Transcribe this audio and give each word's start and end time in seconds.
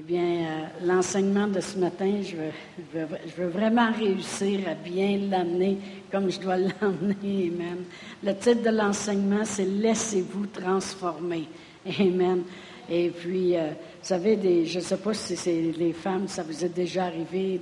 Eh 0.00 0.02
bien, 0.02 0.22
euh, 0.22 0.66
l'enseignement 0.86 1.46
de 1.46 1.60
ce 1.60 1.76
matin, 1.76 2.22
je 2.22 2.34
veux, 2.98 3.48
vraiment 3.48 3.92
réussir 3.92 4.60
à 4.66 4.72
bien 4.72 5.18
l'amener 5.30 5.76
comme 6.10 6.30
je 6.30 6.40
dois 6.40 6.56
l'amener. 6.80 7.52
Amen. 7.52 7.84
Le 8.22 8.32
titre 8.32 8.62
de 8.62 8.74
l'enseignement, 8.74 9.44
c'est 9.44 9.66
Laissez-vous 9.66 10.46
transformer. 10.46 11.46
Amen. 11.98 12.44
Et 12.88 13.10
puis, 13.10 13.54
euh, 13.54 13.72
vous 13.72 13.74
savez, 14.00 14.36
des, 14.36 14.64
je 14.64 14.78
ne 14.78 14.84
sais 14.84 14.96
pas 14.96 15.12
si 15.12 15.36
c'est 15.36 15.60
les 15.76 15.92
femmes, 15.92 16.28
ça 16.28 16.44
vous 16.44 16.64
est 16.64 16.74
déjà 16.74 17.04
arrivé 17.04 17.60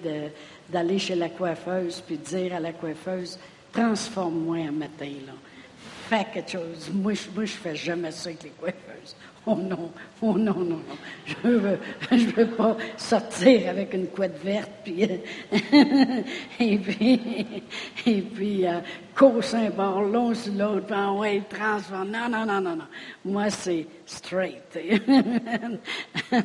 d'aller 0.71 1.01
chez 1.01 1.17
la 1.17 1.31
coiffeuse 1.31 2.01
puis 2.07 2.19
de 2.19 2.23
dire 2.23 2.55
à 2.55 2.61
la 2.61 2.73
coiffeuse, 2.73 3.37
transforme-moi 3.73 4.59
un 4.59 4.71
matin, 4.71 5.11
là. 5.27 5.33
Fais 6.09 6.25
quelque 6.33 6.53
chose. 6.53 6.89
Moi, 6.95 7.15
je, 7.15 7.45
je 7.45 7.53
fais 7.53 7.75
jamais 7.75 8.13
ça 8.13 8.29
avec 8.29 8.45
les 8.45 8.51
coiffeuses. 8.51 9.17
Oh 9.51 9.57
non, 9.57 9.91
oh 10.21 10.37
non, 10.37 10.53
non, 10.53 10.77
non. 10.77 10.97
Je 11.25 11.49
veux, 11.49 11.79
je 12.13 12.27
veux 12.37 12.49
pas 12.49 12.77
sortir 12.99 13.71
avec 13.71 13.95
une 13.95 14.09
couette 14.09 14.39
verte, 14.45 14.71
puis, 14.85 15.05
et 16.61 16.79
puis, 16.79 17.47
et 18.05 18.21
puis, 18.21 18.67
euh, 18.67 18.81
un 19.21 19.71
bord, 19.71 20.03
long 20.03 20.35
sur 20.35 20.53
l'autre, 20.53 20.87
puis 20.87 20.95
en 20.95 21.19
ouais, 21.19 21.43
transforme. 21.49 22.11
Non, 22.11 22.29
non, 22.29 22.47
non, 22.47 22.61
non, 22.61 22.77
non. 22.77 22.85
Moi, 23.25 23.51
c'est 23.51 23.87
straight. 24.07 24.79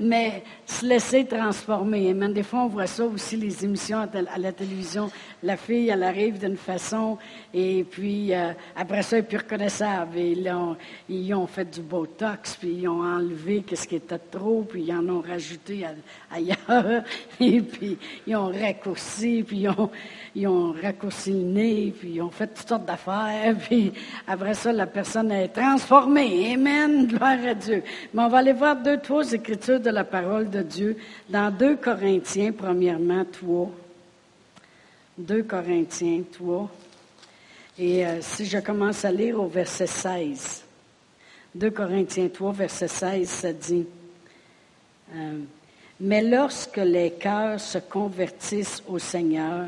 Mais 0.00 0.42
se 0.64 0.86
laisser 0.86 1.24
transformer. 1.24 2.10
Amen. 2.10 2.32
Des 2.32 2.42
fois, 2.42 2.60
on 2.60 2.68
voit 2.68 2.86
ça 2.86 3.04
aussi, 3.04 3.36
les 3.36 3.64
émissions 3.64 3.98
à, 4.00 4.38
la 4.38 4.52
télévision. 4.52 5.10
La 5.42 5.56
fille, 5.56 5.88
elle 5.88 6.02
arrive 6.02 6.38
d'une 6.38 6.56
façon, 6.56 7.16
et 7.54 7.84
puis 7.84 8.34
euh, 8.34 8.52
après 8.74 9.02
ça, 9.02 9.18
elle 9.18 9.24
est 9.24 9.26
plus 9.26 9.38
reconnaissable. 9.38 10.18
Et 10.18 10.34
là, 10.34 10.76
ils 11.08 11.32
ont 11.34 11.46
fait 11.46 11.64
du 11.64 11.80
Botox, 11.80 12.45
puis 12.54 12.80
ils 12.82 12.88
ont 12.88 13.02
enlevé 13.02 13.64
ce 13.74 13.86
qui 13.86 13.96
était 13.96 14.18
trop, 14.18 14.64
puis 14.68 14.82
ils 14.82 14.92
en 14.92 15.08
ont 15.08 15.20
rajouté 15.20 15.84
ailleurs. 16.30 17.02
Et 17.40 17.60
puis, 17.60 17.98
ils 18.26 18.36
ont 18.36 18.52
raccourci, 18.52 19.42
puis 19.46 19.60
ils 19.60 19.68
ont, 19.68 19.90
ils 20.34 20.48
puis 21.98 22.10
ils 22.10 22.22
ont 22.22 22.30
fait 22.30 22.46
toutes 22.48 22.68
sortes 22.68 22.84
d'affaires, 22.84 23.56
puis 23.68 23.92
après 24.26 24.54
ça, 24.54 24.72
la 24.72 24.86
personne 24.86 25.32
est 25.32 25.48
transformée. 25.48 26.54
Amen, 26.54 27.06
gloire 27.06 27.38
à 27.44 27.54
Dieu. 27.54 27.82
Mais 28.12 28.22
on 28.22 28.28
va 28.28 28.38
aller 28.38 28.52
voir 28.52 28.76
deux, 28.76 28.98
trois 28.98 29.32
écritures 29.32 29.80
de 29.80 29.90
la 29.90 30.04
parole 30.04 30.50
de 30.50 30.62
Dieu 30.62 30.96
dans 31.28 31.50
2 31.50 31.76
Corinthiens, 31.76 32.52
premièrement, 32.52 33.24
toi. 33.24 33.70
2 35.18 35.42
Corinthiens, 35.44 36.22
toi. 36.36 36.70
Et 37.78 38.06
euh, 38.06 38.18
si 38.20 38.46
je 38.46 38.58
commence 38.58 39.04
à 39.04 39.12
lire 39.12 39.40
au 39.40 39.48
verset 39.48 39.86
16, 39.86 40.65
2 41.56 41.70
Corinthiens 41.70 42.28
3, 42.28 42.52
verset 42.52 42.88
16, 42.88 43.28
ça 43.28 43.52
dit, 43.52 43.86
euh, 45.14 45.38
Mais 46.00 46.22
lorsque 46.22 46.76
les 46.76 47.12
cœurs 47.12 47.58
se 47.58 47.78
convertissent 47.78 48.82
au 48.86 48.98
Seigneur, 48.98 49.66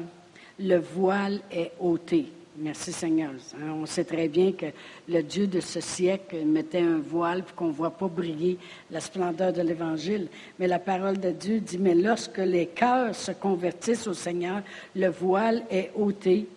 le 0.61 0.77
voile 0.77 1.41
est 1.51 1.73
ôté. 1.81 2.27
Merci 2.59 2.93
Seigneur. 2.93 3.31
Hein, 3.55 3.73
on 3.81 3.87
sait 3.87 4.05
très 4.05 4.29
bien 4.29 4.53
que 4.53 4.67
le 5.09 5.23
Dieu 5.23 5.47
de 5.47 5.61
ce 5.61 5.81
siècle 5.81 6.45
mettait 6.45 6.83
un 6.83 6.99
voile 6.99 7.43
pour 7.43 7.55
qu'on 7.55 7.69
ne 7.69 7.73
voit 7.73 7.97
pas 7.97 8.09
briller 8.09 8.59
la 8.91 9.01
splendeur 9.01 9.55
de 9.55 9.63
l'Évangile. 9.63 10.29
Mais 10.59 10.67
la 10.67 10.81
parole 10.81 11.19
de 11.19 11.31
Dieu 11.31 11.61
dit, 11.61 11.79
mais 11.79 11.95
lorsque 11.95 12.39
les 12.39 12.67
cœurs 12.67 13.15
se 13.15 13.33
convertissent 13.33 14.09
au 14.09 14.15
Seigneur, 14.15 14.61
le 14.95 15.09
voile 15.09 15.63
est 15.71 15.91
ôté. 15.97 16.49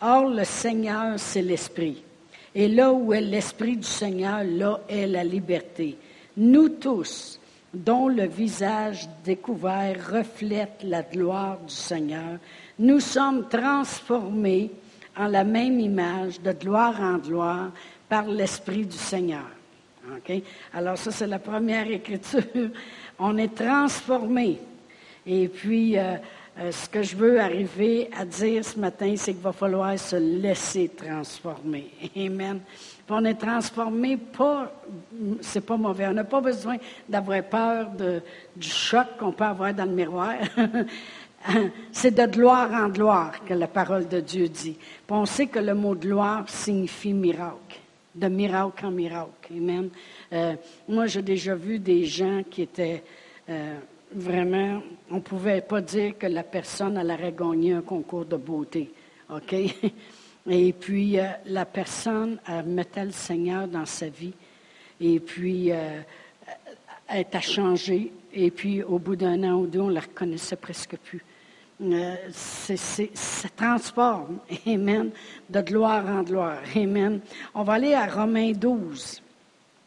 Or, 0.00 0.30
le 0.30 0.44
Seigneur, 0.44 1.16
c'est 1.16 1.42
l'Esprit. 1.42 2.02
Et 2.54 2.68
là 2.68 2.92
où 2.92 3.12
est 3.12 3.20
l'Esprit 3.20 3.76
du 3.76 3.86
Seigneur, 3.86 4.42
là 4.44 4.80
est 4.88 5.06
la 5.06 5.24
liberté. 5.24 5.96
Nous 6.36 6.68
tous, 6.68 7.40
dont 7.72 8.08
le 8.08 8.26
visage 8.26 9.08
découvert 9.24 10.12
reflète 10.12 10.82
la 10.82 11.02
gloire 11.02 11.58
du 11.60 11.74
Seigneur, 11.74 12.38
nous 12.78 13.00
sommes 13.00 13.48
transformés 13.48 14.70
en 15.16 15.28
la 15.28 15.44
même 15.44 15.78
image, 15.78 16.40
de 16.40 16.52
gloire 16.52 17.00
en 17.00 17.18
gloire, 17.18 17.70
par 18.08 18.26
l'Esprit 18.26 18.84
du 18.84 18.96
Seigneur. 18.96 19.46
Alors 20.72 20.98
ça, 20.98 21.10
c'est 21.10 21.26
la 21.26 21.38
première 21.38 21.88
écriture. 21.90 22.42
On 23.18 23.36
est 23.36 23.54
transformé. 23.54 24.58
Et 25.26 25.48
puis, 25.48 25.98
euh, 25.98 26.16
euh, 26.60 26.72
ce 26.72 26.88
que 26.88 27.02
je 27.02 27.16
veux 27.16 27.40
arriver 27.40 28.10
à 28.18 28.24
dire 28.24 28.64
ce 28.64 28.78
matin, 28.78 29.14
c'est 29.16 29.32
qu'il 29.32 29.42
va 29.42 29.52
falloir 29.52 29.98
se 29.98 30.16
laisser 30.16 30.90
transformer. 30.90 31.90
Amen. 32.16 32.60
on 33.08 33.24
est 33.24 33.34
transformé, 33.34 34.16
pas, 34.16 34.70
c'est 35.40 35.64
pas 35.64 35.76
mauvais. 35.76 36.06
On 36.08 36.12
n'a 36.12 36.24
pas 36.24 36.40
besoin 36.40 36.76
d'avoir 37.08 37.42
peur 37.44 37.90
du 38.54 38.68
choc 38.68 39.06
qu'on 39.18 39.32
peut 39.32 39.44
avoir 39.44 39.72
dans 39.72 39.86
le 39.86 39.92
miroir. 39.92 40.34
C'est 41.90 42.10
de 42.10 42.26
gloire 42.26 42.70
en 42.72 42.90
gloire 42.90 43.42
que 43.44 43.54
la 43.54 43.66
parole 43.66 44.06
de 44.06 44.20
Dieu 44.20 44.48
dit. 44.48 44.76
on 45.08 45.24
sait 45.24 45.46
que 45.46 45.58
le 45.58 45.74
mot 45.74 45.94
gloire 45.94 46.44
signifie 46.46 47.14
miracle, 47.14 47.78
de 48.14 48.28
miracle 48.28 48.84
en 48.84 48.90
miracle. 48.90 49.50
Amen. 49.50 49.88
Euh, 50.32 50.54
moi, 50.86 51.06
j'ai 51.06 51.22
déjà 51.22 51.54
vu 51.54 51.78
des 51.78 52.04
gens 52.04 52.42
qui 52.48 52.62
étaient 52.62 53.02
euh, 53.48 53.78
vraiment, 54.12 54.82
on 55.10 55.16
ne 55.16 55.20
pouvait 55.20 55.60
pas 55.60 55.80
dire 55.80 56.18
que 56.18 56.26
la 56.26 56.42
personne 56.42 56.96
allait 56.96 57.32
gagner 57.32 57.72
un 57.74 57.82
concours 57.82 58.24
de 58.24 58.36
beauté. 58.36 58.92
OK? 59.28 59.54
Et 60.48 60.72
puis, 60.72 61.18
euh, 61.18 61.26
la 61.46 61.64
personne 61.66 62.38
mettait 62.64 63.04
le 63.04 63.12
Seigneur 63.12 63.68
dans 63.68 63.86
sa 63.86 64.08
vie. 64.08 64.32
Et 65.00 65.20
puis, 65.20 65.68
elle 65.68 67.26
a 67.32 67.40
changé. 67.40 68.12
Et 68.32 68.50
puis, 68.50 68.82
au 68.82 68.98
bout 68.98 69.16
d'un 69.16 69.42
an 69.44 69.60
ou 69.60 69.66
deux, 69.66 69.80
on 69.80 69.88
ne 69.88 69.94
la 69.94 70.00
reconnaissait 70.00 70.56
presque 70.56 70.96
plus. 70.96 71.22
Euh, 71.82 72.16
ça 72.30 73.48
transforme. 73.56 74.38
Amen. 74.66 75.10
De 75.48 75.60
gloire 75.62 76.06
en 76.06 76.22
gloire. 76.22 76.58
Amen. 76.76 77.20
On 77.54 77.62
va 77.62 77.74
aller 77.74 77.94
à 77.94 78.06
Romains 78.06 78.52
12. 78.52 79.22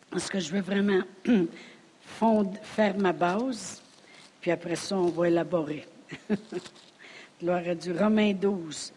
Parce 0.10 0.30
que 0.30 0.40
je 0.40 0.52
veux 0.52 0.62
vraiment 0.62 1.02
faire 2.64 2.98
ma 2.98 3.14
base. 3.14 3.83
Puis 4.44 4.52
après 4.52 4.76
ça, 4.76 4.98
on 4.98 5.08
va 5.08 5.30
élaborer. 5.30 5.86
gloire 7.42 7.62
à 7.66 7.76
Dieu. 7.76 7.96
Romains 7.98 8.34
12. 8.34 8.92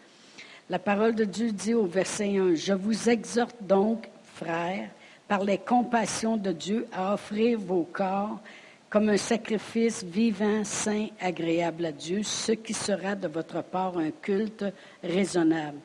La 0.69 0.77
parole 0.77 1.15
de 1.15 1.23
Dieu 1.23 1.53
dit 1.53 1.73
au 1.73 1.85
verset 1.85 2.37
1, 2.37 2.55
Je 2.55 2.73
vous 2.73 3.07
exhorte 3.07 3.55
donc, 3.61 4.09
frères, 4.35 4.89
par 5.25 5.45
les 5.45 5.57
compassions 5.57 6.35
de 6.35 6.51
Dieu, 6.51 6.85
à 6.91 7.13
offrir 7.13 7.57
vos 7.59 7.83
corps 7.83 8.41
comme 8.89 9.07
un 9.07 9.15
sacrifice 9.15 10.03
vivant, 10.03 10.65
saint, 10.65 11.07
agréable 11.21 11.85
à 11.85 11.91
Dieu, 11.93 12.23
ce 12.23 12.51
qui 12.51 12.73
sera 12.73 13.15
de 13.15 13.29
votre 13.29 13.63
part 13.63 13.97
un 13.97 14.11
culte 14.11 14.65
raisonnable. 15.01 15.79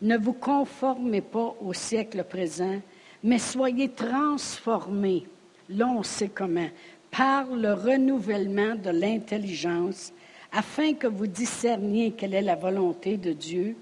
Ne 0.00 0.16
vous 0.16 0.32
conformez 0.32 1.20
pas 1.20 1.54
au 1.60 1.74
siècle 1.74 2.24
présent, 2.24 2.80
mais 3.22 3.38
soyez 3.38 3.90
transformés, 3.90 5.26
là 5.68 5.88
on 5.88 6.02
sait 6.02 6.30
comment, 6.34 6.70
par 7.16 7.46
le 7.46 7.72
renouvellement 7.72 8.74
de 8.74 8.90
l'intelligence, 8.90 10.12
afin 10.52 10.94
que 10.94 11.06
vous 11.06 11.26
discerniez 11.26 12.12
quelle 12.12 12.34
est 12.34 12.42
la 12.42 12.56
volonté 12.56 13.16
de 13.16 13.32
Dieu, 13.32 13.76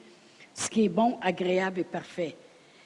ce 0.55 0.69
qui 0.69 0.85
est 0.85 0.91
bon, 0.91 1.19
agréable 1.23 1.81
et 1.81 1.85
parfait. 1.85 2.37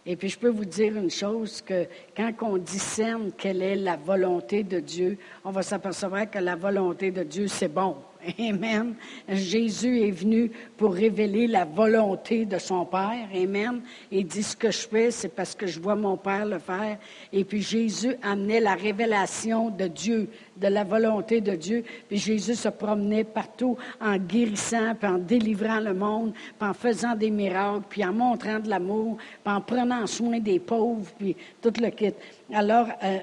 Et 0.05 0.15
puis 0.15 0.29
je 0.29 0.39
peux 0.39 0.51
vous 0.51 0.65
dire 0.65 0.97
une 0.97 1.11
chose, 1.11 1.61
que 1.62 1.87
quand 2.17 2.33
on 2.43 2.59
discerne 2.59 3.33
quelle 3.37 3.61
est 3.61 3.75
la 3.75 3.97
volonté 3.97 4.62
de 4.62 4.79
Dieu, 4.79 5.19
on 5.45 5.51
va 5.51 5.62
s'apercevoir 5.62 6.31
que 6.31 6.39
la 6.39 6.55
volonté 6.55 7.11
de 7.11 7.25
Dieu, 7.25 7.49
c'est 7.49 7.73
bon. 7.73 7.97
Amen. 8.38 8.94
Jésus 9.28 10.00
est 10.00 10.10
venu 10.10 10.50
pour 10.76 10.94
révéler 10.94 11.47
la 11.47 11.64
volonté 11.64 12.44
de 12.44 12.59
son 12.59 12.84
Père. 12.84 13.28
Amen. 13.34 13.81
Il 14.10 14.26
dit 14.26 14.42
ce 14.42 14.56
que 14.56 14.70
je 14.70 14.88
fais, 14.88 15.10
c'est 15.10 15.28
parce 15.28 15.54
que 15.54 15.66
je 15.66 15.81
vois 15.81 15.94
mon 15.94 16.16
Père 16.16 16.47
le 16.47 16.59
faire. 16.59 16.98
Et 17.32 17.44
puis 17.44 17.62
Jésus 17.62 18.16
amenait 18.22 18.60
la 18.60 18.75
révélation 18.75 19.70
de 19.70 19.86
Dieu, 19.86 20.28
de 20.56 20.69
la 20.69 20.84
volonté 20.84 21.41
de 21.41 21.54
Dieu. 21.54 21.84
Puis 22.09 22.19
Jésus 22.19 22.54
se 22.54 22.68
promenait 22.68 23.24
partout 23.24 23.77
en 24.01 24.16
guérissant, 24.16 24.95
puis 24.95 25.09
en 25.09 25.18
délivrant 25.18 25.80
le 25.80 25.95
monde, 25.95 26.33
puis 26.59 26.68
en 26.68 26.74
faisant 26.74 27.15
des 27.15 27.30
miracles, 27.30 27.84
puis 27.89 28.04
en 28.04 28.12
montrant 28.12 28.59
de 28.59 28.68
l'amour, 28.68 29.18
puis 29.45 29.54
en 29.54 29.60
prenant 29.60 30.06
soin 30.06 30.41
des 30.41 30.59
pauvres, 30.59 31.10
puis 31.18 31.36
tout 31.60 31.72
le 31.80 31.91
kit. 31.91 32.15
Alors, 32.53 32.89
euh, 33.03 33.18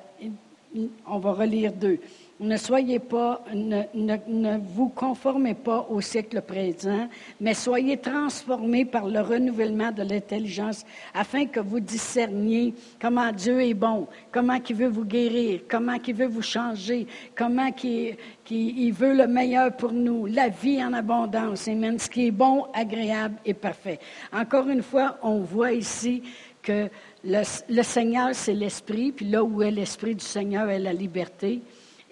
on 1.08 1.20
va 1.20 1.34
relire 1.34 1.72
deux. 1.72 2.00
Ne 2.44 2.58
soyez 2.58 3.00
pas, 3.00 3.42
ne, 3.54 4.58
vous 4.58 4.90
conformez 4.90 5.54
pas 5.54 5.88
au 5.90 6.02
siècle 6.02 6.42
présent, 6.42 7.08
mais 7.40 7.54
soyez 7.54 7.96
transformés 7.96 8.84
par 8.84 9.08
le 9.08 9.22
renouvellement 9.22 9.94
de 9.94 10.04
l'intelligence 10.04 10.84
afin 11.14 11.46
que 11.46 11.62
vous 11.62 11.80
discerniez 11.80 12.74
comment 13.00 13.32
Dieu 13.32 13.62
est 13.62 13.74
bon, 13.74 14.08
comment 14.30 14.60
il 14.70 14.76
veut 14.76 14.90
vous 14.90 15.06
guérir, 15.06 15.62
comment 15.70 15.96
il 16.06 16.14
veut 16.14 16.28
vous 16.28 16.42
changer, 16.42 17.08
comment 17.34 17.70
il, 17.82 18.92
veut 18.92 19.14
le 19.14 19.28
meilleur 19.28 19.74
pour 19.78 19.94
nous, 19.94 20.26
la 20.26 20.50
vie 20.50 20.84
en 20.84 20.92
abondance, 20.92 21.62
ce 21.62 22.10
qui 22.10 22.28
est 22.28 22.32
bon, 22.32 22.66
agréable 22.74 23.38
et 23.46 23.54
parfait. 23.54 24.00
Encore 24.34 24.68
une 24.68 24.84
fois, 24.84 25.18
on 25.24 25.40
voit 25.40 25.72
ici 25.72 26.22
que 26.62 26.90
le, 27.24 27.42
le 27.70 27.84
Seigneur, 27.84 28.32
c'est 28.34 28.54
l'Esprit, 28.54 29.14
puis 29.14 29.28
là 29.28 29.46
où 29.46 29.62
est 29.62 29.72
l'Esprit 29.72 30.16
du 30.16 30.26
Seigneur 30.26 30.70
est 30.70 30.80
la 30.80 30.92
liberté. 30.92 31.62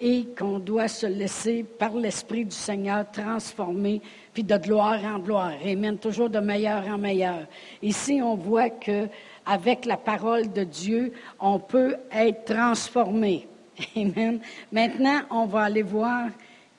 Et 0.04 0.26
qu'on 0.36 0.58
doit 0.58 0.88
se 0.88 1.06
laisser 1.06 1.62
par 1.62 1.94
l'Esprit 1.94 2.44
du 2.44 2.56
Seigneur 2.56 3.08
transformer, 3.12 4.02
puis 4.34 4.42
de 4.42 4.56
gloire 4.56 4.98
en 5.04 5.20
gloire. 5.20 5.52
Amen. 5.64 5.96
Toujours 5.96 6.28
de 6.28 6.40
meilleur 6.40 6.84
en 6.88 6.98
meilleur. 6.98 7.46
Ici, 7.80 8.20
on 8.20 8.34
voit 8.34 8.70
que 8.70 9.06
avec 9.46 9.84
la 9.84 9.96
parole 9.96 10.52
de 10.52 10.64
Dieu, 10.64 11.12
on 11.38 11.60
peut 11.60 11.94
être 12.10 12.52
transformé. 12.52 13.46
Amen. 13.96 14.40
Maintenant, 14.72 15.20
on 15.30 15.46
va 15.46 15.62
aller 15.62 15.82
voir 15.82 16.30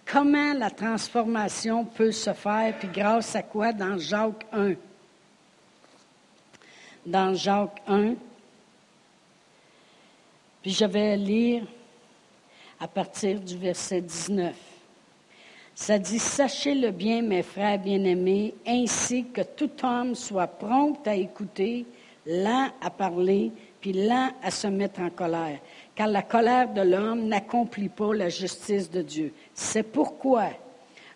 comment 0.05 0.53
la 0.53 0.69
transformation 0.69 1.85
peut 1.85 2.11
se 2.11 2.33
faire, 2.33 2.77
puis 2.77 2.89
grâce 2.93 3.37
à 3.37 3.41
quoi 3.41 3.71
dans 3.71 3.97
Jacques 3.97 4.45
1. 4.51 4.73
Dans 7.05 7.33
Jacques 7.33 7.81
1, 7.87 8.15
puis 10.61 10.71
je 10.71 10.85
vais 10.85 11.15
lire 11.17 11.63
à 12.83 12.88
partir 12.88 13.39
du 13.39 13.57
verset 13.57 14.01
19. 14.01 14.53
Ça 15.74 15.97
dit, 15.97 16.19
Sachez-le 16.19 16.91
bien, 16.91 17.21
mes 17.21 17.41
frères 17.41 17.80
bien-aimés, 17.80 18.53
ainsi 18.68 19.24
que 19.33 19.39
tout 19.39 19.71
homme 19.83 20.15
soit 20.15 20.47
prompt 20.47 21.07
à 21.07 21.15
écouter, 21.15 21.85
lent 22.27 22.68
à 22.81 22.89
parler, 22.89 23.53
puis 23.80 23.94
lent 23.94 24.31
à 24.44 24.51
se 24.51 24.68
mettre 24.68 25.00
en 25.00 25.09
colère, 25.09 25.59
car 25.95 26.09
la 26.09 26.24
colère 26.24 26.74
de 26.74 26.81
l'homme 26.81 27.25
n'accomplit 27.25 27.88
pas 27.88 28.13
la 28.13 28.27
justice 28.27 28.91
de 28.91 29.01
Dieu. 29.01 29.33
C'est 29.53 29.83
pourquoi, 29.83 30.50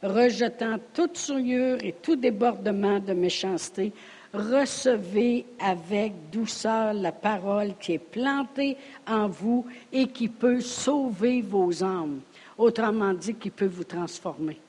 rejetant 0.02 0.78
toute 0.94 1.18
souillure 1.18 1.80
et 1.84 1.92
tout 1.92 2.16
débordement 2.16 3.00
de 3.00 3.12
méchanceté, 3.12 3.92
recevez 4.34 5.46
avec 5.60 6.14
douceur 6.32 6.94
la 6.94 7.12
parole 7.12 7.74
qui 7.80 7.94
est 7.94 8.00
plantée 8.00 8.78
en 9.08 9.28
vous 9.28 9.66
et 9.92 10.08
qui 10.08 10.28
peut 10.28 10.62
sauver 10.62 11.42
vos 11.42 11.84
âmes. 11.84 12.22
Autrement 12.58 13.14
dit, 13.14 13.36
qui 13.36 13.50
peut 13.50 13.68
vous 13.68 13.84
transformer. 13.84 14.60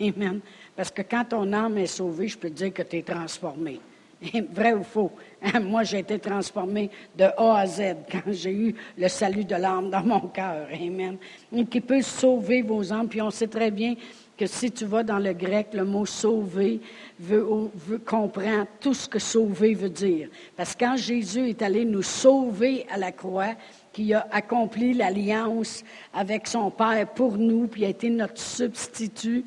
Amen. 0.00 0.40
Parce 0.74 0.90
que 0.90 1.02
quand 1.02 1.24
ton 1.24 1.52
âme 1.52 1.78
est 1.78 1.86
sauvée, 1.86 2.28
je 2.28 2.38
peux 2.38 2.50
dire 2.50 2.72
que 2.72 2.82
tu 2.82 2.98
es 2.98 3.02
transformé. 3.02 3.80
Vrai 4.52 4.72
ou 4.72 4.84
faux? 4.84 5.10
Moi, 5.62 5.82
j'ai 5.82 5.98
été 5.98 6.18
transformé 6.18 6.90
de 7.16 7.24
A 7.24 7.58
à 7.58 7.66
Z 7.66 7.96
quand 8.10 8.30
j'ai 8.30 8.52
eu 8.52 8.74
le 8.96 9.08
salut 9.08 9.44
de 9.44 9.56
l'âme 9.56 9.90
dans 9.90 10.02
mon 10.02 10.20
cœur. 10.20 10.68
Amen. 10.72 11.16
Qui 11.70 11.80
peut 11.80 12.02
sauver 12.02 12.62
vos 12.62 12.92
âmes? 12.92 13.08
Puis 13.08 13.20
on 13.20 13.30
sait 13.30 13.48
très 13.48 13.70
bien 13.70 13.94
que 14.36 14.46
si 14.46 14.70
tu 14.70 14.84
vas 14.84 15.02
dans 15.02 15.18
le 15.18 15.32
grec, 15.32 15.68
le 15.72 15.84
mot 15.84 16.06
sauver 16.06 16.80
comprend 18.06 18.66
tout 18.80 18.94
ce 18.94 19.08
que 19.08 19.18
sauver 19.18 19.74
veut 19.74 19.90
dire. 19.90 20.28
Parce 20.56 20.74
que 20.74 20.84
quand 20.84 20.96
Jésus 20.96 21.50
est 21.50 21.62
allé 21.62 21.84
nous 21.84 22.02
sauver 22.02 22.86
à 22.90 22.98
la 22.98 23.12
croix, 23.12 23.54
qui 23.92 24.14
a 24.14 24.26
accompli 24.30 24.94
l'alliance 24.94 25.84
avec 26.14 26.46
son 26.46 26.70
Père 26.70 27.06
pour 27.14 27.36
nous, 27.36 27.66
puis 27.66 27.84
a 27.84 27.88
été 27.88 28.08
notre 28.08 28.38
substitut, 28.38 29.44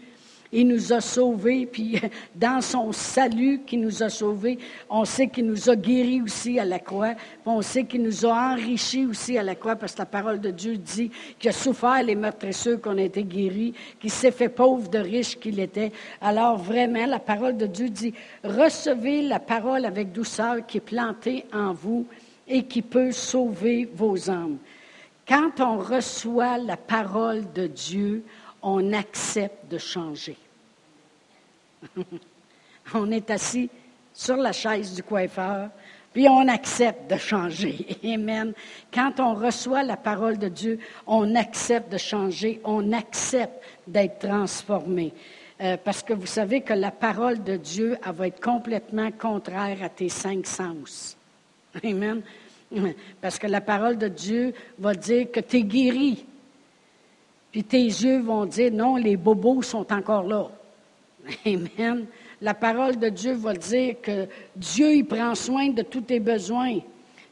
il 0.56 0.69
nous 0.69 0.94
a 0.94 1.02
sauvés, 1.02 1.66
puis 1.72 2.00
dans 2.34 2.62
son 2.62 2.92
salut 2.92 3.62
qui 3.68 3.78
nous 3.78 4.02
a 4.02 4.10
sauvés, 4.10 4.57
on 4.90 5.04
sait 5.04 5.28
qu'il 5.28 5.46
nous 5.46 5.69
a 5.69 5.75
guéris 5.75 6.22
aussi 6.22 6.57
à 6.60 6.66
la 6.66 6.80
croix, 6.80 7.13
on 7.46 7.62
sait 7.62 7.84
qu'il 7.84 8.04
nous 8.04 8.25
a 8.25 8.54
enrichis 8.54 9.06
aussi 9.06 9.38
à 9.38 9.44
la 9.44 9.56
croix, 9.56 9.75
parce 9.75 9.94
que 9.94 10.00
la 10.00 10.06
parole 10.06 10.40
de 10.40 10.52
Dieu 10.52 10.78
dit 10.78 11.12
qu'il 11.38 11.50
a 11.50 11.54
souffert 11.54 12.02
les 12.02 12.16
meurtrisseurs 12.16 12.80
qu'on 12.80 12.98
a 12.98 13.02
été 13.02 13.24
guéris, 13.24 13.74
qu'il 14.00 14.12
s'est 14.12 14.31
fait 14.31 14.50
pauvre 14.50 14.90
de 14.90 15.00
riche 15.00 15.38
qu'il 15.38 15.60
était. 15.60 15.92
Alors 16.22 16.58
vraiment, 16.58 17.06
la 17.06 17.19
parole 17.19 17.58
de 17.58 17.68
Dieu 17.68 17.90
dit, 17.90 18.13
recevez 18.44 19.22
la 19.24 19.40
parole 19.40 19.86
avec 19.86 20.13
douceur 20.13 20.66
qui 20.66 20.78
est 20.78 20.81
plantée 20.81 21.46
en 21.54 21.74
vous 21.74 22.08
et 22.48 22.63
qui 22.63 22.81
peut 22.81 23.12
sauver 23.12 23.90
vos 23.94 24.30
âmes. 24.30 24.58
Quand 25.28 25.60
on 25.60 25.80
reçoit 25.80 26.58
la 26.60 26.78
parole 26.78 27.51
de 27.54 27.68
Dieu, 27.68 28.24
on 28.62 28.94
accepte 28.94 29.69
de 29.72 29.78
changer. 29.78 30.38
on 32.94 33.12
est 33.12 33.30
assis 33.30 33.70
sur 34.14 34.38
la 34.38 34.52
chaise 34.52 34.94
du 34.94 35.04
coiffeur, 35.04 35.70
puis 36.14 36.30
on 36.30 36.48
accepte 36.48 37.12
de 37.12 37.18
changer. 37.18 37.86
Amen. 38.06 38.54
Quand 38.94 39.20
on 39.20 39.34
reçoit 39.34 39.84
la 39.84 39.98
parole 39.98 40.38
de 40.38 40.48
Dieu, 40.48 40.80
on 41.06 41.36
accepte 41.36 41.92
de 41.92 41.98
changer, 41.98 42.62
on 42.64 42.94
accepte 42.94 43.62
d'être 43.86 44.20
transformé. 44.20 45.14
Euh, 45.62 45.78
parce 45.84 46.04
que 46.04 46.14
vous 46.14 46.26
savez 46.26 46.62
que 46.62 46.74
la 46.74 46.92
parole 46.92 47.44
de 47.44 47.58
Dieu, 47.58 47.98
va 48.06 48.28
être 48.28 48.42
complètement 48.42 49.12
contraire 49.12 49.78
à 49.82 49.90
tes 49.90 50.10
cinq 50.10 50.48
sens. 50.48 51.18
Amen. 51.84 52.22
Parce 53.22 53.40
que 53.40 53.48
la 53.48 53.62
parole 53.62 53.98
de 53.98 54.08
Dieu 54.08 54.54
va 54.80 54.94
dire 54.94 55.32
que 55.32 55.40
tu 55.40 55.58
es 55.58 55.64
guéri. 55.64 56.26
Puis 57.52 57.64
tes 57.64 57.84
yeux 57.84 58.20
vont 58.20 58.46
dire 58.46 58.72
non, 58.72 58.98
les 58.98 59.16
bobos 59.16 59.62
sont 59.62 59.92
encore 59.94 60.24
là. 60.24 60.50
Amen. 61.45 62.06
La 62.42 62.54
parole 62.54 62.98
de 62.98 63.10
Dieu 63.10 63.33
va 63.33 63.54
dire 63.54 63.95
que 64.01 64.27
Dieu, 64.56 64.94
il 64.94 65.06
prend 65.06 65.36
soin 65.36 65.69
de 65.69 65.81
tous 65.81 66.01
tes 66.01 66.19
besoins. 66.19 66.80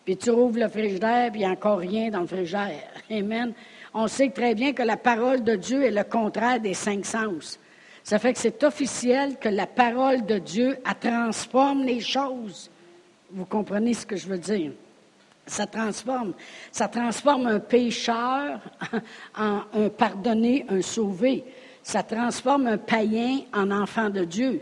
Puis 0.06 0.18
tu 0.18 0.32
rouvres 0.32 0.60
le 0.60 0.68
frigidaire, 0.68 1.32
puis 1.32 1.42
il 1.42 1.44
n'y 1.44 1.50
a 1.50 1.54
encore 1.54 1.80
rien 1.80 2.10
dans 2.10 2.22
le 2.22 2.28
frigidaire. 2.28 2.90
Amen. 3.12 3.54
On 3.94 4.08
sait 4.08 4.30
très 4.30 4.56
bien 4.56 4.74
que 4.74 4.84
la 4.84 4.98
parole 4.98 5.44
de 5.44 5.56
Dieu 5.56 5.84
est 5.84 5.92
le 5.92 6.04
contraire 6.04 6.60
des 6.60 6.74
cinq 6.74 7.06
sens. 7.06 7.60
Ça 8.04 8.20
fait 8.20 8.34
que 8.34 8.40
c'est 8.40 8.64
officiel 8.64 9.38
que 9.40 9.50
la 9.50 9.68
parole 9.68 10.26
de 10.26 10.38
Dieu, 10.40 10.78
transforme 11.00 11.84
les 11.84 12.02
choses. 12.02 12.70
Vous 13.32 13.46
comprenez 13.46 13.94
ce 13.94 14.06
que 14.06 14.18
je 14.18 14.28
veux 14.28 14.38
dire? 14.38 14.72
Ça 15.46 15.68
transforme. 15.68 16.34
Ça 16.72 16.88
transforme 16.88 17.48
un 17.48 17.60
pécheur 17.60 18.60
en 19.38 19.62
un 19.74 19.90
pardonné, 19.90 20.66
un 20.70 20.82
sauvé 20.82 21.46
ça 21.84 22.02
transforme 22.02 22.68
un 22.68 22.78
païen 22.78 23.42
en 23.54 23.70
enfant 23.70 24.10
de 24.10 24.24
Dieu. 24.24 24.62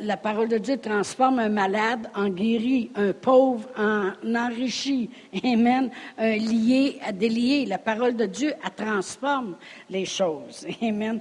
la 0.00 0.16
parole 0.16 0.48
de 0.48 0.58
Dieu 0.58 0.78
transforme 0.78 1.40
un 1.40 1.48
malade 1.48 2.08
en 2.14 2.28
guéri, 2.28 2.92
un 2.94 3.12
pauvre 3.12 3.68
en 3.76 4.12
enrichi. 4.34 5.10
Amen. 5.44 5.90
Un 6.16 6.36
lié 6.36 7.00
à 7.04 7.10
délié. 7.10 7.66
La 7.66 7.78
parole 7.78 8.14
de 8.14 8.26
Dieu, 8.26 8.54
elle 8.64 8.86
transforme 8.86 9.56
les 9.90 10.04
choses. 10.04 10.64
Amen. 10.80 11.20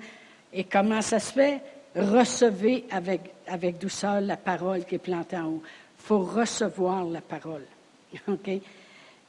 Et 0.53 0.63
comment 0.63 1.01
ça 1.01 1.19
se 1.19 1.33
fait? 1.33 1.62
Recevez 1.95 2.86
avec, 2.91 3.21
avec 3.47 3.79
douceur 3.79 4.21
la 4.21 4.38
parole 4.38 4.86
qui 4.86 4.95
est 4.95 5.00
plantée 5.00 5.38
en 5.38 5.47
haut. 5.47 5.63
Il 6.00 6.06
faut 6.06 6.19
recevoir 6.19 7.06
la 7.06 7.21
parole. 7.21 7.65
OK? 8.27 8.50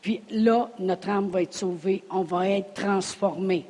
Puis 0.03 0.21
là, 0.31 0.69
notre 0.79 1.09
âme 1.09 1.31
va 1.31 1.41
être 1.41 1.55
sauvée. 1.55 2.05
On 2.11 2.23
va 2.23 2.47
être 2.50 2.75
transformé 2.75 3.65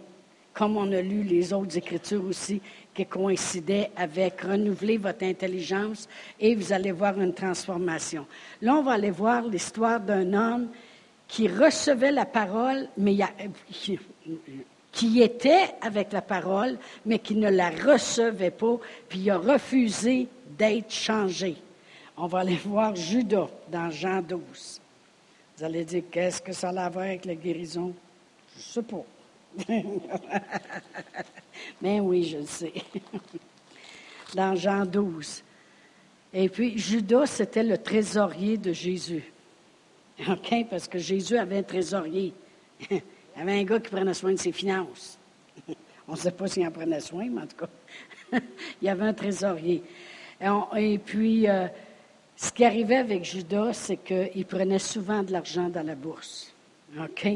comme 0.55 0.77
on 0.77 0.91
a 0.93 1.03
lu 1.03 1.25
les 1.25 1.53
autres 1.53 1.77
Écritures 1.77 2.25
aussi, 2.25 2.63
qui 2.95 3.05
coïncidaient 3.05 3.91
avec 3.97 4.41
renouveler 4.41 4.97
votre 4.99 5.25
intelligence 5.25 6.09
et 6.39 6.55
vous 6.55 6.73
allez 6.73 6.93
voir 6.93 7.21
une 7.21 7.35
transformation. 7.35 8.25
Là, 8.63 8.77
on 8.77 8.83
va 8.83 8.93
aller 8.93 9.11
voir 9.11 9.43
l'histoire 9.43 9.99
d'un 9.99 10.33
homme 10.33 10.69
qui 11.27 11.49
recevait 11.49 12.13
la 12.13 12.25
parole, 12.25 12.89
mais 12.97 13.17
qui 14.93 15.21
était 15.21 15.75
avec 15.81 16.13
la 16.13 16.23
parole, 16.23 16.79
mais 17.05 17.19
qui 17.19 17.35
ne 17.35 17.51
la 17.51 17.71
recevait 17.71 18.53
pas, 18.53 18.79
puis 19.09 19.19
il 19.19 19.31
a 19.31 19.39
refusé 19.39 20.29
d'être 20.57 20.93
changé. 20.93 21.57
On 22.17 22.29
va 22.29 22.41
aller 22.41 22.61
voir 22.65 22.95
Judas 22.95 23.49
dans 23.73 23.91
Jean 23.91 24.23
12. 24.23 24.81
Vous 25.57 25.65
allez 25.65 25.85
dire, 25.85 26.05
qu'est-ce 26.13 26.41
que 26.41 26.53
ça 26.53 26.69
a 26.69 26.85
à 26.85 26.89
voir 26.89 27.07
avec 27.07 27.25
la 27.25 27.35
guérison? 27.35 27.93
Je 28.53 28.59
ne 28.59 28.63
sais 28.63 28.83
pas. 28.83 29.05
Mais 31.81 32.01
oui, 32.01 32.25
je 32.25 32.39
le 32.39 32.47
sais. 32.47 32.73
Dans 34.35 34.55
Jean 34.57 34.85
12. 34.85 35.43
Et 36.33 36.49
puis, 36.49 36.77
Judas, 36.79 37.27
c'était 37.27 37.63
le 37.63 37.79
trésorier 37.79 38.57
de 38.57 38.73
Jésus. 38.73 39.25
OK? 40.29 40.67
Parce 40.69 40.89
que 40.89 40.99
Jésus 40.99 41.37
avait 41.37 41.59
un 41.59 41.63
trésorier. 41.63 42.33
Il 42.91 42.97
y 43.37 43.41
avait 43.41 43.61
un 43.61 43.65
gars 43.65 43.79
qui 43.79 43.91
prenait 43.91 44.15
soin 44.15 44.33
de 44.33 44.39
ses 44.39 44.53
finances. 44.53 45.19
On 46.07 46.13
ne 46.13 46.17
sait 46.17 46.33
pas 46.33 46.49
s'il 46.49 46.67
en 46.67 46.71
prenait 46.71 47.01
soin, 47.01 47.29
mais 47.31 47.43
en 47.43 47.47
tout 47.47 47.57
cas, 47.57 48.41
il 48.83 48.87
y 48.87 48.89
avait 48.89 49.07
un 49.07 49.15
trésorier. 49.15 49.83
Et, 50.77 50.99
puis, 50.99 51.49
euh, 51.49 51.67
ce 52.37 52.53
qui 52.53 52.65
arrivait 52.65 52.97
avec 52.97 53.25
Judas, 53.25 53.73
c'est 53.73 53.97
qu'il 53.97 54.45
prenait 54.45 54.79
souvent 54.79 55.23
de 55.23 55.33
l'argent 55.33 55.69
dans 55.69 55.87
la 55.87 55.95
bourse. 55.95 56.53
OK? 56.99 57.29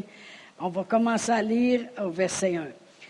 On 0.61 0.69
va 0.69 0.85
commencer 0.85 1.31
à 1.31 1.43
lire 1.43 1.83
au 2.03 2.11
verset 2.11 2.57
1. 2.57 2.67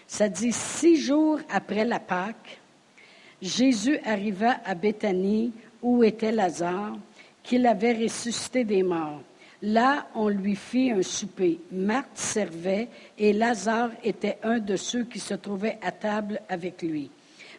Ça 0.06 0.28
dit, 0.28 0.52
six 0.52 0.96
jours 0.96 1.38
après 1.50 1.84
la 1.84 1.98
Pâque, 1.98 2.58
Jésus 3.40 3.98
arriva 4.04 4.56
à 4.64 4.74
Béthanie 4.74 5.52
où 5.82 6.02
était 6.02 6.32
Lazare, 6.32 6.96
qu'il 7.42 7.66
avait 7.66 7.94
ressuscité 7.94 8.64
des 8.64 8.82
morts. 8.82 9.22
Là, 9.62 10.06
on 10.14 10.28
lui 10.28 10.56
fit 10.56 10.90
un 10.90 11.02
souper. 11.02 11.58
Marthe 11.72 12.16
servait 12.16 12.88
et 13.18 13.32
Lazare 13.32 13.90
était 14.04 14.38
un 14.42 14.58
de 14.58 14.76
ceux 14.76 15.04
qui 15.04 15.18
se 15.18 15.34
trouvaient 15.34 15.78
à 15.82 15.90
table 15.90 16.40
avec 16.48 16.82
lui. 16.82 17.10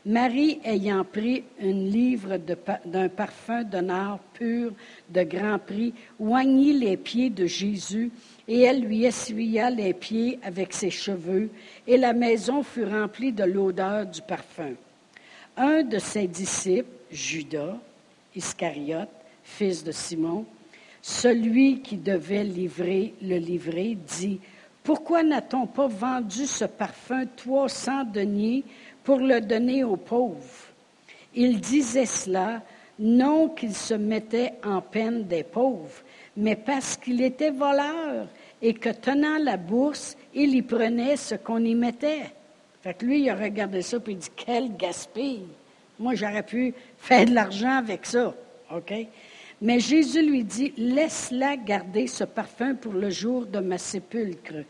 Marie 0.06 0.60
ayant 0.64 1.04
pris 1.04 1.44
une 1.60 1.90
livre 1.90 2.38
d'un 2.86 3.10
parfum 3.10 3.64
d'honneur 3.64 4.20
pur 4.34 4.72
de 5.10 5.24
grand 5.24 5.60
prix, 5.60 5.94
oignit 6.20 6.74
les 6.74 6.96
pieds 6.96 7.30
de 7.30 7.46
Jésus, 7.46 8.10
et 8.50 8.62
elle 8.62 8.82
lui 8.82 9.06
essuya 9.06 9.70
les 9.70 9.94
pieds 9.94 10.40
avec 10.42 10.74
ses 10.74 10.90
cheveux, 10.90 11.52
et 11.86 11.98
la 11.98 12.14
maison 12.14 12.64
fut 12.64 12.84
remplie 12.84 13.32
de 13.32 13.44
l'odeur 13.44 14.08
du 14.08 14.24
parfum. 14.24 14.74
Un 15.56 15.84
de 15.84 16.00
ses 16.00 16.28
disciples, 16.28 16.90
Judas, 17.12 17.78
Iscariote, 18.36 19.10
fils 19.44 19.84
de 19.84 19.92
Simon, 19.92 20.46
celui 21.00 21.82
qui 21.82 21.96
devait 21.96 22.44
livrer 22.44 23.14
le 23.22 23.38
livrer, 23.38 23.96
dit, 24.18 24.40
Pourquoi 24.84 25.22
n'a-t-on 25.22 25.68
pas 25.68 25.88
vendu 25.88 26.48
ce 26.48 26.66
parfum 26.66 27.26
trois 27.38 27.70
cents 27.70 28.04
deniers 28.04 28.64
pour 29.04 29.20
le 29.20 29.42
donner 29.42 29.84
aux 29.84 29.96
pauvres. 29.96 30.66
Il 31.36 31.60
disait 31.60 32.08
cela 32.08 32.64
non 33.00 33.50
qu'il 33.50 33.74
se 33.74 33.94
mettait 33.94 34.54
en 34.64 34.82
peine 34.82 35.24
des 35.24 35.44
pauvres, 35.44 36.04
mais 36.36 36.56
parce 36.56 36.98
qu'il 36.98 37.22
était 37.22 37.50
voleur 37.50 38.28
et 38.62 38.74
que 38.74 38.90
tenant 38.90 39.38
la 39.42 39.58
bourse, 39.58 40.18
il 40.34 40.54
y 40.56 40.62
prenait 40.62 41.16
ce 41.16 41.36
qu'on 41.36 41.64
y 41.64 41.76
mettait. 41.76 42.32
Fait 42.82 43.02
lui, 43.02 43.22
il 43.24 43.30
a 43.30 43.36
regardé 43.36 43.82
ça 43.82 43.98
et 43.98 44.12
il 44.12 44.18
dit 44.18 44.30
Quel 44.36 44.76
gaspille! 44.76 45.48
Moi, 45.98 46.16
j'aurais 46.16 46.44
pu 46.44 46.74
faire 46.98 47.26
de 47.26 47.34
l'argent 47.34 47.78
avec 47.78 48.06
ça. 48.06 48.34
Mais 49.62 49.80
Jésus 49.80 50.26
lui 50.26 50.44
dit 50.44 50.74
Laisse-la 50.78 51.58
garder 51.58 52.08
ce 52.08 52.24
parfum 52.24 52.76
pour 52.76 52.94
le 52.94 53.10
jour 53.10 53.46
de 53.46 53.60
ma 53.60 53.78
sépulcre. 53.78 54.64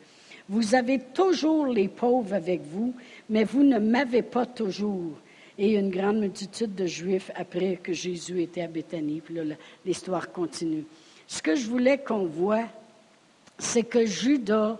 Vous 0.47 0.73
avez 0.73 0.97
toujours 0.99 1.67
les 1.67 1.87
pauvres 1.87 2.33
avec 2.33 2.61
vous, 2.61 2.95
mais 3.29 3.43
vous 3.43 3.63
ne 3.63 3.77
m'avez 3.77 4.23
pas 4.23 4.47
toujours. 4.47 5.13
Et 5.61 5.73
une 5.73 5.91
grande 5.91 6.19
multitude 6.19 6.73
de 6.73 6.85
Juifs 6.85 7.31
après 7.35 7.75
que 7.83 7.91
Jésus 7.91 8.41
était 8.41 8.61
à 8.61 8.67
Béthanie. 8.67 9.19
Puis 9.19 9.35
là, 9.35 9.43
l'histoire 9.85 10.31
continue. 10.31 10.85
Ce 11.27 11.41
que 11.41 11.53
je 11.53 11.67
voulais 11.67 11.97
qu'on 11.97 12.25
voit, 12.25 12.65
c'est 13.57 13.83
que 13.83 14.05
Judas 14.05 14.79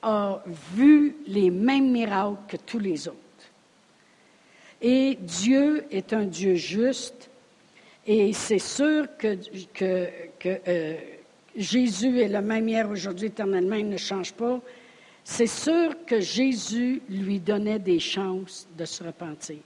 a 0.00 0.42
vu 0.74 1.16
les 1.26 1.50
mêmes 1.50 1.90
miracles 1.90 2.38
que 2.46 2.56
tous 2.56 2.78
les 2.78 3.08
autres. 3.08 3.18
Et 4.80 5.18
Dieu 5.20 5.84
est 5.90 6.12
un 6.12 6.24
Dieu 6.24 6.54
juste. 6.54 7.28
Et 8.06 8.32
c'est 8.32 8.60
sûr 8.60 9.08
que, 9.18 9.38
euh, 10.68 10.96
Jésus 11.56 12.20
est 12.20 12.28
le 12.28 12.42
même 12.42 12.68
hier, 12.68 12.88
aujourd'hui, 12.88 13.26
éternellement, 13.26 13.76
il 13.76 13.88
ne 13.88 13.96
change 13.96 14.34
pas. 14.34 14.60
C'est 15.24 15.46
sûr 15.46 16.04
que 16.04 16.20
Jésus 16.20 17.00
lui 17.08 17.40
donnait 17.40 17.78
des 17.78 17.98
chances 17.98 18.68
de 18.76 18.84
se 18.84 19.02
repentir. 19.02 19.56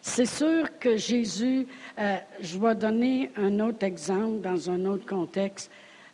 C'est 0.00 0.26
sûr 0.26 0.78
que 0.78 0.96
Jésus, 0.96 1.66
euh, 1.98 2.16
je 2.40 2.56
vais 2.56 2.76
donner 2.76 3.30
un 3.36 3.58
autre 3.58 3.84
exemple 3.84 4.40
dans 4.40 4.70
un 4.70 4.84
autre 4.84 5.04
contexte. 5.04 5.68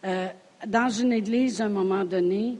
Euh, 0.05 0.29
dans 0.67 0.89
une 0.89 1.13
église, 1.13 1.61
à 1.61 1.67
un 1.67 1.69
moment 1.69 2.05
donné, 2.05 2.57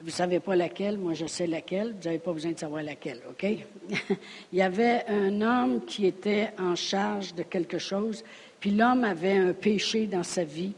vous 0.00 0.06
ne 0.06 0.12
savez 0.12 0.40
pas 0.40 0.54
laquelle, 0.54 0.98
moi 0.98 1.14
je 1.14 1.24
sais 1.24 1.46
laquelle, 1.46 1.94
vous 1.98 2.04
n'avez 2.04 2.18
pas 2.18 2.32
besoin 2.34 2.52
de 2.52 2.58
savoir 2.58 2.82
laquelle, 2.82 3.20
OK? 3.30 3.44
Il 4.52 4.58
y 4.58 4.62
avait 4.62 5.06
un 5.08 5.40
homme 5.40 5.86
qui 5.86 6.04
était 6.04 6.50
en 6.58 6.76
charge 6.76 7.34
de 7.34 7.44
quelque 7.44 7.78
chose, 7.78 8.22
puis 8.60 8.70
l'homme 8.70 9.04
avait 9.04 9.38
un 9.38 9.54
péché 9.54 10.06
dans 10.06 10.22
sa 10.22 10.44
vie, 10.44 10.74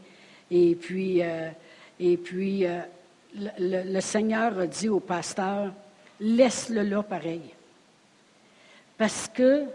et 0.49 0.73
puis, 0.75 1.21
euh, 1.21 1.49
et 1.99 2.15
puis 2.15 2.65
le, 3.35 3.99
Seigneur 3.99 4.57
a 4.59 4.67
dit 4.67 4.89
au 4.89 4.99
pasteur, 4.99 5.71
laisse-le 6.19 6.83
là 6.83 7.03
pareil. 7.03 7.41
Parce 8.97 9.27
que 9.33 9.65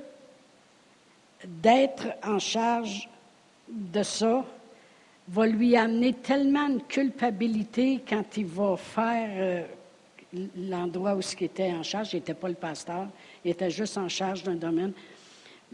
d'être 1.45 2.07
en 2.23 2.39
charge 2.39 3.09
de 3.69 4.03
ça 4.03 4.45
va 5.29 5.47
lui 5.47 5.77
amener 5.77 6.13
tellement 6.13 6.69
de 6.69 6.81
culpabilité 6.81 8.03
quand 8.09 8.25
il 8.37 8.47
va 8.47 8.77
faire 8.77 9.31
euh, 9.35 9.63
l'endroit 10.57 11.15
où 11.15 11.21
il 11.21 11.45
était 11.45 11.73
en 11.73 11.83
charge. 11.83 12.13
Il 12.13 12.17
n'était 12.17 12.35
pas 12.35 12.49
le 12.49 12.55
pasteur, 12.55 13.09
il 13.45 13.51
était 13.51 13.71
juste 13.71 13.99
en 13.99 14.09
charge 14.09 14.43
d'un 14.45 14.55
domaine. 14.55 14.93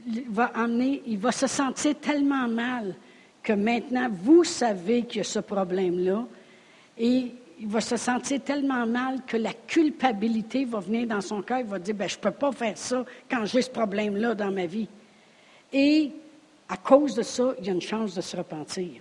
Il 0.06 0.30
va, 0.30 1.32
se 1.32 1.46
sentir 1.46 1.96
tellement 2.00 2.48
mal 2.48 2.94
que 3.42 3.52
maintenant, 3.52 4.08
vous 4.10 4.44
savez 4.44 5.02
qu'il 5.02 5.18
y 5.18 5.20
a 5.20 5.24
ce 5.24 5.40
problème-là, 5.40 6.24
il 7.62 7.68
va 7.68 7.80
se 7.80 7.96
sentir 7.96 8.42
tellement 8.42 8.84
mal 8.86 9.20
que 9.24 9.36
la 9.36 9.52
culpabilité 9.52 10.64
va 10.64 10.80
venir 10.80 11.06
dans 11.06 11.20
son 11.20 11.42
cœur. 11.42 11.60
Il 11.60 11.66
va 11.66 11.78
dire, 11.78 11.94
ben, 11.94 12.08
je 12.08 12.16
ne 12.16 12.20
peux 12.20 12.32
pas 12.32 12.50
faire 12.50 12.76
ça 12.76 13.04
quand 13.30 13.44
j'ai 13.44 13.62
ce 13.62 13.70
problème-là 13.70 14.34
dans 14.34 14.50
ma 14.50 14.66
vie. 14.66 14.88
Et 15.72 16.10
à 16.68 16.76
cause 16.76 17.14
de 17.14 17.22
ça, 17.22 17.54
il 17.60 17.66
y 17.66 17.70
a 17.70 17.72
une 17.72 17.80
chance 17.80 18.16
de 18.16 18.20
se 18.20 18.36
repentir. 18.36 19.00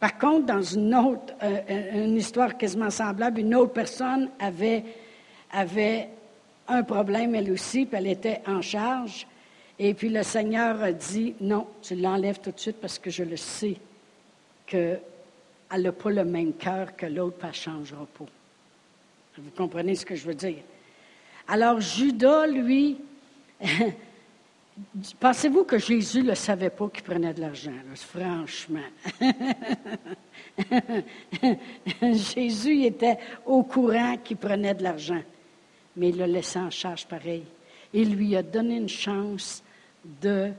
Par 0.00 0.16
contre, 0.16 0.46
dans 0.46 0.62
une 0.62 0.94
autre, 0.94 1.34
euh, 1.42 2.06
une 2.06 2.16
histoire 2.16 2.56
quasiment 2.56 2.88
semblable, 2.88 3.40
une 3.40 3.54
autre 3.54 3.74
personne 3.74 4.30
avait, 4.40 4.82
avait 5.52 6.08
un 6.66 6.82
problème 6.82 7.34
elle 7.34 7.52
aussi, 7.52 7.84
puis 7.84 7.98
elle 7.98 8.06
était 8.06 8.40
en 8.46 8.62
charge. 8.62 9.26
Et 9.78 9.92
puis 9.92 10.08
le 10.08 10.22
Seigneur 10.22 10.82
a 10.82 10.92
dit, 10.92 11.34
non, 11.42 11.66
tu 11.82 11.94
l'enlèves 11.94 12.40
tout 12.40 12.52
de 12.52 12.58
suite 12.58 12.80
parce 12.80 12.98
que 12.98 13.10
je 13.10 13.22
le 13.22 13.36
sais 13.36 13.76
qu'elle 15.74 15.82
n'a 15.82 15.92
pas 15.92 16.10
le 16.10 16.24
même 16.24 16.54
cœur 16.54 16.96
que 16.96 17.06
l'autre, 17.06 17.38
pas 17.38 17.48
elle 17.48 17.52
ne 17.52 17.54
changera. 17.54 18.06
Vous 19.36 19.50
comprenez 19.56 19.96
ce 19.96 20.06
que 20.06 20.14
je 20.14 20.26
veux 20.26 20.34
dire? 20.34 20.62
Alors 21.48 21.80
Judas, 21.80 22.46
lui, 22.46 22.98
pensez-vous 25.20 25.64
que 25.64 25.78
Jésus 25.78 26.22
ne 26.22 26.34
savait 26.34 26.70
pas 26.70 26.88
qu'il 26.88 27.02
prenait 27.02 27.34
de 27.34 27.40
l'argent? 27.40 27.72
Franchement. 27.96 28.78
Jésus 32.02 32.84
était 32.84 33.18
au 33.44 33.64
courant 33.64 34.16
qu'il 34.22 34.36
prenait 34.36 34.74
de 34.74 34.84
l'argent, 34.84 35.22
mais 35.96 36.10
il 36.10 36.18
le 36.18 36.26
laissait 36.26 36.60
en 36.60 36.70
charge 36.70 37.06
pareil. 37.06 37.44
Il 37.92 38.14
lui 38.14 38.36
a 38.36 38.42
donné 38.42 38.76
une 38.76 38.88
chance 38.88 39.62
de, 40.22 40.52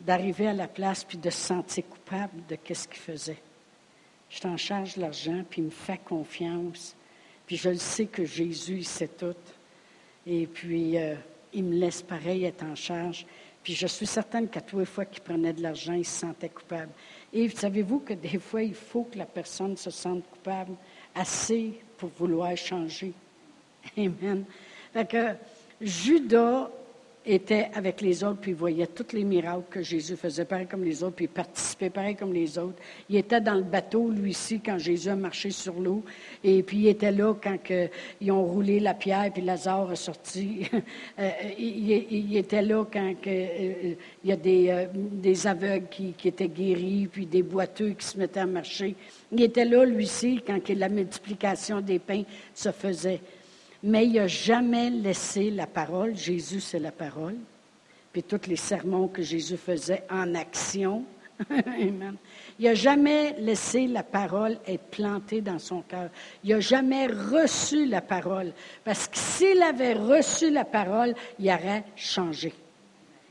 d'arriver 0.00 0.48
à 0.48 0.54
la 0.54 0.68
place 0.68 1.04
puis 1.04 1.18
de 1.18 1.30
se 1.30 1.38
sentir 1.38 1.84
coupable 1.88 2.42
de 2.48 2.56
ce 2.72 2.88
qu'il 2.88 3.00
faisait. 3.00 3.38
Je 4.34 4.40
t'en 4.40 4.56
charge 4.56 4.96
l'argent, 4.96 5.44
puis 5.48 5.62
il 5.62 5.66
me 5.66 5.70
fait 5.70 6.00
confiance. 6.04 6.96
Puis 7.46 7.56
je 7.56 7.68
le 7.68 7.76
sais 7.76 8.06
que 8.06 8.24
Jésus, 8.24 8.78
il 8.78 8.84
sait 8.84 9.06
tout. 9.06 9.36
Et 10.26 10.48
puis, 10.48 10.98
euh, 10.98 11.14
il 11.52 11.62
me 11.62 11.76
laisse 11.76 12.02
pareil 12.02 12.44
être 12.44 12.64
en 12.64 12.74
charge. 12.74 13.26
Puis 13.62 13.74
je 13.74 13.86
suis 13.86 14.06
certaine 14.06 14.48
qu'à 14.48 14.60
tous 14.60 14.80
les 14.80 14.86
fois 14.86 15.04
qu'il 15.04 15.22
prenait 15.22 15.52
de 15.52 15.62
l'argent, 15.62 15.92
il 15.92 16.04
se 16.04 16.18
sentait 16.18 16.48
coupable. 16.48 16.90
Et 17.32 17.48
savez-vous 17.48 18.00
que 18.00 18.14
des 18.14 18.40
fois, 18.40 18.64
il 18.64 18.74
faut 18.74 19.04
que 19.04 19.18
la 19.18 19.26
personne 19.26 19.76
se 19.76 19.90
sente 19.90 20.28
coupable 20.28 20.74
assez 21.14 21.80
pour 21.96 22.10
vouloir 22.18 22.56
changer? 22.56 23.12
Amen. 23.96 24.44
Fait 24.92 25.08
que 25.08 25.34
Judas 25.80 26.70
était 27.26 27.70
avec 27.74 28.00
les 28.00 28.22
autres, 28.22 28.40
puis 28.40 28.50
il 28.50 28.56
voyait 28.56 28.86
tous 28.86 29.14
les 29.14 29.24
miracles 29.24 29.64
que 29.70 29.82
Jésus 29.82 30.16
faisait, 30.16 30.44
pareil 30.44 30.66
comme 30.66 30.84
les 30.84 31.02
autres, 31.02 31.16
puis 31.16 31.26
participait 31.26 31.90
pareil 31.90 32.16
comme 32.16 32.32
les 32.32 32.58
autres. 32.58 32.76
Il 33.08 33.16
était 33.16 33.40
dans 33.40 33.54
le 33.54 33.62
bateau, 33.62 34.10
lui 34.10 34.30
aussi, 34.30 34.60
quand 34.60 34.78
Jésus 34.78 35.08
a 35.08 35.16
marché 35.16 35.50
sur 35.50 35.80
l'eau, 35.80 36.04
et 36.42 36.62
puis 36.62 36.78
il 36.78 36.88
était 36.88 37.12
là 37.12 37.34
quand 37.42 37.58
ils 38.20 38.30
ont 38.30 38.44
roulé 38.44 38.78
la 38.78 38.94
pierre, 38.94 39.30
puis 39.32 39.42
Lazare 39.42 39.92
est 39.92 39.96
sorti. 39.96 40.68
Euh, 41.18 41.30
il, 41.58 42.36
était 42.36 42.62
là 42.62 42.84
quand 42.90 43.14
euh, 43.26 43.94
il 44.24 44.30
y 44.30 44.32
a 44.32 44.36
des, 44.36 44.68
euh, 44.68 45.48
aveugles 45.48 45.86
qui, 45.88 46.12
qui, 46.12 46.28
étaient 46.28 46.48
guéris, 46.48 47.08
puis 47.10 47.26
des 47.26 47.42
boiteux 47.42 47.90
qui 47.90 48.04
se 48.04 48.18
mettaient 48.18 48.40
à 48.40 48.46
marcher. 48.46 48.96
Il 49.30 49.42
était 49.42 49.64
là, 49.64 49.84
lui 49.84 50.04
aussi, 50.04 50.40
quand 50.44 50.68
la 50.68 50.88
multiplication 50.88 51.80
des 51.80 51.98
pains 51.98 52.24
se 52.54 52.72
faisait 52.72 53.20
mais 53.84 54.06
il 54.06 54.14
n'a 54.14 54.26
jamais 54.26 54.88
laissé 54.88 55.50
la 55.50 55.66
parole. 55.66 56.16
Jésus, 56.16 56.60
c'est 56.60 56.78
la 56.78 56.90
parole. 56.90 57.36
Puis 58.12 58.22
tous 58.22 58.46
les 58.48 58.56
sermons 58.56 59.08
que 59.08 59.20
Jésus 59.20 59.58
faisait 59.58 60.04
en 60.10 60.34
action. 60.34 61.04
Amen. 61.50 62.16
Il 62.58 62.64
n'a 62.64 62.74
jamais 62.74 63.34
laissé 63.38 63.86
la 63.86 64.02
parole 64.02 64.56
être 64.66 64.84
plantée 64.84 65.42
dans 65.42 65.58
son 65.58 65.82
cœur. 65.82 66.08
Il 66.42 66.54
n'a 66.54 66.60
jamais 66.60 67.08
reçu 67.08 67.84
la 67.84 68.00
parole. 68.00 68.52
Parce 68.84 69.06
que 69.06 69.18
s'il 69.18 69.62
avait 69.62 69.94
reçu 69.94 70.50
la 70.50 70.64
parole, 70.64 71.14
il 71.38 71.50
aurait 71.50 71.84
changé. 71.94 72.54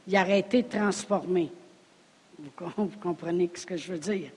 Il 0.08 0.16
aurait 0.16 0.40
été 0.40 0.64
transformé. 0.64 1.50
Vous 2.78 2.92
comprenez 3.02 3.50
ce 3.56 3.66
que 3.66 3.78
je 3.78 3.94
veux 3.94 4.00
dire? 4.00 4.30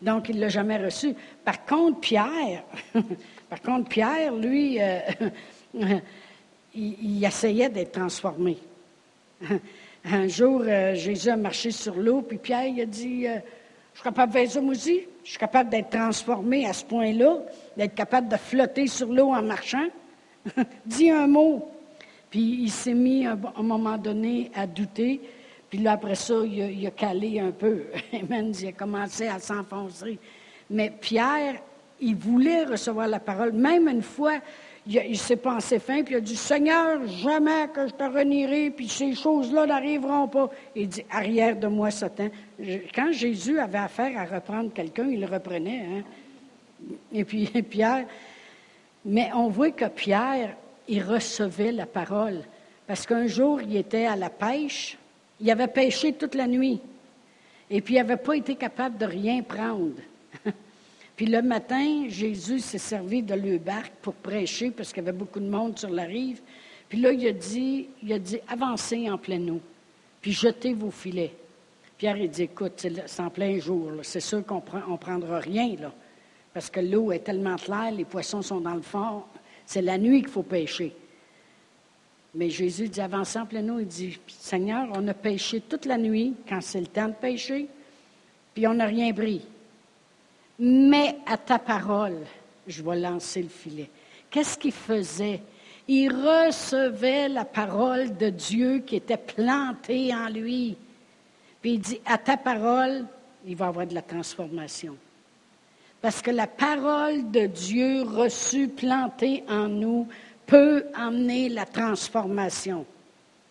Donc, 0.00 0.28
il 0.28 0.36
ne 0.36 0.42
l'a 0.42 0.48
jamais 0.48 0.76
reçu. 0.76 1.14
Par 1.44 1.64
contre, 1.64 2.00
Pierre, 2.00 2.62
par 3.48 3.62
contre, 3.62 3.88
Pierre, 3.88 4.34
lui, 4.34 4.80
euh, 4.80 5.00
il, 6.74 7.24
essayait 7.24 7.68
d'être 7.68 7.92
transformé. 7.92 8.58
Un 10.04 10.28
jour, 10.28 10.62
euh, 10.64 10.94
Jésus 10.94 11.30
a 11.30 11.36
marché 11.36 11.70
sur 11.70 11.96
l'eau, 11.96 12.22
puis 12.22 12.38
Pierre 12.38 12.66
il 12.66 12.80
a 12.80 12.86
dit 12.86 13.26
euh, 13.26 13.38
Je 13.92 14.00
suis 14.00 14.04
capable 14.04 14.32
de 14.32 14.38
faire 14.38 14.50
ça. 14.50 14.60
Je 14.60 15.30
suis 15.30 15.38
capable 15.38 15.70
d'être 15.70 15.90
transformé 15.90 16.66
à 16.66 16.72
ce 16.72 16.84
point-là, 16.84 17.38
d'être 17.76 17.94
capable 17.94 18.28
de 18.28 18.36
flotter 18.36 18.86
sur 18.86 19.12
l'eau 19.12 19.34
en 19.34 19.42
marchant. 19.42 19.88
Dis 20.86 21.10
un 21.10 21.26
mot. 21.26 21.68
Puis 22.30 22.60
il 22.62 22.70
s'est 22.70 22.94
mis 22.94 23.26
à 23.26 23.36
un 23.56 23.62
moment 23.62 23.98
donné 23.98 24.52
à 24.54 24.68
douter. 24.68 25.20
Puis 25.68 25.80
là, 25.80 25.92
après 25.92 26.14
ça, 26.14 26.34
il 26.44 26.86
a, 26.86 26.90
calé 26.92 27.40
un 27.40 27.50
peu. 27.50 27.86
Amen. 28.12 28.52
Il 28.56 28.68
a 28.68 28.72
commencé 28.72 29.26
à 29.26 29.40
s'enfoncer. 29.40 30.16
Mais 30.70 30.90
Pierre, 30.90 31.56
il 32.00 32.14
voulait 32.14 32.64
recevoir 32.64 33.08
la 33.08 33.18
parole. 33.18 33.52
Même 33.52 33.88
une 33.88 34.02
fois, 34.02 34.34
il, 34.86 35.18
s'est 35.18 35.36
pensé 35.36 35.78
fin, 35.78 36.02
puis 36.02 36.14
il 36.14 36.18
a 36.18 36.20
dit 36.20 36.36
Seigneur, 36.36 37.06
jamais 37.06 37.68
que 37.74 37.88
je 37.88 37.92
te 37.92 38.04
renierai, 38.04 38.70
puis 38.70 38.88
ces 38.88 39.14
choses-là 39.14 39.66
n'arriveront 39.66 40.28
pas. 40.28 40.50
Il 40.74 40.88
dit 40.88 41.04
Arrière 41.10 41.56
de 41.56 41.66
moi, 41.66 41.90
Satan. 41.90 42.28
Quand 42.94 43.12
Jésus 43.12 43.58
avait 43.58 43.78
affaire 43.78 44.16
à 44.18 44.24
reprendre 44.24 44.72
quelqu'un, 44.72 45.08
il 45.08 45.20
le 45.20 45.26
reprenait. 45.26 45.84
Hein? 45.90 46.02
Et 47.12 47.24
puis 47.24 47.46
Pierre. 47.70 48.06
Mais 49.04 49.30
on 49.34 49.48
voit 49.48 49.70
que 49.70 49.86
Pierre, 49.86 50.56
il 50.88 51.02
recevait 51.02 51.72
la 51.72 51.86
parole. 51.86 52.42
Parce 52.86 53.06
qu'un 53.06 53.26
jour, 53.26 53.60
il 53.60 53.76
était 53.76 54.06
à 54.06 54.16
la 54.16 54.30
pêche, 54.30 54.96
il 55.40 55.50
avait 55.50 55.68
pêché 55.68 56.12
toute 56.12 56.34
la 56.34 56.46
nuit. 56.46 56.80
Et 57.68 57.80
puis, 57.80 57.94
il 57.94 57.98
n'avait 57.98 58.16
pas 58.16 58.36
été 58.36 58.54
capable 58.54 58.96
de 58.98 59.06
rien 59.06 59.42
prendre. 59.42 59.94
puis 61.16 61.26
le 61.26 61.40
matin, 61.40 62.04
Jésus 62.08 62.60
s'est 62.60 62.78
servi 62.78 63.22
de 63.22 63.34
le 63.34 63.56
barque 63.56 63.94
pour 64.02 64.14
prêcher 64.14 64.70
parce 64.70 64.92
qu'il 64.92 65.02
y 65.02 65.08
avait 65.08 65.16
beaucoup 65.16 65.40
de 65.40 65.48
monde 65.48 65.78
sur 65.78 65.88
la 65.88 66.04
rive. 66.04 66.42
Puis 66.90 67.00
là, 67.00 67.10
il 67.10 67.26
a 67.26 67.32
dit, 67.32 67.88
il 68.02 68.12
a 68.12 68.18
dit 68.18 68.38
avancez 68.46 69.10
en 69.10 69.16
pleine 69.16 69.50
eau, 69.50 69.60
puis 70.20 70.32
jetez 70.32 70.74
vos 70.74 70.90
filets. 70.90 71.34
Pierre, 71.96 72.18
il 72.18 72.28
dit 72.28 72.42
écoute, 72.42 72.86
c'est 73.06 73.20
en 73.20 73.30
plein 73.30 73.58
jour, 73.58 73.92
c'est 74.02 74.20
sûr 74.20 74.44
qu'on 74.44 74.56
ne 74.56 74.96
prendra 74.96 75.38
rien, 75.38 75.74
parce 76.52 76.68
que 76.68 76.80
l'eau 76.80 77.10
est 77.10 77.20
tellement 77.20 77.56
claire, 77.56 77.90
les 77.90 78.04
poissons 78.04 78.42
sont 78.42 78.60
dans 78.60 78.74
le 78.74 78.82
fond. 78.82 79.22
C'est 79.64 79.82
la 79.82 79.98
nuit 79.98 80.20
qu'il 80.20 80.30
faut 80.30 80.42
pêcher. 80.42 80.94
Mais 82.34 82.50
Jésus 82.50 82.88
dit, 82.88 83.00
avançant 83.00 83.42
en 83.42 83.46
plein 83.46 83.66
eau, 83.70 83.80
il 83.80 83.86
dit, 83.86 84.18
Seigneur, 84.28 84.88
on 84.94 85.08
a 85.08 85.14
pêché 85.14 85.60
toute 85.62 85.86
la 85.86 85.96
nuit 85.96 86.34
quand 86.46 86.60
c'est 86.60 86.80
le 86.80 86.86
temps 86.86 87.08
de 87.08 87.14
pêcher, 87.14 87.66
puis 88.54 88.66
on 88.66 88.74
n'a 88.74 88.84
rien 88.84 89.12
pris. 89.12 89.42
Mais 90.58 91.18
à 91.26 91.36
ta 91.36 91.58
parole, 91.58 92.24
je 92.66 92.82
vais 92.82 92.96
lancer 92.96 93.42
le 93.42 93.48
filet. 93.48 93.90
Qu'est-ce 94.30 94.56
qu'il 94.58 94.72
faisait? 94.72 95.42
Il 95.88 96.12
recevait 96.12 97.28
la 97.28 97.44
parole 97.44 98.16
de 98.16 98.30
Dieu 98.30 98.80
qui 98.80 98.96
était 98.96 99.16
plantée 99.16 100.14
en 100.14 100.28
lui. 100.28 100.76
Puis 101.60 101.74
il 101.74 101.80
dit, 101.80 102.00
à 102.04 102.18
ta 102.18 102.36
parole, 102.36 103.04
il 103.46 103.56
va 103.56 103.66
avoir 103.66 103.86
de 103.86 103.94
la 103.94 104.02
transformation. 104.02 104.96
Parce 106.00 106.20
que 106.22 106.30
la 106.30 106.46
parole 106.46 107.30
de 107.30 107.46
Dieu 107.46 108.02
reçue, 108.02 108.68
plantée 108.68 109.44
en 109.48 109.68
nous, 109.68 110.08
peut 110.46 110.86
amener 110.94 111.48
la 111.48 111.66
transformation. 111.66 112.84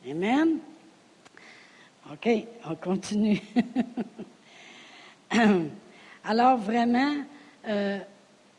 Amen? 0.10 0.60
OK, 2.12 2.30
on 2.70 2.76
continue. 2.76 3.42
Alors 6.28 6.58
vraiment, 6.58 7.14
euh, 7.68 8.00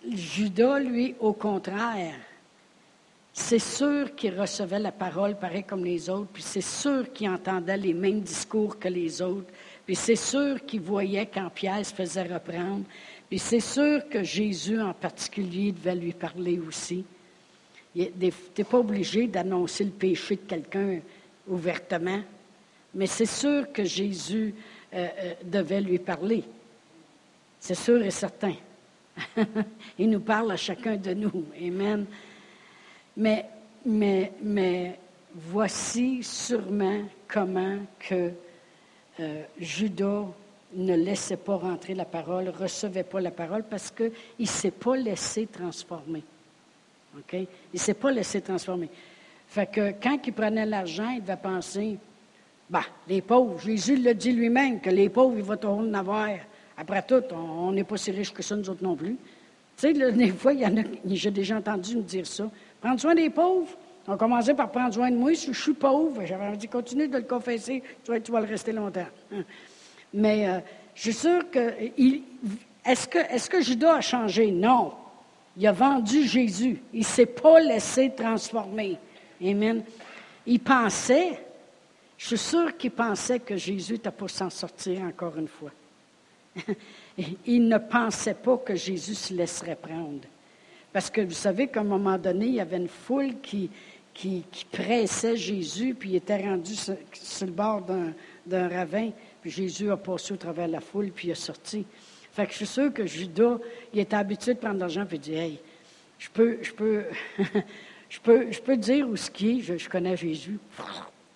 Judas, 0.09 0.79
lui, 0.79 1.17
au 1.19 1.33
contraire, 1.33 2.15
c'est 3.33 3.59
sûr 3.59 4.15
qu'il 4.15 4.39
recevait 4.39 4.79
la 4.79 4.93
parole 4.93 5.37
pareil 5.37 5.65
comme 5.65 5.85
les 5.85 6.09
autres, 6.09 6.29
puis 6.33 6.45
c'est 6.45 6.61
sûr 6.61 7.13
qu'il 7.13 7.29
entendait 7.29 7.77
les 7.77 7.93
mêmes 7.93 8.21
discours 8.21 8.79
que 8.79 8.87
les 8.87 9.21
autres, 9.21 9.53
puis 9.85 9.97
c'est 9.97 10.15
sûr 10.15 10.65
qu'il 10.65 10.81
voyait 10.81 11.27
quand 11.27 11.51
Pierre 11.51 11.85
se 11.85 11.93
faisait 11.93 12.23
reprendre, 12.23 12.85
puis 13.29 13.41
c'est 13.41 13.61
sûr 13.61 14.09
que 14.09 14.23
Jésus 14.23 14.81
en 14.81 14.95
particulier 14.95 15.73
devait 15.73 15.97
lui 15.97 16.13
parler 16.13 16.61
aussi. 16.61 17.05
Tu 17.97 18.13
n'es 18.17 18.65
pas 18.65 18.79
obligé 18.79 19.27
d'annoncer 19.27 19.83
le 19.83 19.91
péché 19.91 20.37
de 20.37 20.43
quelqu'un 20.43 21.01
ouvertement, 21.49 22.21
mais 22.95 23.07
c'est 23.07 23.27
sûr 23.27 23.73
que 23.73 23.83
Jésus 23.83 24.55
euh, 24.95 25.09
euh, 25.19 25.35
devait 25.45 25.81
lui 25.81 25.99
parler. 25.99 26.45
C'est 27.61 27.75
sûr 27.75 28.03
et 28.03 28.11
certain. 28.11 28.55
Il 29.99 30.11
nous 30.11 30.21
parle 30.21 30.53
à 30.53 30.57
chacun 30.57 30.97
de 30.97 31.15
nous. 31.15 31.45
Amen. 31.61 32.07
Mais, 33.17 33.47
mais, 33.85 34.33
mais 34.43 34.99
voici 35.35 36.23
sûrement 36.23 37.03
comment 37.27 37.79
que 37.99 38.33
euh, 39.21 39.43
Judas 39.59 40.27
ne 40.75 40.95
laissait 40.95 41.39
pas 41.39 41.57
rentrer 41.57 41.95
la 41.95 42.05
parole, 42.05 42.49
recevait 42.49 43.05
pas 43.05 43.21
la 43.21 43.31
parole 43.31 43.65
parce 43.65 43.91
qu'il 43.91 44.13
ne 44.39 44.45
s'est 44.45 44.71
pas 44.71 44.97
laissé 44.97 45.47
transformer. 45.47 46.23
Il 47.33 47.47
ne 47.73 47.79
s'est 47.79 47.95
pas 47.95 48.11
laissé 48.11 48.43
transformer. 48.43 48.91
Fait 49.49 49.67
que 49.67 49.93
quand 50.03 50.19
il 50.27 50.33
prenait 50.33 50.67
l'argent, 50.67 51.11
il 51.11 51.23
devait 51.23 51.37
penser, 51.37 51.99
bah, 52.69 52.83
les 53.09 53.23
pauvres, 53.23 53.59
Jésus 53.61 53.97
l'a 53.97 54.13
dit 54.13 54.33
lui-même, 54.33 54.81
que 54.81 54.91
les 54.91 55.09
pauvres, 55.09 55.37
il 55.39 55.45
va 55.45 55.57
toujours 55.57 55.79
en 55.79 55.95
avoir. 55.95 56.29
Après 56.77 57.03
tout, 57.03 57.23
on 57.33 57.73
n'est 57.73 57.85
pas 57.85 57.97
si 57.97 58.11
riches 58.11 58.33
que 58.33 58.43
ça, 58.43 58.57
nous 58.57 58.69
autres 58.69 58.83
non 58.83 58.97
plus. 58.97 59.17
Tu 59.77 59.93
sais, 59.93 59.93
des 60.13 60.29
fois, 60.33 60.53
j'ai 61.07 61.31
déjà 61.31 61.57
entendu 61.57 61.97
me 61.97 62.03
dire 62.03 62.27
ça. 62.27 62.51
Prendre 62.81 63.01
soin 63.01 63.15
des 63.15 63.31
pauvres. 63.31 63.77
On 64.09 64.17
commençait 64.17 64.55
par 64.55 64.71
prendre 64.71 64.95
soin 64.95 65.11
de 65.11 65.17
moi. 65.17 65.33
Je 65.33 65.53
suis 65.53 65.73
pauvre, 65.73 66.25
j'avais 66.25 66.57
dit, 66.57 66.69
continue 66.69 67.09
de 67.09 67.17
le 67.17 67.25
confesser, 67.25 67.83
tu 68.05 68.11
vas, 68.13 68.21
tu 68.21 68.31
vas 68.31 68.41
le 68.41 68.47
rester 68.47 68.73
longtemps. 68.73 69.07
Mais 70.15 70.49
euh, 70.49 70.61
je 70.95 71.03
suis 71.03 71.13
sûr 71.13 71.51
que. 71.51 71.75
Est-ce 72.85 73.09
que, 73.09 73.19
est 73.19 73.49
que 73.49 73.61
Judas 73.61 73.97
a 73.97 74.01
changé? 74.01 74.53
Non. 74.53 74.93
Il 75.57 75.67
a 75.67 75.73
vendu 75.73 76.25
Jésus. 76.25 76.81
Il 76.93 77.01
ne 77.01 77.05
s'est 77.05 77.27
pas 77.27 77.59
laissé 77.59 78.13
transformer. 78.17 78.97
Amen. 79.43 79.83
Il 80.47 80.61
pensait, 80.61 81.41
je 82.17 82.27
suis 82.27 82.39
sûr 82.39 82.77
qu'il 82.77 82.93
pensait 82.93 83.41
que 83.41 83.57
Jésus 83.57 83.95
n'était 83.95 84.11
pas 84.13 84.29
s'en 84.29 84.51
sortir 84.51 85.03
encore 85.03 85.37
une 85.37 85.49
fois. 85.49 85.73
Il 87.47 87.69
ne 87.69 87.79
pensait 87.79 88.35
pas 88.35 88.57
que 88.59 88.75
Jésus 88.75 89.15
se 89.15 89.35
laisserait 89.35 89.77
prendre. 89.77 90.21
Parce 90.93 91.11
que 91.11 91.21
vous 91.21 91.33
savez 91.33 91.69
qu'à 91.69 91.81
un 91.81 91.85
moment 91.85 92.17
donné, 92.17 92.47
il 92.47 92.55
y 92.55 92.61
avait 92.61 92.79
une 92.79 92.89
foule 92.89 93.41
qui, 93.43 93.71
qui, 94.15 94.45
pressait 94.71 95.37
Jésus, 95.37 95.95
puis 95.95 96.11
il 96.11 96.17
était 96.17 96.39
rendu 96.39 96.75
sur, 96.75 96.97
le 97.43 97.53
bord 97.53 97.83
d'un 98.47 98.69
ravin, 98.69 99.11
puis 99.43 99.51
Jésus 99.51 99.91
a 99.91 99.97
passé 99.97 100.33
au 100.33 100.37
travers 100.37 100.67
de 100.67 100.73
la 100.73 100.81
foule, 100.81 101.11
puis 101.15 101.29
il 101.29 101.31
est 101.33 101.35
sorti. 101.35 101.85
Fait 102.33 102.47
que 102.47 102.53
je 102.53 102.57
suis 102.57 102.67
sûr 102.67 102.93
que 102.93 103.07
Judas, 103.07 103.59
il 103.93 104.01
était 104.01 104.17
habitué 104.17 104.55
de 104.55 104.59
prendre 104.59 104.79
l'argent 104.79 105.07
et 105.11 105.17
de 105.17 105.23
dire 105.23 105.39
Hey, 105.39 105.59
je 106.19 106.29
peux, 106.31 106.59
je 106.63 106.73
peux, 106.73 107.05
je 108.09 108.21
peux, 108.21 108.53
je 108.53 108.61
peux 108.61 108.77
dire 108.77 109.09
où 109.09 109.17
ce 109.17 109.31
qui 109.31 109.59
est, 109.59 109.79
je, 109.79 109.89
connais 109.89 110.17
Jésus. 110.17 110.59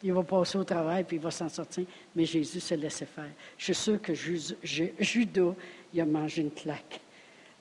Il 0.03 0.13
va 0.13 0.23
passer 0.23 0.57
au 0.57 0.65
travail 0.65 1.05
puis 1.05 1.17
il 1.17 1.23
va 1.23 1.31
s'en 1.31 1.49
sortir. 1.49 1.85
Mais 2.15 2.25
Jésus 2.25 2.61
se 2.61 2.75
laissait 2.75 3.07
faire. 3.07 3.31
Je 3.59 3.65
suis 3.65 3.75
sûr 3.75 4.01
que 4.01 4.15
Judas, 4.15 5.55
il 5.93 6.01
a 6.01 6.05
mangé 6.05 6.43
une 6.43 6.51
claque. 6.51 7.01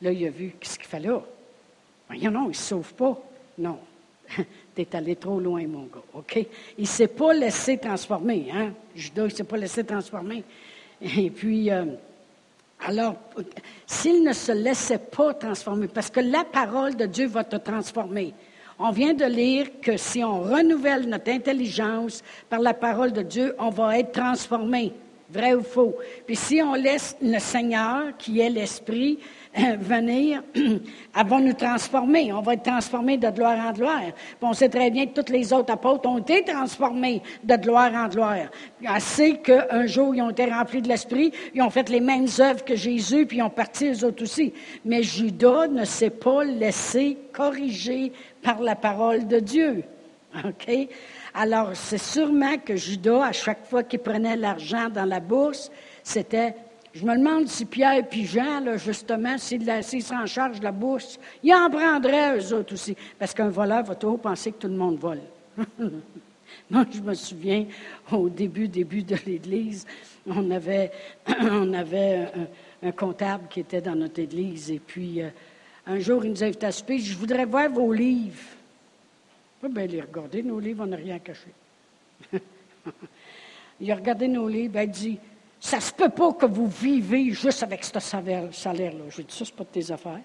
Là, 0.01 0.11
il 0.11 0.25
a 0.25 0.29
vu 0.29 0.53
ce 0.61 0.77
qu'il 0.77 0.87
fallait. 0.87 1.09
Voyons, 2.07 2.31
non, 2.31 2.45
il 2.45 2.49
ne 2.49 2.53
se 2.53 2.63
sauve 2.63 2.93
pas. 2.93 3.21
Non. 3.57 3.79
Tu 4.75 4.81
es 4.81 4.95
allé 4.95 5.15
trop 5.15 5.39
loin, 5.39 5.65
mon 5.67 5.83
gars. 5.83 6.03
OK? 6.13 6.37
Il 6.77 6.81
ne 6.81 6.85
s'est 6.85 7.07
pas 7.07 7.33
laissé 7.33 7.77
transformer. 7.77 8.47
Hein? 8.53 8.73
Judas, 8.95 9.23
il 9.23 9.31
ne 9.31 9.35
s'est 9.35 9.43
pas 9.43 9.57
laissé 9.57 9.83
transformer. 9.83 10.43
Et 11.01 11.29
puis, 11.29 11.69
euh, 11.69 11.85
alors, 12.81 13.15
s'il 13.85 14.23
ne 14.23 14.31
se 14.31 14.51
laissait 14.51 14.99
pas 14.99 15.33
transformer, 15.33 15.87
parce 15.87 16.09
que 16.09 16.21
la 16.21 16.45
parole 16.45 16.95
de 16.95 17.05
Dieu 17.05 17.27
va 17.27 17.43
te 17.43 17.57
transformer. 17.57 18.33
On 18.81 18.91
vient 18.91 19.13
de 19.13 19.25
lire 19.25 19.67
que 19.81 19.97
si 19.97 20.23
on 20.23 20.41
renouvelle 20.41 21.09
notre 21.09 21.29
intelligence 21.29 22.23
par 22.49 22.61
la 22.61 22.73
parole 22.73 23.11
de 23.11 23.21
Dieu, 23.21 23.53
on 23.59 23.69
va 23.69 23.99
être 23.99 24.13
transformé. 24.13 24.93
Vrai 25.31 25.53
ou 25.53 25.61
faux? 25.61 25.95
Puis 26.25 26.35
si 26.35 26.61
on 26.61 26.73
laisse 26.73 27.15
le 27.21 27.39
Seigneur, 27.39 28.17
qui 28.17 28.39
est 28.39 28.49
l'Esprit, 28.49 29.19
venir, 29.79 30.43
elles 30.55 31.27
vont 31.27 31.39
nous 31.39 31.53
transformer. 31.53 32.31
On 32.31 32.41
va 32.41 32.53
être 32.53 32.63
transformés 32.63 33.17
de 33.17 33.29
gloire 33.29 33.57
en 33.57 33.71
gloire. 33.71 34.01
on 34.41 34.53
sait 34.53 34.69
très 34.69 34.91
bien 34.91 35.07
que 35.07 35.21
tous 35.21 35.31
les 35.31 35.51
autres 35.53 35.73
apôtres 35.73 36.07
ont 36.07 36.19
été 36.19 36.43
transformés 36.43 37.21
de 37.43 37.55
gloire 37.55 37.93
en 37.93 38.07
gloire. 38.07 38.49
Assez 38.85 39.37
qu'un 39.37 39.85
jour, 39.87 40.15
ils 40.15 40.21
ont 40.21 40.29
été 40.29 40.45
remplis 40.45 40.81
de 40.81 40.87
l'Esprit, 40.87 41.31
ils 41.53 41.61
ont 41.61 41.69
fait 41.69 41.89
les 41.89 41.99
mêmes 41.99 42.27
œuvres 42.39 42.63
que 42.63 42.75
Jésus, 42.75 43.25
puis 43.25 43.37
ils 43.37 43.43
ont 43.43 43.49
parti 43.49 43.85
les 43.85 44.03
autres 44.03 44.23
aussi. 44.23 44.53
Mais 44.85 45.03
Judas 45.03 45.67
ne 45.67 45.85
s'est 45.85 46.09
pas 46.09 46.43
laissé 46.43 47.17
corriger 47.33 48.11
par 48.41 48.61
la 48.61 48.75
parole 48.75 49.27
de 49.27 49.39
Dieu. 49.39 49.83
OK? 50.45 50.87
Alors, 51.33 51.71
c'est 51.73 51.97
sûrement 51.97 52.57
que 52.57 52.75
Judas, 52.75 53.25
à 53.25 53.31
chaque 53.31 53.65
fois 53.65 53.83
qu'il 53.83 53.99
prenait 53.99 54.35
l'argent 54.35 54.89
dans 54.89 55.05
la 55.05 55.19
bourse, 55.19 55.71
c'était 56.03 56.55
je 56.93 57.05
me 57.05 57.15
demande 57.15 57.47
si 57.47 57.65
Pierre 57.65 58.03
et 58.11 58.25
Jean, 58.25 58.61
là, 58.61 58.77
justement, 58.77 59.37
s'ils 59.37 59.63
seraient 59.63 60.21
en 60.21 60.25
charge 60.25 60.59
de 60.59 60.63
la 60.63 60.71
bourse, 60.71 61.19
ils 61.43 61.53
en 61.53 61.69
prendraient 61.69 62.39
eux 62.39 62.53
autres 62.53 62.73
aussi. 62.73 62.95
Parce 63.17 63.33
qu'un 63.33 63.49
voleur 63.49 63.83
va 63.83 63.95
toujours 63.95 64.19
penser 64.19 64.51
que 64.51 64.57
tout 64.57 64.67
le 64.67 64.75
monde 64.75 64.97
vole. 64.97 65.21
Moi, 66.69 66.85
je 66.91 66.99
me 67.01 67.13
souviens, 67.13 67.65
au 68.11 68.27
début, 68.27 68.67
début 68.67 69.03
de 69.03 69.15
l'Église, 69.25 69.85
on 70.25 70.49
avait, 70.49 70.91
un, 71.27 72.91
comptable 72.91 73.47
qui 73.49 73.59
était 73.59 73.81
dans 73.81 73.95
notre 73.95 74.19
Église. 74.19 74.71
Et 74.71 74.79
puis, 74.79 75.21
euh, 75.21 75.29
un 75.85 75.99
jour, 75.99 76.25
il 76.25 76.31
nous 76.31 76.43
a 76.43 76.47
invités 76.47 76.65
à 76.65 76.71
souper. 76.71 76.97
Je 76.97 77.15
voudrais 77.15 77.45
voir 77.45 77.69
vos 77.69 77.93
livres. 77.93 78.39
Pas 79.61 79.67
bien 79.67 79.85
les 79.85 80.01
regarder, 80.01 80.43
nos 80.43 80.59
livres, 80.59 80.83
on 80.83 80.87
n'a 80.87 80.97
rien 80.97 81.19
caché. 81.19 81.49
il 83.81 83.91
a 83.91 83.95
regardé 83.95 84.27
nos 84.27 84.47
livres, 84.47 84.79
il 84.81 84.89
dit 84.89 85.19
Ça 85.59 85.79
se 85.79 85.91
peut 85.93 86.09
pas 86.09 86.33
que 86.33 86.45
vous 86.45 86.67
vivez 86.67 87.31
juste 87.31 87.63
avec 87.63 87.83
ce 87.83 87.99
salaire-là. 87.99 89.03
J'ai 89.09 89.23
dit 89.23 89.35
Ça, 89.35 89.45
c'est 89.45 89.55
pas 89.55 89.63
de 89.63 89.69
tes 89.69 89.91
affaires. 89.91 90.21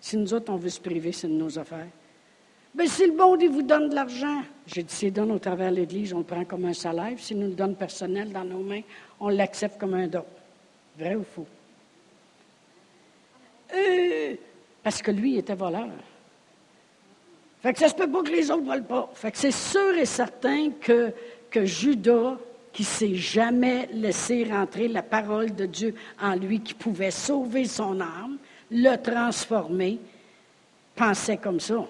Si 0.00 0.16
nous 0.16 0.32
autres, 0.32 0.52
on 0.52 0.56
veut 0.56 0.68
se 0.68 0.80
priver, 0.80 1.12
c'est 1.12 1.28
de 1.28 1.32
nos 1.32 1.58
affaires. 1.58 1.88
Bien, 2.74 2.86
si 2.86 3.06
le 3.06 3.12
bon 3.12 3.36
Dieu 3.36 3.48
vous 3.48 3.62
donne 3.62 3.88
de 3.88 3.94
l'argent, 3.94 4.42
j'ai 4.66 4.82
dit, 4.82 4.94
s'il 4.94 5.12
donne 5.12 5.32
au 5.32 5.38
travers 5.38 5.70
de 5.70 5.76
l'Église, 5.76 6.12
on 6.12 6.18
le 6.18 6.24
prend 6.24 6.44
comme 6.44 6.66
un 6.66 6.72
salaire. 6.72 7.18
S'il 7.18 7.38
nous 7.38 7.48
le 7.48 7.54
donne 7.54 7.74
personnel 7.74 8.30
dans 8.30 8.44
nos 8.44 8.60
mains, 8.60 8.82
on 9.18 9.30
l'accepte 9.30 9.80
comme 9.80 9.94
un 9.94 10.06
don. 10.06 10.24
Vrai 10.96 11.14
ou 11.14 11.24
faux? 11.24 11.46
Euh, 13.74 14.34
parce 14.82 15.02
que 15.02 15.10
lui, 15.10 15.32
il 15.32 15.38
était 15.38 15.54
voleur. 15.54 15.88
Fait 17.68 17.74
que 17.74 17.80
ça 17.80 17.88
se 17.88 17.94
peut 17.94 18.10
pas 18.10 18.22
que 18.22 18.30
les 18.30 18.50
autres 18.50 18.62
ne 18.62 18.66
volent 18.66 18.82
pas. 18.82 19.10
Fait 19.12 19.30
que 19.30 19.36
c'est 19.36 19.50
sûr 19.50 19.94
et 19.94 20.06
certain 20.06 20.70
que, 20.80 21.12
que 21.50 21.66
Judas, 21.66 22.38
qui 22.72 22.82
s'est 22.82 23.14
jamais 23.14 23.90
laissé 23.92 24.44
rentrer 24.50 24.88
la 24.88 25.02
parole 25.02 25.54
de 25.54 25.66
Dieu 25.66 25.94
en 26.18 26.34
lui, 26.34 26.60
qui 26.60 26.72
pouvait 26.72 27.10
sauver 27.10 27.66
son 27.66 28.00
âme, 28.00 28.38
le 28.70 28.96
transformer, 28.96 29.98
pensait 30.96 31.36
comme 31.36 31.60
ça. 31.60 31.84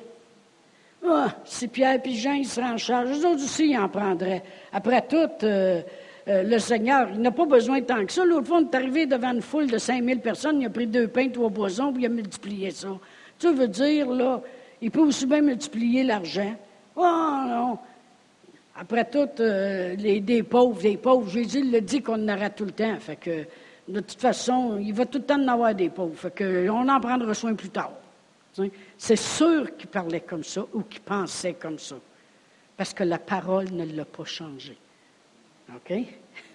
Ah, 1.06 1.28
si 1.44 1.68
Pierre 1.68 2.00
et 2.04 2.10
Jean, 2.10 2.32
ils 2.32 2.48
seraient 2.48 2.70
en 2.70 2.76
charge, 2.76 3.10
eux 3.10 3.24
autres 3.28 3.44
aussi, 3.44 3.68
ils 3.68 3.78
en 3.78 3.88
prendraient. 3.88 4.42
Après 4.72 5.02
tout, 5.02 5.30
euh, 5.44 5.80
euh, 6.26 6.42
le 6.42 6.58
Seigneur, 6.58 7.10
il 7.14 7.20
n'a 7.20 7.30
pas 7.30 7.46
besoin 7.46 7.78
de 7.78 7.84
tant 7.84 8.04
que 8.04 8.10
ça. 8.10 8.24
L'autre 8.24 8.48
fois, 8.48 8.58
on 8.58 8.68
est 8.68 8.74
arrivé 8.74 9.06
devant 9.06 9.32
une 9.32 9.42
foule 9.42 9.68
de 9.68 9.78
5000 9.78 10.18
personnes, 10.18 10.60
il 10.60 10.66
a 10.66 10.70
pris 10.70 10.88
deux 10.88 11.06
pains, 11.06 11.28
trois 11.28 11.50
boisons, 11.50 11.92
puis 11.92 12.02
il 12.02 12.06
a 12.06 12.08
multiplié 12.08 12.72
ça. 12.72 12.88
Tu 13.38 13.52
veux 13.52 13.68
dire, 13.68 14.10
là, 14.10 14.42
il 14.80 14.90
peut 14.90 15.00
aussi 15.00 15.26
bien 15.26 15.42
multiplier 15.42 16.04
l'argent. 16.04 16.54
Oh 16.96 17.40
non! 17.46 17.78
Après 18.76 19.04
tout, 19.10 19.28
euh, 19.40 19.96
les, 19.96 20.20
des 20.20 20.42
pauvres, 20.44 20.80
des 20.80 20.96
pauvres, 20.96 21.28
Jésus 21.28 21.68
le 21.68 21.80
dit 21.80 22.00
qu'on 22.00 22.14
en 22.14 22.34
aura 22.34 22.50
tout 22.50 22.64
le 22.64 22.70
temps. 22.70 22.96
Fait 23.00 23.16
que, 23.16 23.44
de 23.88 24.00
toute 24.00 24.20
façon, 24.20 24.78
il 24.78 24.94
va 24.94 25.04
tout 25.04 25.18
le 25.18 25.24
temps 25.24 25.42
en 25.42 25.48
avoir 25.48 25.74
des 25.74 25.88
pauvres. 25.88 26.16
Fait 26.16 26.32
que, 26.32 26.68
on 26.68 26.88
en 26.88 27.00
prendra 27.00 27.34
soin 27.34 27.54
plus 27.54 27.70
tard. 27.70 27.92
C'est 28.96 29.16
sûr 29.16 29.76
qu'il 29.76 29.88
parlait 29.88 30.20
comme 30.20 30.44
ça 30.44 30.64
ou 30.72 30.82
qu'il 30.82 31.00
pensait 31.00 31.54
comme 31.54 31.78
ça. 31.78 31.96
Parce 32.76 32.94
que 32.94 33.04
la 33.04 33.18
parole 33.18 33.70
ne 33.72 33.84
l'a 33.84 34.04
pas 34.04 34.24
changé. 34.24 34.76
OK? 35.74 35.92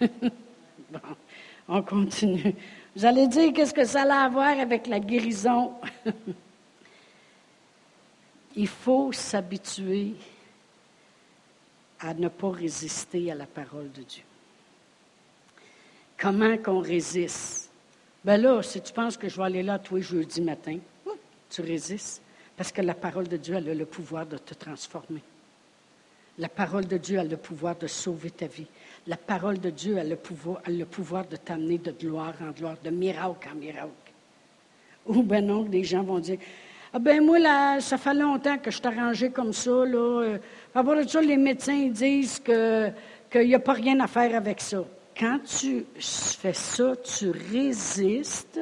bon, 0.00 1.00
on 1.68 1.82
continue. 1.82 2.54
Vous 2.96 3.04
allez 3.04 3.26
dire 3.26 3.52
qu'est-ce 3.52 3.74
que 3.74 3.84
ça 3.84 4.02
a 4.02 4.24
à 4.24 4.28
voir 4.28 4.58
avec 4.58 4.86
la 4.86 5.00
guérison? 5.00 5.72
Il 8.56 8.68
faut 8.68 9.12
s'habituer 9.12 10.14
à 12.00 12.14
ne 12.14 12.28
pas 12.28 12.50
résister 12.50 13.30
à 13.30 13.34
la 13.34 13.46
parole 13.46 13.90
de 13.92 14.02
Dieu. 14.02 14.22
Comment 16.18 16.56
qu'on 16.58 16.80
résiste? 16.80 17.70
Ben 18.24 18.40
là, 18.40 18.62
si 18.62 18.80
tu 18.80 18.92
penses 18.92 19.16
que 19.16 19.28
je 19.28 19.36
vais 19.36 19.44
aller 19.44 19.62
là 19.62 19.78
tous 19.78 19.96
les 19.96 20.02
jeudis 20.02 20.40
matin, 20.40 20.78
tu 21.50 21.60
résistes 21.60 22.22
parce 22.56 22.70
que 22.70 22.82
la 22.82 22.94
parole 22.94 23.28
de 23.28 23.36
Dieu, 23.36 23.54
elle 23.54 23.68
a 23.68 23.74
le 23.74 23.86
pouvoir 23.86 24.26
de 24.26 24.38
te 24.38 24.54
transformer. 24.54 25.22
La 26.38 26.48
parole 26.48 26.86
de 26.86 26.96
Dieu 26.96 27.18
a 27.18 27.24
le 27.24 27.36
pouvoir 27.36 27.76
de 27.76 27.86
sauver 27.86 28.30
ta 28.30 28.46
vie. 28.46 28.66
La 29.06 29.16
parole 29.16 29.58
de 29.60 29.70
Dieu 29.70 29.98
a 29.98 30.04
le 30.04 30.16
pouvoir, 30.16 30.60
a 30.64 30.70
le 30.70 30.84
pouvoir 30.84 31.26
de 31.26 31.36
t'amener 31.36 31.78
de 31.78 31.92
gloire 31.92 32.34
en 32.40 32.50
gloire, 32.50 32.76
de 32.82 32.90
miracle 32.90 33.48
en 33.52 33.54
miracle. 33.54 33.90
Ou 35.06 35.22
ben 35.22 35.46
non, 35.46 35.68
les 35.70 35.84
gens 35.84 36.02
vont 36.02 36.18
dire, 36.18 36.38
ah 36.94 36.98
ben 37.00 37.22
moi, 37.24 37.80
ça 37.80 37.98
fait 37.98 38.14
longtemps 38.14 38.56
que 38.56 38.70
je 38.70 38.80
t'ai 38.80 38.88
arrangé 38.88 39.30
comme 39.30 39.52
ça. 39.52 39.84
Là. 39.84 40.38
À 40.74 40.82
part 40.82 40.96
de 40.96 41.06
ça, 41.06 41.20
les 41.20 41.36
médecins 41.36 41.88
disent 41.88 42.38
qu'il 42.38 42.94
n'y 43.46 43.54
a 43.54 43.58
pas 43.58 43.72
rien 43.72 43.98
à 44.00 44.06
faire 44.06 44.34
avec 44.34 44.60
ça. 44.60 44.84
Quand 45.18 45.40
tu 45.44 45.84
fais 45.98 46.52
ça, 46.52 46.94
tu 46.96 47.30
résistes 47.30 48.60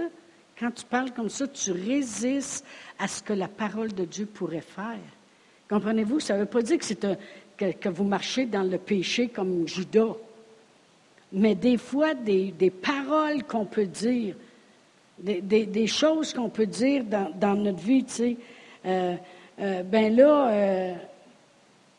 quand 0.63 0.71
tu 0.71 0.85
parles 0.85 1.11
comme 1.11 1.29
ça, 1.29 1.49
tu 1.49 1.73
résistes 1.73 2.65
à 2.97 3.09
ce 3.09 3.21
que 3.21 3.33
la 3.33 3.49
parole 3.49 3.93
de 3.93 4.05
Dieu 4.05 4.27
pourrait 4.27 4.61
faire. 4.61 5.01
Comprenez-vous? 5.69 6.21
Ça 6.21 6.35
ne 6.35 6.41
veut 6.41 6.47
pas 6.47 6.63
dire 6.63 6.79
que, 6.79 7.73
que, 7.73 7.89
vous 7.89 8.05
marchez 8.05 8.47
dans 8.47 8.63
le 8.63 8.79
péché 8.79 9.27
comme 9.27 9.67
Judas. 9.67 10.15
Mais 11.33 11.57
des 11.57 11.79
fois, 11.79 12.15
des, 12.15 12.53
paroles 12.71 13.43
qu'on 13.43 13.65
peut 13.65 13.87
dire, 13.87 14.37
des, 15.23 15.87
choses 15.87 16.33
qu'on 16.33 16.49
peut 16.49 16.67
dire 16.67 17.05
dans, 17.05 17.55
notre 17.55 17.79
vie, 17.79 18.05
tu 18.05 18.13
sais, 18.13 18.37
euh, 18.85 19.15
euh, 19.61 19.83
ben 19.83 20.15
là, 20.15 20.49
euh, 20.51 20.95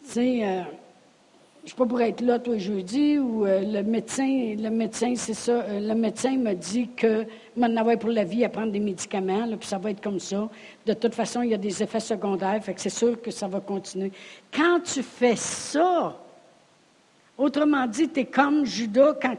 tu 0.03 0.09
sais, 0.09 0.39
je 0.39 1.67
ne 1.67 1.69
sais 1.69 1.75
pas 1.75 1.86
pour 1.86 2.01
être 2.01 2.19
là 2.19 2.39
toi 2.39 2.57
jeudi 2.57 3.17
ou 3.17 3.45
le 3.45 3.81
médecin, 3.83 4.55
le 4.57 4.69
médecin, 4.69 5.13
c'est 5.15 5.33
ça, 5.33 5.63
le 5.69 5.93
médecin 5.93 6.38
m'a 6.38 6.55
dit 6.55 6.89
que 6.95 7.25
m'en 7.55 7.73
avoir 7.77 7.97
pour 7.97 8.09
la 8.09 8.25
vie 8.25 8.43
à 8.43 8.49
prendre 8.49 8.73
des 8.73 8.81
médicaments, 8.81 9.47
puis 9.57 9.67
ça 9.67 9.77
va 9.77 9.91
être 9.91 10.01
comme 10.01 10.19
ça. 10.19 10.49
De 10.86 10.93
toute 10.93 11.15
façon, 11.15 11.41
il 11.41 11.51
y 11.51 11.53
a 11.53 11.57
des 11.57 11.81
effets 11.81 12.01
secondaires, 12.01 12.62
fait 12.62 12.73
que 12.73 12.81
c'est 12.81 12.89
sûr 12.89 13.21
que 13.21 13.31
ça 13.31 13.47
va 13.47 13.62
continuer. 13.62 14.12
Quand 14.51 14.81
tu 14.83 15.01
fais 15.01 15.38
ça, 15.38 16.17
autrement 17.38 17.88
dit, 17.88 18.09
tu 18.09 18.19
es 18.19 18.25
comme 18.25 18.65
Judas 18.65 19.13
quand 19.21 19.38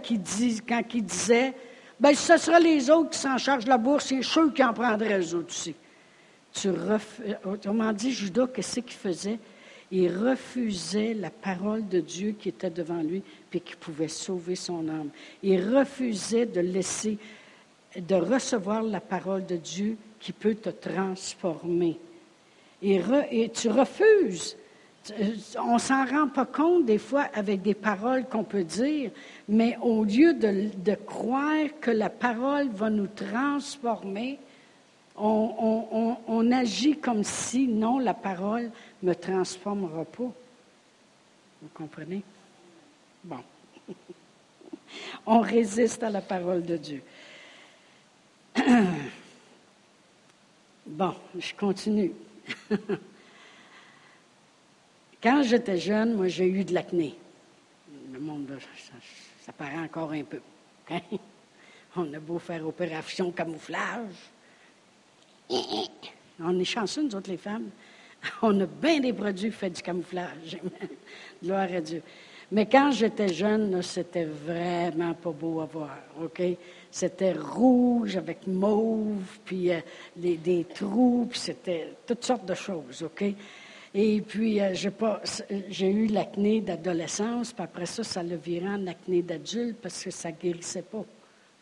quand 0.66 0.82
il 0.94 1.04
disait, 1.04 1.52
ben 2.00 2.14
ce 2.14 2.36
sera 2.36 2.58
les 2.58 2.90
autres 2.90 3.10
qui 3.10 3.18
s'en 3.18 3.38
chargent 3.38 3.64
de 3.64 3.70
la 3.70 3.78
bourse, 3.78 4.06
c'est 4.06 4.22
ceux 4.22 4.50
qui 4.50 4.62
en 4.62 4.72
prendraient 4.72 5.18
les 5.18 5.34
autres 5.34 5.48
aussi. 5.48 5.74
Tu 6.52 6.68
autrement 7.44 7.92
dit, 7.92 8.12
Judas, 8.12 8.46
qu'est-ce 8.46 8.80
qu'il 8.80 8.96
faisait? 8.96 9.38
il 9.90 10.08
refusait 10.08 11.14
la 11.14 11.30
parole 11.30 11.86
de 11.86 12.00
Dieu 12.00 12.34
qui 12.36 12.48
était 12.48 12.70
devant 12.70 13.00
lui, 13.00 13.22
puis 13.48 13.60
qui 13.60 13.76
pouvait 13.76 14.08
sauver 14.08 14.56
son 14.56 14.88
âme. 14.88 15.10
Il 15.40 15.76
refusait 15.76 16.46
de 16.46 16.60
laisser, 16.60 17.16
de 17.96 18.16
recevoir 18.16 18.82
la 18.82 19.00
parole 19.00 19.46
de 19.46 19.56
Dieu 19.56 19.96
qui 20.18 20.32
peut 20.32 20.56
te 20.56 20.70
transformer. 20.70 21.96
Et, 22.82 23.50
tu 23.54 23.68
refuses. 23.68 24.56
On 25.58 25.78
s'en 25.78 26.04
rend 26.06 26.28
pas 26.28 26.46
compte 26.46 26.86
des 26.86 26.98
fois 26.98 27.28
avec 27.32 27.62
des 27.62 27.74
paroles 27.74 28.24
qu'on 28.24 28.42
peut 28.44 28.64
dire, 28.64 29.12
mais 29.48 29.76
au 29.82 30.04
lieu 30.04 30.34
de 30.34 30.94
croire 30.94 31.68
que 31.80 31.90
la 31.90 32.10
parole 32.10 32.68
va 32.68 32.90
nous 32.90 33.08
transformer, 33.08 34.38
on, 35.16 36.50
agit 36.52 36.96
comme 36.96 37.24
si, 37.24 37.68
non, 37.68 37.98
la 37.98 38.14
parole 38.14 38.70
ne 39.02 39.08
me 39.08 39.14
transformera 39.14 40.04
pas. 40.04 40.32
Vous 41.62 41.68
comprenez? 41.72 42.22
Bon. 43.22 43.38
on 45.26 45.40
résiste 45.40 46.02
à 46.02 46.10
la 46.10 46.20
parole 46.20 46.62
de 46.62 46.76
Dieu. 46.76 47.02
bon, 50.86 51.14
je 51.38 51.54
continue. 51.54 52.12
Quand 55.22 55.42
j'étais 55.42 55.78
jeune, 55.78 56.14
moi, 56.14 56.28
j'ai 56.28 56.46
eu 56.46 56.64
de 56.64 56.74
l'acné. 56.74 57.14
Le 58.14 58.20
monde, 58.20 58.46
ça, 59.44 59.52
paraît 59.52 59.78
encore 59.78 60.12
un 60.12 60.22
peu. 60.22 60.40
On 61.96 62.14
a 62.14 62.20
beau 62.20 62.38
faire 62.38 62.64
opération 62.64 63.32
camouflage, 63.32 64.30
on 66.40 66.58
est 66.60 66.64
chanceux, 66.64 67.02
nous 67.02 67.14
autres, 67.16 67.30
les 67.30 67.36
femmes. 67.36 67.70
On 68.42 68.60
a 68.60 68.66
bien 68.66 69.00
des 69.00 69.12
produits 69.12 69.50
faits 69.50 69.74
du 69.74 69.82
camouflage. 69.82 70.58
Gloire 71.42 71.68
à 71.72 71.80
Dieu. 71.80 72.02
Mais 72.52 72.66
quand 72.66 72.92
j'étais 72.92 73.32
jeune, 73.32 73.82
c'était 73.82 74.24
vraiment 74.24 75.14
pas 75.14 75.32
beau 75.32 75.60
à 75.60 75.66
voir, 75.66 75.98
OK? 76.22 76.40
C'était 76.92 77.32
rouge 77.32 78.16
avec 78.16 78.46
mauve, 78.46 79.38
puis 79.44 79.72
euh, 79.72 79.80
des 80.14 80.66
trous, 80.72 81.26
puis 81.28 81.40
c'était 81.40 81.94
toutes 82.06 82.24
sortes 82.24 82.46
de 82.46 82.54
choses, 82.54 83.02
OK? 83.02 83.24
Et 83.96 84.20
puis, 84.20 84.60
euh, 84.60 84.74
j'ai 85.68 85.90
eu 85.90 86.06
l'acné 86.08 86.60
d'adolescence, 86.60 87.52
puis 87.52 87.62
après 87.62 87.86
ça, 87.86 88.02
ça 88.02 88.24
le 88.24 88.34
viré 88.34 88.68
en 88.68 88.88
acné 88.88 89.22
d'adulte 89.22 89.76
parce 89.80 90.02
que 90.02 90.10
ça 90.10 90.32
guérissait 90.32 90.82
pas. 90.82 91.04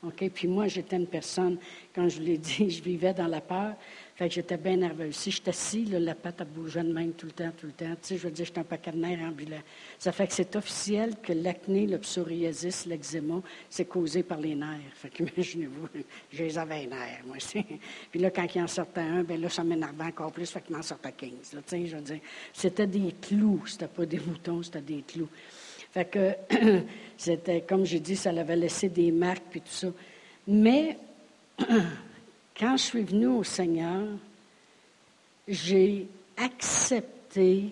OK? 0.03 0.31
Puis 0.35 0.49
moi, 0.49 0.67
j'étais 0.67 0.97
une 0.97 1.07
personne, 1.07 1.59
quand 1.95 2.09
je 2.09 2.19
vous 2.19 2.25
l'ai 2.25 2.39
dit, 2.39 2.71
je 2.71 2.83
vivais 2.83 3.13
dans 3.13 3.27
la 3.27 3.43
peur. 3.43 3.75
Fait 4.23 4.29
que 4.29 4.35
j'étais 4.37 4.57
bien 4.57 4.77
nerveuse. 4.77 5.17
Si 5.17 5.33
j'étais 5.33 5.49
assis, 5.49 5.85
la 5.85 6.15
patte 6.15 6.43
a 6.43 6.45
bougé 6.45 6.81
de 6.81 6.93
même 6.93 7.11
tout 7.11 7.27
le 7.27 7.33
temps, 7.33 7.51
tout 7.59 7.67
le 7.67 7.73
temps. 7.73 7.93
Tu 8.01 8.07
sais, 8.07 8.17
je 8.19 8.23
veux 8.23 8.31
dire, 8.31 8.45
j'étais 8.45 8.61
un 8.61 8.63
paquet 8.63 8.93
de 8.93 8.99
nerfs 8.99 9.19
ambulant. 9.21 9.61
Ça 9.99 10.13
fait 10.13 10.29
que 10.29 10.33
c'est 10.33 10.55
officiel 10.55 11.17
que 11.21 11.33
l'acné, 11.33 11.89
le 11.89 11.99
psoriasis, 11.99 12.87
l'eczéma, 12.87 13.43
c'est 13.69 13.87
causé 13.87 14.23
par 14.23 14.39
les 14.39 14.55
nerfs. 14.55 14.79
Fait 14.95 15.09
que 15.09 15.25
imaginez-vous, 15.25 15.89
je 16.33 16.45
les 16.45 16.57
avais 16.57 16.87
nerfs, 16.87 17.23
moi 17.27 17.39
aussi. 17.39 17.65
Puis 18.13 18.21
là, 18.21 18.31
quand 18.31 18.47
il 18.55 18.63
en 18.63 18.69
sortait 18.69 19.01
un, 19.01 19.25
bien 19.25 19.39
là, 19.39 19.49
ça 19.49 19.65
m'énervait 19.65 20.05
encore 20.05 20.31
plus, 20.31 20.49
fait 20.49 20.61
qu'il 20.61 20.77
m'en 20.77 20.83
sortait 20.83 21.11
15. 21.11 21.31
tu 21.41 21.57
sais, 21.67 21.87
je 21.87 21.97
veux 21.97 22.03
dire, 22.03 22.21
c'était 22.53 22.87
des 22.87 23.17
clous, 23.21 23.65
c'était 23.67 23.89
pas 23.89 24.07
des 24.07 24.19
boutons, 24.19 24.63
c'était 24.63 24.83
des 24.83 25.03
clous. 25.03 25.31
Fait 25.91 26.05
que 26.05 26.33
c'était, 27.17 27.63
comme 27.63 27.85
j'ai 27.85 27.99
dit, 27.99 28.15
ça 28.15 28.31
l'avait 28.31 28.55
laissé 28.55 28.89
des 28.89 29.11
marques 29.11 29.47
puis 29.51 29.63
tout 29.63 29.73
ça. 29.73 29.89
Mais 30.47 30.97
quand 32.59 32.77
je 32.77 32.83
suis 32.83 33.03
venue 33.03 33.29
au 33.29 33.45
Seigneur, 33.45 34.07
j'ai 35.49 36.07
accepté 36.37 37.71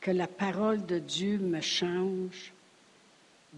que 0.00 0.10
la 0.10 0.26
parole 0.26 0.84
de 0.86 0.98
Dieu 0.98 1.38
me 1.38 1.60
change 1.60 2.52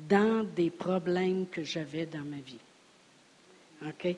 dans 0.08 0.44
des 0.44 0.70
problèmes 0.70 1.46
que 1.46 1.62
j'avais 1.62 2.06
dans 2.06 2.24
ma 2.24 2.38
vie. 2.38 2.58
OK? 3.86 4.16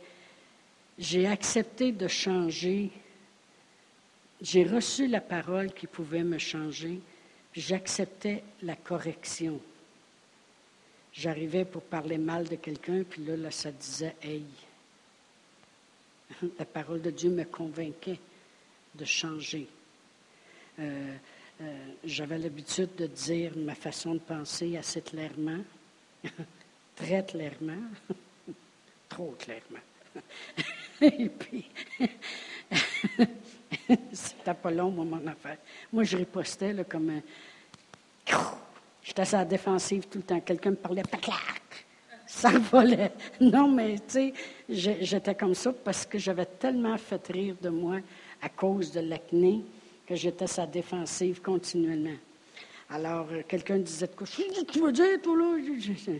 J'ai 0.99 1.27
accepté 1.27 1.93
de 1.93 2.09
changer. 2.09 2.91
J'ai 4.41 4.65
reçu 4.65 5.07
la 5.07 5.21
parole 5.21 5.73
qui 5.73 5.87
pouvait 5.87 6.25
me 6.25 6.39
changer, 6.39 7.01
j'acceptais 7.55 8.43
la 8.63 8.75
correction. 8.75 9.61
J'arrivais 11.13 11.65
pour 11.65 11.83
parler 11.83 12.19
mal 12.19 12.49
de 12.49 12.57
quelqu'un, 12.57 13.05
puis 13.09 13.25
là, 13.25 13.37
là, 13.37 13.51
ça 13.51 13.71
disait 13.71 14.17
Hey. 14.23 14.45
La 16.59 16.65
parole 16.65 17.03
de 17.03 17.11
Dieu 17.11 17.31
me 17.31 17.45
convainquait 17.45 18.19
de 18.95 19.05
changer. 19.05 19.67
Euh, 20.79 21.17
euh, 21.61 21.79
j'avais 22.05 22.39
l'habitude 22.39 22.95
de 22.97 23.07
dire 23.07 23.53
ma 23.57 23.75
façon 23.75 24.15
de 24.15 24.21
penser 24.21 24.77
assez 24.77 25.03
clairement, 25.03 25.61
très 26.97 27.25
clairement, 27.25 27.83
trop 29.09 29.35
clairement. 29.39 29.79
Et 31.01 31.29
puis, 31.29 31.65
c'était 34.13 34.55
pas 34.55 34.71
long, 34.71 34.91
moi, 34.91 35.05
mon 35.05 35.27
affaire. 35.27 35.59
Moi, 35.93 36.05
je 36.05 36.17
ripostais 36.17 36.75
comme 36.89 37.11
un. 37.11 37.23
J'étais 39.03 39.35
à 39.35 39.39
la 39.39 39.45
défensive 39.45 40.07
tout 40.09 40.19
le 40.19 40.25
temps. 40.25 40.41
Quelqu'un 40.41 40.71
me 40.71 40.77
parlait, 40.77 41.03
ça 42.33 42.51
volait. 42.73 43.13
Non, 43.41 43.69
mais 43.69 43.97
tu 43.97 44.03
sais, 44.09 44.33
j'étais 44.69 45.35
comme 45.35 45.55
ça 45.55 45.73
parce 45.73 46.07
que 46.07 46.19
j'avais 46.19 46.47
tellement 46.47 46.97
fait 46.97 47.25
rire 47.29 47.57
de 47.61 47.69
moi 47.69 47.99
à 48.41 48.49
cause 48.49 48.91
de 48.91 49.01
l'acné 49.01 49.61
que 50.07 50.15
j'étais 50.15 50.47
sa 50.47 50.67
défensive 50.67 51.43
continuellement. 51.43 52.17
Alors, 52.89 53.29
euh, 53.31 53.43
quelqu'un 53.47 53.79
disait 53.79 54.07
de 54.07 54.13
quoi? 54.13 54.27
Tu 54.27 54.81
veux 54.81 54.93
dire, 54.93 55.21
toi, 55.23 55.37
là? 55.37 55.57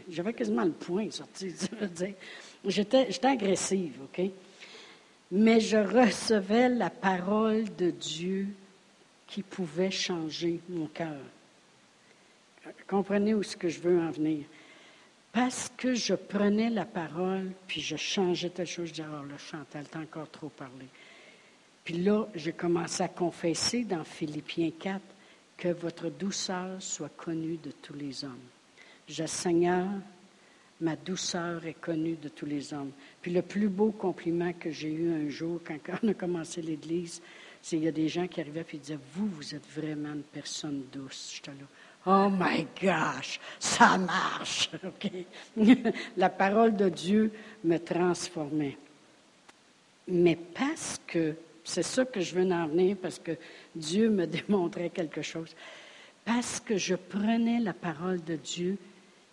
J'avais 0.09 0.33
quasiment 0.33 0.65
le 0.65 0.73
point 0.73 1.11
sorti. 1.11 1.53
J'étais, 2.67 3.11
j'étais 3.11 3.27
agressive, 3.27 3.95
OK? 4.05 4.31
Mais 5.33 5.61
je 5.61 5.79
recevais 5.79 6.69
la 6.69 6.91
parole 6.91 7.65
de 7.77 7.91
Dieu 7.91 8.49
qui 9.27 9.43
pouvait 9.43 9.91
changer 9.91 10.61
mon 10.69 10.87
cœur. 10.87 11.19
Comprenez 12.87 13.35
où 13.35 13.43
ce 13.43 13.57
que 13.57 13.69
je 13.69 13.81
veux 13.81 13.99
en 13.99 14.11
venir. 14.11 14.45
Parce 15.33 15.73
que 15.79 15.95
je 15.95 16.15
prenais 16.15 16.69
la 16.69 16.85
parole, 16.85 17.53
puis 17.67 17.81
je 17.81 17.97
changeais 17.97 18.51
telle 18.51 18.67
chose, 18.67 18.89
je 18.89 18.93
disais, 18.93 19.09
oh 19.09 19.25
là, 19.25 19.39
Chantal, 19.39 19.87
t'as 19.91 20.01
encore 20.01 20.31
trop 20.31 20.51
parlé. 20.51 20.87
Puis 21.85 21.95
là, 21.95 22.29
j'ai 22.35 22.53
commencé 22.53 23.03
à 23.03 23.09
confesser 23.09 23.85
dans 23.85 24.05
Philippiens 24.05 24.71
4 24.79 25.01
que 25.57 25.69
votre 25.69 26.11
douceur 26.11 26.81
soit 26.81 27.17
connue 27.17 27.57
de 27.57 27.71
tous 27.71 27.95
les 27.95 28.25
hommes. 28.25 28.45
Je, 29.09 29.25
Seigneur, 29.25 29.89
ma 30.81 30.97
douceur 30.97 31.65
est 31.65 31.81
connue 31.81 32.17
de 32.17 32.29
tous 32.29 32.47
les 32.47 32.75
hommes. 32.75 32.93
Puis 33.23 33.33
le 33.33 33.43
plus 33.43 33.69
beau 33.69 33.91
compliment 33.91 34.53
que 34.53 34.71
j'ai 34.71 34.93
eu 34.93 35.13
un 35.13 35.29
jour, 35.29 35.61
quand 35.65 35.79
on 36.03 36.09
a 36.09 36.15
commencé 36.15 36.61
l'Église, 36.61 37.23
c'est 37.63 37.77
qu'il 37.77 37.85
y 37.85 37.89
a 37.89 37.93
des 37.93 38.09
gens 38.09 38.27
qui 38.27 38.41
arrivaient 38.41 38.67
et 38.73 38.77
disaient, 38.77 38.99
vous, 39.15 39.29
vous 39.29 39.55
êtes 39.55 39.67
vraiment 39.75 40.13
une 40.13 40.23
personne 40.23 40.83
douce. 40.93 41.33
J'étais 41.37 41.53
là, 41.53 41.67
oh 42.07 42.29
my 42.31 42.67
gosh, 42.81 43.41
ça 43.59 43.99
marche. 43.99 44.71
La 46.17 46.29
parole 46.29 46.77
de 46.77 46.89
Dieu 46.89 47.33
me 47.65 47.79
transformait. 47.79 48.77
Mais 50.09 50.37
parce 50.37 51.01
que 51.07 51.35
c'est 51.65 51.83
ça 51.83 52.05
que 52.05 52.21
je 52.21 52.35
veux 52.35 52.51
en 52.51 52.67
venir 52.67 52.97
parce 53.01 53.19
que 53.19 53.33
Dieu 53.75 54.11
me 54.11 54.27
démontrait 54.49 54.91
quelque 54.91 55.23
chose. 55.23 55.55
Parce 56.25 56.61
que 56.61 56.77
je 56.77 56.95
prenais 56.95 57.61
la 57.61 57.73
parole 57.73 58.23
de 58.23 58.37
Dieu, 58.37 58.79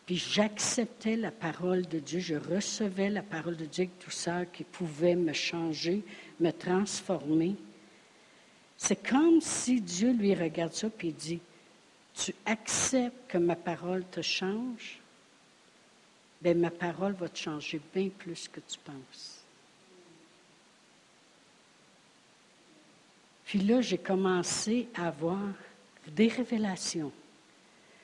puis 0.05 0.17
j'acceptais 0.17 1.15
la 1.15 1.31
parole 1.31 1.87
de 1.87 1.99
Dieu, 1.99 2.19
je 2.19 2.35
recevais 2.35 3.09
la 3.09 3.21
parole 3.21 3.57
de 3.57 3.65
Dieu 3.65 3.83
avec 3.83 3.99
tout 3.99 4.09
ça 4.09 4.45
qui 4.45 4.63
pouvait 4.63 5.15
me 5.15 5.33
changer, 5.33 6.01
me 6.39 6.51
transformer. 6.51 7.55
C'est 8.75 9.07
comme 9.07 9.39
si 9.41 9.81
Dieu 9.81 10.13
lui 10.13 10.33
regarde 10.33 10.73
ça 10.73 10.87
et 11.03 11.11
dit, 11.11 11.41
tu 12.23 12.33
acceptes 12.45 13.31
que 13.31 13.37
ma 13.37 13.55
parole 13.55 14.03
te 14.11 14.21
change, 14.21 14.99
bien 16.41 16.53
ma 16.53 16.69
parole 16.69 17.13
va 17.13 17.29
te 17.29 17.37
changer 17.37 17.79
bien 17.93 18.09
plus 18.09 18.47
que 18.47 18.59
tu 18.59 18.77
penses. 18.83 19.39
Puis 23.45 23.59
là, 23.59 23.81
j'ai 23.81 23.97
commencé 23.97 24.87
à 24.93 25.07
avoir 25.07 25.39
des 26.07 26.27
révélations. 26.27 27.11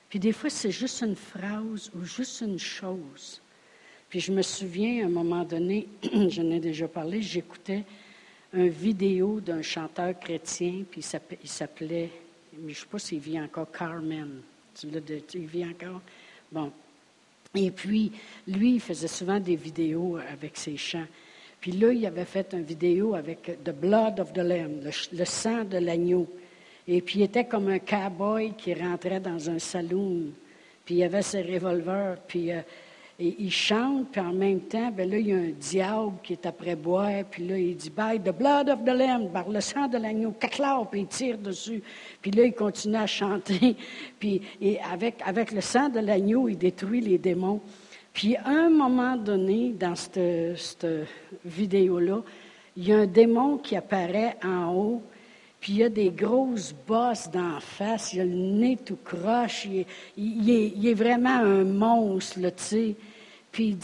Puis 0.10 0.19
des 0.19 0.32
fois, 0.32 0.49
c'est 0.49 0.71
juste 0.71 1.01
une 1.01 1.15
phrase 1.15 1.91
ou 1.93 2.04
juste 2.04 2.41
une 2.41 2.58
chose. 2.58 3.41
Puis 4.10 4.19
je 4.21 4.32
me 4.32 4.41
souviens, 4.41 5.04
à 5.04 5.06
un 5.08 5.10
moment 5.10 5.43
donné, 5.43 5.88
j'en 6.30 6.49
ai 6.49 6.60
déjà 6.60 6.88
parlé, 6.88 7.21
j'écoutais 7.21 7.84
une 8.54 8.69
vidéo 8.69 9.41
d'un 9.41 9.62
chanteur 9.62 10.17
chrétien, 10.19 10.84
puis 10.89 11.06
il 11.43 11.49
s'appelait, 11.49 12.12
je 12.56 12.68
ne 12.70 12.74
sais 12.74 12.86
pas 12.89 13.00
s'il 13.00 13.20
vit 13.20 13.39
encore, 13.39 13.72
Carmen. 13.72 14.41
Il 14.84 15.48
vit 15.48 15.65
encore? 15.65 16.02
Bon. 16.52 16.72
Et 17.56 17.72
puis, 17.72 18.12
lui, 18.48 18.76
il 18.76 18.82
faisait 18.82 19.08
souvent 19.08 19.39
des 19.39 19.56
vidéos 19.56 20.18
avec 20.18 20.58
ses 20.58 20.78
chants. 20.78 21.08
Puis 21.62 21.72
là, 21.72 21.91
il 21.91 22.06
avait 22.06 22.26
fait 22.26 22.54
une 22.54 22.63
vidéo 22.63 23.15
avec 23.15 23.63
The 23.63 23.72
Blood 23.72 24.20
of 24.20 24.34
the 24.34 24.39
Lamb, 24.39 24.84
le, 24.84 25.26
sang 25.26 25.63
de 25.63 25.78
l'agneau. 25.78 26.28
Et 26.88 27.02
puis 27.02 27.20
il 27.20 27.24
était 27.24 27.46
comme 27.46 27.70
un 27.70 27.80
cowboy 27.80 28.54
qui 28.56 28.74
rentrait 28.74 29.20
dans 29.20 29.50
un 29.50 29.58
saloon. 29.58 30.32
Puis 30.86 30.96
il 30.96 31.04
avait 31.04 31.24
ses 31.24 31.41
revolvers, 31.41 32.18
puis 32.28 32.52
euh, 32.52 32.62
il 33.17 33.51
chante, 33.51 34.10
puis 34.12 34.19
en 34.19 34.34
même 34.34 34.60
temps, 34.62 34.91
ben 34.91 35.10
là, 35.10 35.17
il 35.17 35.28
y 35.28 35.34
a 35.34 35.38
un 35.38 35.51
diable 35.51 36.13
qui 36.21 36.34
est 36.34 36.45
après 36.45 36.75
boire, 36.75 37.23
puis 37.32 37.47
là, 37.47 37.58
il 37.58 37.75
dit 37.78 37.89
By 37.89 38.19
the 38.19 38.36
blood 38.36 38.69
of 38.69 38.84
the 38.84 38.89
lamb, 38.89 39.32
par 39.32 39.47
le 39.47 39.62
sang 39.62 39.88
de 39.88 39.97
l'agneau, 39.97 40.32
caclard, 40.32 40.89
puis 40.89 41.01
il 41.01 41.08
tire 41.08 41.38
dessus. 41.38 41.82
Puis 42.21 42.32
là, 42.32 42.43
il 42.43 42.54
continue 42.54 42.97
à 42.97 43.08
chanter, 43.08 43.78
puis 44.19 44.41
et 44.62 44.80
avec, 44.82 45.21
avec 45.25 45.54
le 45.54 45.62
sang 45.62 45.88
de 45.88 45.99
l'agneau, 45.99 46.49
il 46.49 46.58
détruit 46.58 46.99
les 46.99 47.17
démons. 47.17 47.62
Puis 48.12 48.36
à 48.38 48.49
un 48.49 48.69
moment 48.69 49.15
donné, 49.15 49.73
dans 49.78 49.95
cette, 49.95 50.88
vidéo-là, 51.45 52.21
il 52.75 52.88
y 52.88 52.93
a 52.93 52.99
un 52.99 53.06
démon 53.06 53.58
qui 53.58 53.78
apparaît 53.78 54.38
en 54.43 54.73
haut, 54.73 55.01
puis 55.62 55.73
il 55.73 55.80
y 55.80 55.84
a 55.84 55.89
des 55.89 56.12
grosses 56.12 56.75
bosses 56.88 57.30
d'en 57.30 57.60
face, 57.60 58.13
il 58.13 58.21
a 58.21 58.25
le 58.25 58.30
nez 58.30 58.78
tout 58.78 58.97
croche, 59.04 59.67
il 60.17 60.49
est, 60.88 60.93
vraiment 60.93 61.38
un 61.38 61.63
monstre, 61.63 62.39
tu 62.39 62.51
sais. 62.58 62.95
Puis 63.56 63.78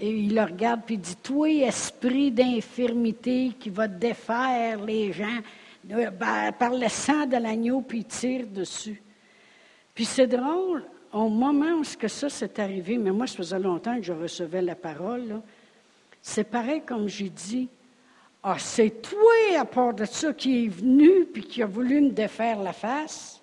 il 0.00 0.34
le 0.34 0.42
regarde, 0.44 0.80
puis 0.86 0.94
il 0.94 1.00
dit, 1.02 1.16
toi, 1.16 1.46
esprit 1.46 2.30
d'infirmité 2.30 3.52
qui 3.60 3.68
va 3.68 3.86
défaire 3.86 4.82
les 4.82 5.12
gens 5.12 5.40
ben, 5.84 6.52
par 6.58 6.70
le 6.70 6.88
sang 6.88 7.26
de 7.26 7.36
l'agneau, 7.36 7.82
puis 7.82 7.98
il 7.98 8.04
tire 8.06 8.46
dessus. 8.46 9.02
Puis 9.94 10.06
c'est 10.06 10.26
drôle, 10.26 10.84
au 11.12 11.28
moment 11.28 11.72
où 11.72 11.82
que 11.98 12.08
ça 12.08 12.30
s'est 12.30 12.58
arrivé, 12.58 12.96
mais 12.96 13.10
moi, 13.10 13.26
ça 13.26 13.36
faisait 13.36 13.58
longtemps 13.58 13.96
que 13.96 14.04
je 14.04 14.14
recevais 14.14 14.62
la 14.62 14.74
parole, 14.74 15.42
c'est 16.22 16.44
pareil 16.44 16.80
comme 16.80 17.06
j'ai 17.06 17.28
dit. 17.28 17.68
Ah, 18.42 18.56
c'est 18.58 19.02
toi, 19.02 19.58
à 19.58 19.66
part 19.66 19.92
de 19.92 20.06
ça, 20.06 20.32
qui 20.32 20.64
est 20.64 20.68
venu 20.68 21.26
puis 21.26 21.42
qui 21.42 21.62
a 21.62 21.66
voulu 21.66 22.00
me 22.00 22.10
défaire 22.10 22.62
la 22.62 22.72
face. 22.72 23.39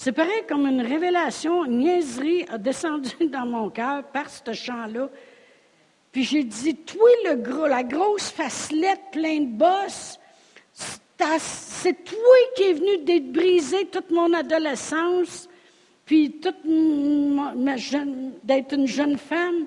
C'est 0.00 0.12
pareil 0.12 0.44
comme 0.48 0.64
une 0.64 0.80
révélation, 0.80 1.64
une 1.64 1.78
niaiserie 1.78 2.46
a 2.48 2.56
descendu 2.56 3.10
dans 3.26 3.44
mon 3.44 3.68
cœur 3.68 4.04
par 4.04 4.30
ce 4.30 4.52
chant-là. 4.52 5.10
Puis 6.12 6.22
j'ai 6.22 6.44
dit, 6.44 6.76
toi, 6.76 7.08
le 7.24 7.34
gros, 7.34 7.66
la 7.66 7.82
grosse 7.82 8.30
facelette 8.30 9.10
pleine 9.10 9.56
de 9.56 9.58
bosses, 9.58 10.20
c'est 11.40 12.04
toi 12.04 12.36
qui 12.54 12.62
es 12.62 12.72
venu 12.74 13.22
briser 13.32 13.86
toute 13.86 14.12
mon 14.12 14.32
adolescence 14.34 15.48
puis 16.06 16.30
toute 16.40 16.62
d'être 18.44 18.72
une 18.74 18.86
jeune 18.86 19.18
femme, 19.18 19.66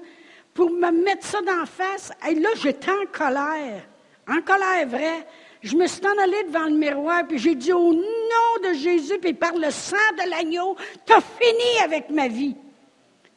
pour 0.54 0.70
me 0.70 0.92
mettre 1.04 1.26
ça 1.26 1.42
d'en 1.42 1.66
face. 1.66 2.10
Et 2.30 2.36
là, 2.36 2.50
j'étais 2.56 2.90
en 2.90 3.06
colère, 3.12 3.84
en 4.30 4.42
colère 4.42 4.88
vraie. 4.88 5.28
Je 5.62 5.76
me 5.76 5.86
suis 5.86 6.06
en 6.06 6.24
allée 6.24 6.44
devant 6.48 6.66
le 6.66 6.76
miroir, 6.76 7.28
puis 7.28 7.38
j'ai 7.38 7.54
dit 7.54 7.72
au 7.72 7.94
nom 7.94 8.70
de 8.70 8.74
Jésus, 8.74 9.20
puis 9.20 9.34
par 9.34 9.56
le 9.56 9.70
sang 9.70 9.96
de 10.18 10.30
l'agneau, 10.30 10.76
t'as 11.06 11.22
fini 11.22 11.84
avec 11.84 12.10
ma 12.10 12.28
vie. 12.28 12.56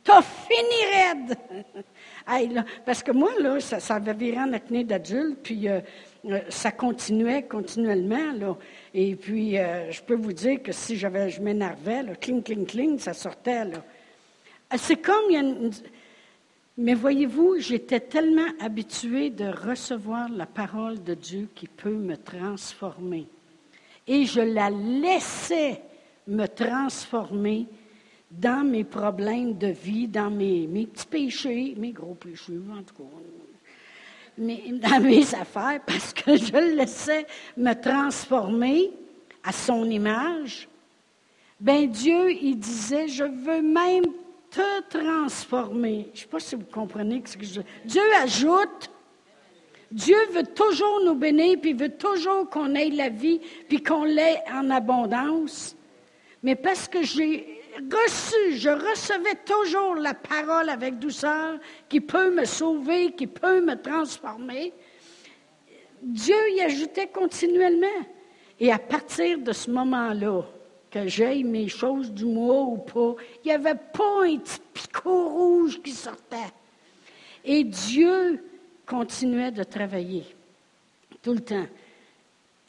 T'as 0.03 0.23
fini 0.23 0.85
raide. 0.93 1.85
parce 2.87 3.03
que 3.03 3.13
moi, 3.13 3.31
là, 3.39 3.61
ça, 3.61 3.95
avait 3.95 4.15
viré 4.15 4.39
en 4.39 4.53
acné 4.55 4.85
d'adulte, 4.85 5.39
puis 5.43 5.69
euh, 5.69 5.81
euh, 6.27 6.41
ça 6.49 6.71
continuait 6.73 7.43
continuellement. 7.43 8.33
Là. 8.33 8.57
Et 8.95 9.17
puis, 9.17 9.59
euh, 9.59 9.91
je 9.91 10.01
peux 10.01 10.15
vous 10.15 10.33
dire 10.33 10.63
que 10.63 10.73
si 10.73 10.97
j'avais, 10.97 11.29
je 11.29 11.43
m'énervais, 11.43 12.05
cling, 12.21 12.43
cling, 12.43 12.67
cling, 12.67 12.99
ça 12.99 13.13
sortait. 13.13 13.65
C'est 14.77 14.97
comme, 14.97 15.25
il 15.29 15.35
y 15.35 15.37
a 15.37 15.41
une... 15.41 15.71
mais 16.77 16.95
voyez-vous, 16.95 17.57
j'étais 17.59 18.01
tellement 18.01 18.49
habituée 18.61 19.31
de 19.31 19.45
recevoir 19.45 20.29
la 20.29 20.47
parole 20.47 21.03
de 21.03 21.15
Dieu 21.15 21.49
qui 21.55 21.69
peut 21.69 21.95
me 21.95 22.17
transformer. 22.17 23.27
Et 24.07 24.25
je 24.25 24.41
la 24.41 24.71
laissais 24.71 25.81
me 26.27 26.47
transformer 26.47 27.67
dans 28.31 28.67
mes 28.67 28.83
problèmes 28.83 29.57
de 29.57 29.69
vie, 29.69 30.09
dans 30.09 30.31
mes, 30.31 30.67
mes 30.67 30.87
petits 30.87 31.07
péchés, 31.07 31.75
mes 31.79 31.93
gros 31.93 32.15
péchés, 32.15 32.59
en 32.73 32.83
tout 32.83 32.95
cas, 32.97 33.05
dans 34.37 35.01
mes 35.01 35.35
affaires, 35.41 35.81
parce 35.87 36.13
que 36.13 36.37
je 36.37 36.53
le 36.53 36.77
laissais 36.77 37.27
me 37.57 37.73
transformer 37.75 38.91
à 39.45 39.53
son 39.53 39.89
image. 39.89 40.69
Ben 41.61 41.89
Dieu, 41.89 42.33
il 42.33 42.59
disait, 42.59 43.07
je 43.07 43.25
veux 43.25 43.63
même 43.63 44.05
te 44.55 44.99
transformer. 44.99 46.11
Je 46.15 46.19
ne 46.19 46.23
sais 46.23 46.29
pas 46.29 46.41
si 46.41 46.55
vous 46.55 46.65
comprenez 46.65 47.23
ce 47.25 47.37
que 47.37 47.45
je 47.45 47.61
Dieu 47.85 48.03
ajoute, 48.23 48.91
Dieu 49.91 50.17
veut 50.33 50.45
toujours 50.45 51.01
nous 51.05 51.15
bénir, 51.15 51.59
puis 51.61 51.73
veut 51.73 51.97
toujours 51.97 52.49
qu'on 52.49 52.75
ait 52.75 52.91
la 52.91 53.09
vie, 53.09 53.41
puis 53.69 53.83
qu'on 53.83 54.05
l'ait 54.05 54.43
en 54.53 54.71
abondance. 54.71 55.77
Mais 56.43 56.55
parce 56.55 56.89
que 56.89 57.03
j'ai 57.03 57.63
reçu, 57.77 58.57
je 58.57 58.71
recevais 58.71 59.37
toujours 59.45 59.97
la 59.97 60.15
parole 60.15 60.69
avec 60.69 60.99
douceur 60.99 61.59
qui 61.89 62.01
peut 62.01 62.31
me 62.31 62.45
sauver, 62.45 63.13
qui 63.13 63.27
peut 63.27 63.61
me 63.61 63.81
transformer. 63.81 64.73
Dieu 66.03 66.37
y 66.51 66.61
ajoutait 66.61 67.09
continuellement. 67.09 67.87
Et 68.61 68.71
à 68.71 68.79
partir 68.79 69.39
de 69.39 69.53
ce 69.53 69.71
moment-là, 69.71 70.43
que 70.95 71.09
j'aille 71.09 71.43
mes 71.43 71.67
choses 71.67 72.13
du 72.13 72.25
mois 72.25 72.63
ou 72.63 72.77
pas, 72.77 73.17
il 73.45 73.49
n'y 73.49 73.53
avait 73.53 73.75
pas 73.75 74.25
un 74.25 74.37
petit 74.39 74.61
picot 74.73 75.29
rouge 75.29 75.83
qui 75.83 75.91
sortait. 75.91 76.53
Et 77.45 77.65
Dieu 77.65 78.45
continuait 78.87 79.51
de 79.51 79.65
travailler 79.65 80.25
tout 81.21 81.35
le 81.35 81.41
temps. 81.41 81.67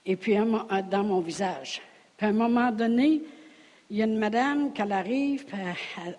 Et 0.08 0.16
puis 0.16 0.36
dans 0.36 1.04
mon 1.04 1.20
visage. 1.20 1.82
Puis 2.18 2.26
à 2.26 2.30
un 2.30 2.34
moment 2.34 2.72
donné, 2.72 3.22
il 3.92 3.98
y 3.98 4.02
a 4.02 4.06
une 4.06 4.18
madame, 4.18 4.74
qui 4.74 4.82
arrive, 4.82 5.46
puis 5.46 5.58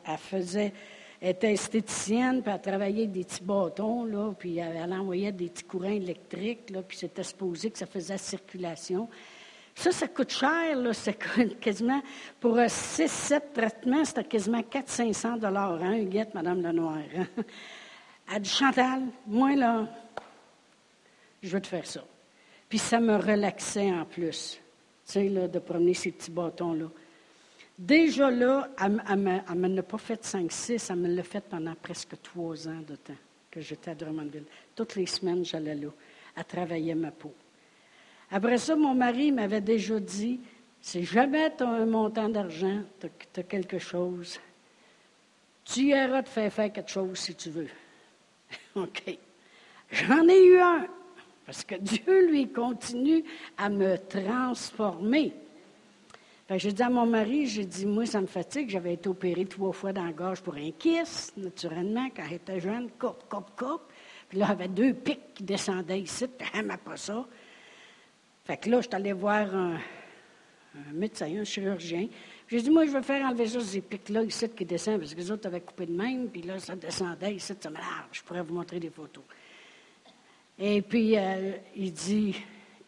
elle, 0.06 0.18
faisait, 0.18 0.72
était 1.20 1.54
esthéticienne, 1.54 2.40
puis 2.40 2.52
elle 2.54 2.60
travaillait 2.60 3.06
des 3.08 3.24
petits 3.24 3.42
bâtons, 3.42 4.04
là, 4.04 4.32
puis 4.38 4.58
elle, 4.58 4.92
envoyait 4.92 5.32
des 5.32 5.48
petits 5.48 5.64
courants 5.64 5.90
électriques, 5.90 6.70
là, 6.70 6.82
puis 6.82 6.98
c'était 6.98 7.24
supposé 7.24 7.70
que 7.70 7.78
ça 7.78 7.86
faisait 7.86 8.18
circulation. 8.18 9.08
Ça, 9.76 9.92
ça 9.92 10.08
coûte 10.08 10.32
cher, 10.32 10.74
là, 10.74 10.94
c'est 10.94 11.18
quasiment, 11.60 12.02
pour 12.40 12.56
6-7 12.56 13.52
traitements, 13.52 14.04
c'était 14.06 14.24
quasiment 14.24 14.62
400-500 14.62 15.38
dollars, 15.38 15.82
hein, 15.82 15.98
Huguette, 15.98 16.32
Madame 16.32 16.62
Lenoir. 16.62 17.02
Hein? 17.14 17.26
Elle 18.34 18.42
dit, 18.42 18.48
Chantal, 18.48 19.02
moi, 19.26 19.54
là, 19.54 19.86
je 21.42 21.50
veux 21.50 21.60
te 21.60 21.66
faire 21.66 21.86
ça. 21.86 22.02
Puis 22.70 22.78
ça 22.78 22.98
me 22.98 23.16
relaxait 23.16 23.92
en 23.92 24.06
plus, 24.06 24.58
tu 25.06 25.12
sais, 25.12 25.28
de 25.28 25.58
promener 25.58 25.94
ces 25.94 26.10
petits 26.10 26.30
bâtons-là. 26.30 26.86
Déjà 27.78 28.30
là, 28.30 28.70
elle 28.82 29.02
ne 29.18 29.54
me 29.54 29.68
l'a 29.68 29.82
pas 29.82 29.98
fait 29.98 30.24
5-6, 30.24 30.86
elle 30.88 30.96
me 30.96 31.08
l'a 31.14 31.22
fait 31.22 31.42
pendant 31.42 31.74
presque 31.74 32.20
trois 32.22 32.66
ans 32.66 32.80
de 32.88 32.96
temps 32.96 33.12
que 33.50 33.60
j'étais 33.60 33.90
à 33.90 33.94
Drummondville. 33.94 34.46
Toutes 34.74 34.96
les 34.96 35.06
semaines, 35.06 35.44
j'allais 35.44 35.74
là. 35.74 35.88
à 36.34 36.42
travailler 36.42 36.94
ma 36.94 37.10
peau. 37.10 37.34
Après 38.30 38.58
ça, 38.58 38.76
mon 38.76 38.94
mari 38.94 39.32
m'avait 39.32 39.60
déjà 39.60 40.00
dit, 40.00 40.40
si 40.80 41.04
jamais 41.04 41.54
tu 41.56 41.62
as 41.62 41.68
un 41.68 41.86
montant 41.86 42.28
d'argent, 42.28 42.80
tu 43.00 43.40
as, 43.40 43.42
quelque 43.42 43.78
chose, 43.78 44.40
tu 45.64 45.80
iras 45.88 46.22
te 46.22 46.28
faire 46.28 46.52
faire 46.52 46.72
quelque 46.72 46.90
chose 46.90 47.18
si 47.18 47.34
tu 47.34 47.50
veux. 47.50 47.68
OK. 48.74 49.18
J'en 49.90 50.26
ai 50.28 50.44
eu 50.44 50.58
un, 50.58 50.86
parce 51.44 51.64
que 51.64 51.76
Dieu, 51.76 52.28
lui, 52.28 52.48
continue 52.48 53.24
à 53.56 53.68
me 53.68 53.96
transformer 53.96 55.32
j'ai 56.54 56.72
dit 56.72 56.82
à 56.82 56.88
mon 56.88 57.06
mari, 57.06 57.46
j'ai 57.46 57.64
dit, 57.64 57.86
moi, 57.86 58.06
ça 58.06 58.20
me 58.20 58.26
fatigue. 58.26 58.70
J'avais 58.70 58.94
été 58.94 59.08
opérée 59.08 59.46
trois 59.46 59.72
fois 59.72 59.92
dans 59.92 60.04
la 60.04 60.12
gorge 60.12 60.42
pour 60.42 60.54
un 60.54 60.70
kiss, 60.70 61.32
naturellement, 61.36 62.08
quand 62.14 62.22
j'étais 62.28 62.60
jeune, 62.60 62.88
coupe, 62.98 63.24
coupe, 63.28 63.50
coupe. 63.56 63.82
Puis 64.28 64.38
là, 64.38 64.50
avait 64.50 64.68
deux 64.68 64.94
pics 64.94 65.34
qui 65.34 65.42
descendaient 65.42 66.00
ici, 66.00 66.26
puis 66.28 66.48
elle 66.54 66.68
pas 66.78 66.96
ça. 66.96 67.26
Fait 68.46 68.56
que 68.56 68.70
là, 68.70 68.80
je 68.80 68.86
suis 68.86 68.94
allée 68.94 69.12
voir 69.12 69.52
un, 69.52 69.78
médecin, 70.92 71.26
un 71.36 71.42
chirurgien. 71.42 72.06
J'ai 72.46 72.62
dit, 72.62 72.70
moi, 72.70 72.86
je 72.86 72.92
veux 72.92 73.02
faire 73.02 73.26
enlever 73.26 73.48
ça, 73.48 73.60
ces 73.60 73.80
pics-là, 73.80 74.22
ici, 74.22 74.48
qui 74.50 74.64
descendent, 74.64 75.00
parce 75.00 75.14
que 75.14 75.18
les 75.18 75.30
autres 75.32 75.48
avaient 75.48 75.60
coupé 75.60 75.86
de 75.86 75.96
même, 75.96 76.28
puis 76.28 76.42
là, 76.42 76.60
ça 76.60 76.76
descendait 76.76 77.34
ici, 77.34 77.52
ça 77.58 77.70
me 77.70 77.76
Je 78.12 78.22
pourrais 78.22 78.42
vous 78.42 78.54
montrer 78.54 78.78
des 78.78 78.90
photos. 78.90 79.24
Et 80.56 80.80
puis, 80.80 81.18
euh, 81.18 81.56
il 81.74 81.92
dit, 81.92 82.36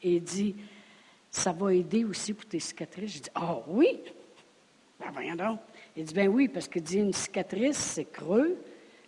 il 0.00 0.22
dit, 0.22 0.54
ça 1.28 1.50
va 1.50 1.74
aider 1.74 2.04
aussi 2.04 2.34
pour 2.34 2.46
tes 2.46 2.60
cicatrices. 2.60 3.14
Je 3.14 3.22
dis, 3.22 3.30
ah 3.34 3.58
oui? 3.66 3.98
Ben 5.00 5.10
voyons 5.12 5.34
donc. 5.34 5.58
Il 5.96 6.04
dit, 6.04 6.14
ben 6.14 6.28
oui, 6.28 6.46
parce 6.46 6.68
que 6.68 6.78
dit 6.78 6.98
une 6.98 7.12
cicatrice, 7.12 7.78
c'est 7.78 8.04
creux. 8.04 8.56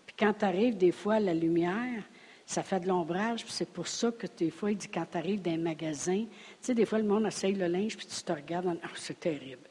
Puis 0.04 0.16
quand 0.18 0.32
tu 0.32 0.44
arrives 0.44 0.76
des 0.76 0.90
fois 0.90 1.20
la 1.20 1.32
lumière, 1.32 2.02
ça 2.50 2.64
fait 2.64 2.80
de 2.80 2.88
l'ombrage. 2.88 3.44
Puis 3.44 3.52
c'est 3.52 3.68
pour 3.68 3.86
ça 3.86 4.10
que 4.10 4.26
des 4.36 4.50
fois, 4.50 4.72
il 4.72 4.76
dit, 4.76 4.88
quand 4.88 5.06
tu 5.08 5.16
arrives 5.16 5.40
dans 5.40 5.52
un 5.52 5.58
magasin, 5.58 6.24
tu 6.24 6.26
sais, 6.60 6.74
des 6.74 6.84
fois, 6.84 6.98
le 6.98 7.04
monde 7.04 7.24
essaye 7.26 7.54
le 7.54 7.68
linge, 7.68 7.96
puis 7.96 8.06
tu 8.06 8.22
te 8.22 8.32
regardes, 8.32 8.76
ah, 8.82 8.88
c'est 8.96 9.20
terrible. 9.20 9.62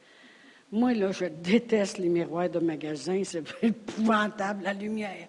Moi, 0.72 0.94
là, 0.94 1.12
je 1.12 1.26
déteste 1.26 1.98
les 1.98 2.08
miroirs 2.08 2.50
de 2.50 2.60
magasin. 2.60 3.22
C'est 3.26 3.44
épouvantable, 3.62 4.64
la 4.64 4.74
lumière. 4.74 5.28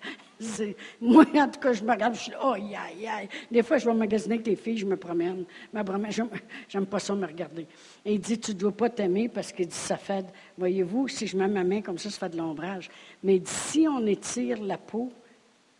Moi, 1.00 1.24
en 1.34 1.48
tout 1.48 1.58
cas, 1.58 1.72
je 1.72 1.82
me 1.82 1.90
regarde, 1.90 2.14
je 2.14 2.20
suis 2.20 2.30
là, 2.30 2.52
aïe, 2.54 2.76
aïe, 2.76 3.06
aïe. 3.08 3.28
Des 3.50 3.64
fois, 3.64 3.78
je 3.78 3.86
vais 3.86 3.94
magasiner 3.94 4.34
avec 4.34 4.44
tes 4.44 4.54
filles, 4.54 4.78
je 4.78 4.86
me 4.86 4.96
promène. 4.96 5.44
Je 5.74 6.22
J'aime 6.68 6.86
pas 6.86 7.00
ça 7.00 7.16
me 7.16 7.26
regarder. 7.26 7.66
Et 8.04 8.14
il 8.14 8.20
dit, 8.20 8.38
tu 8.38 8.52
ne 8.52 8.58
dois 8.58 8.72
pas 8.72 8.90
t'aimer 8.90 9.28
parce 9.28 9.50
qu'il 9.50 9.66
dit, 9.66 9.74
ça 9.74 9.96
fait, 9.96 10.24
voyez-vous, 10.56 11.08
si 11.08 11.26
je 11.26 11.36
mets 11.36 11.48
ma 11.48 11.64
main 11.64 11.82
comme 11.82 11.98
ça, 11.98 12.10
ça 12.10 12.18
fait 12.20 12.30
de 12.30 12.36
l'ombrage. 12.36 12.88
Mais 13.24 13.42
si 13.44 13.88
on 13.88 14.06
étire 14.06 14.62
la 14.62 14.78
peau, 14.78 15.10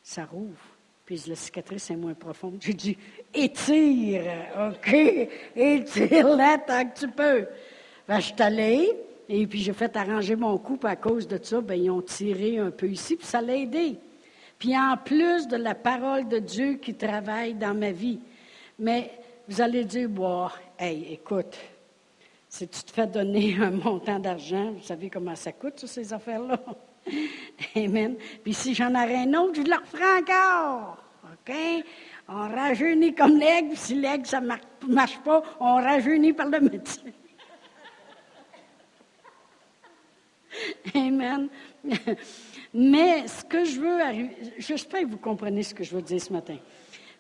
ça 0.03 0.25
rouvre. 0.25 0.70
Puis 1.11 1.25
la 1.27 1.35
cicatrice 1.35 1.91
est 1.91 1.97
moins 1.97 2.15
profonde. 2.15 2.59
J'ai 2.61 2.73
dit, 2.73 2.97
étire, 3.35 4.23
OK? 4.71 4.95
Étire-la 5.57 6.59
tant 6.59 6.85
que 6.89 7.01
tu 7.01 7.09
peux. 7.09 7.49
Ben, 8.07 8.21
je 8.21 8.27
suis 8.27 8.35
allée, 8.39 8.93
et 9.29 9.45
puis 9.49 9.59
j'ai 9.59 9.73
fait 9.73 9.97
arranger 9.97 10.37
mon 10.37 10.57
cou, 10.59 10.79
à 10.85 10.95
cause 10.95 11.27
de 11.27 11.37
ça, 11.43 11.61
ben, 11.61 11.75
ils 11.75 11.91
ont 11.91 12.01
tiré 12.01 12.59
un 12.59 12.71
peu 12.71 12.89
ici, 12.89 13.17
puis 13.17 13.27
ça 13.27 13.43
l'a 13.43 13.57
aidé. 13.57 13.99
Puis 14.57 14.79
en 14.79 14.97
plus 15.05 15.49
de 15.49 15.57
la 15.57 15.75
parole 15.75 16.29
de 16.29 16.39
Dieu 16.39 16.75
qui 16.75 16.95
travaille 16.95 17.55
dans 17.55 17.75
ma 17.75 17.91
vie. 17.91 18.21
Mais 18.79 19.11
vous 19.49 19.61
allez 19.61 19.83
dire, 19.83 20.09
bon, 20.09 20.47
hey, 20.79 21.15
écoute, 21.15 21.59
si 22.49 22.69
tu 22.69 22.85
te 22.85 22.93
fais 22.93 23.09
donner 23.09 23.57
un 23.61 23.73
montant 23.73 24.21
d'argent, 24.21 24.75
vous 24.77 24.85
savez 24.85 25.11
comment 25.11 25.35
ça 25.35 25.51
coûte, 25.51 25.85
ces 25.85 26.13
affaires-là? 26.13 26.61
Amen. 27.77 28.17
Puis 28.43 28.55
si 28.55 28.75
j'en 28.75 28.91
aurais 28.91 29.25
un 29.27 29.35
autre, 29.35 29.55
je 29.57 29.63
le 29.63 29.77
referai 29.77 30.21
encore. 30.21 30.99
OK? 31.25 31.55
On 32.29 32.49
rajeunit 32.49 33.15
comme 33.15 33.39
l'aigle. 33.39 33.77
Si 33.77 33.95
l'aigle, 33.95 34.27
ça 34.27 34.41
ne 34.41 34.49
marche 34.89 35.19
pas, 35.21 35.43
on 35.59 35.75
rajeunit 35.75 36.33
par 36.33 36.49
le 36.49 36.61
médecin. 36.61 37.03
Amen. 40.95 41.49
Mais 42.75 43.27
ce 43.27 43.45
que 43.45 43.65
je 43.65 43.81
veux 43.81 44.01
arriver, 44.01 44.37
j'espère 44.59 45.03
que 45.03 45.07
vous 45.07 45.19
comprenez 45.19 45.63
ce 45.63 45.75
que 45.75 45.83
je 45.83 45.95
veux 45.95 46.03
dire 46.03 46.21
ce 46.21 46.33
matin. 46.33 46.57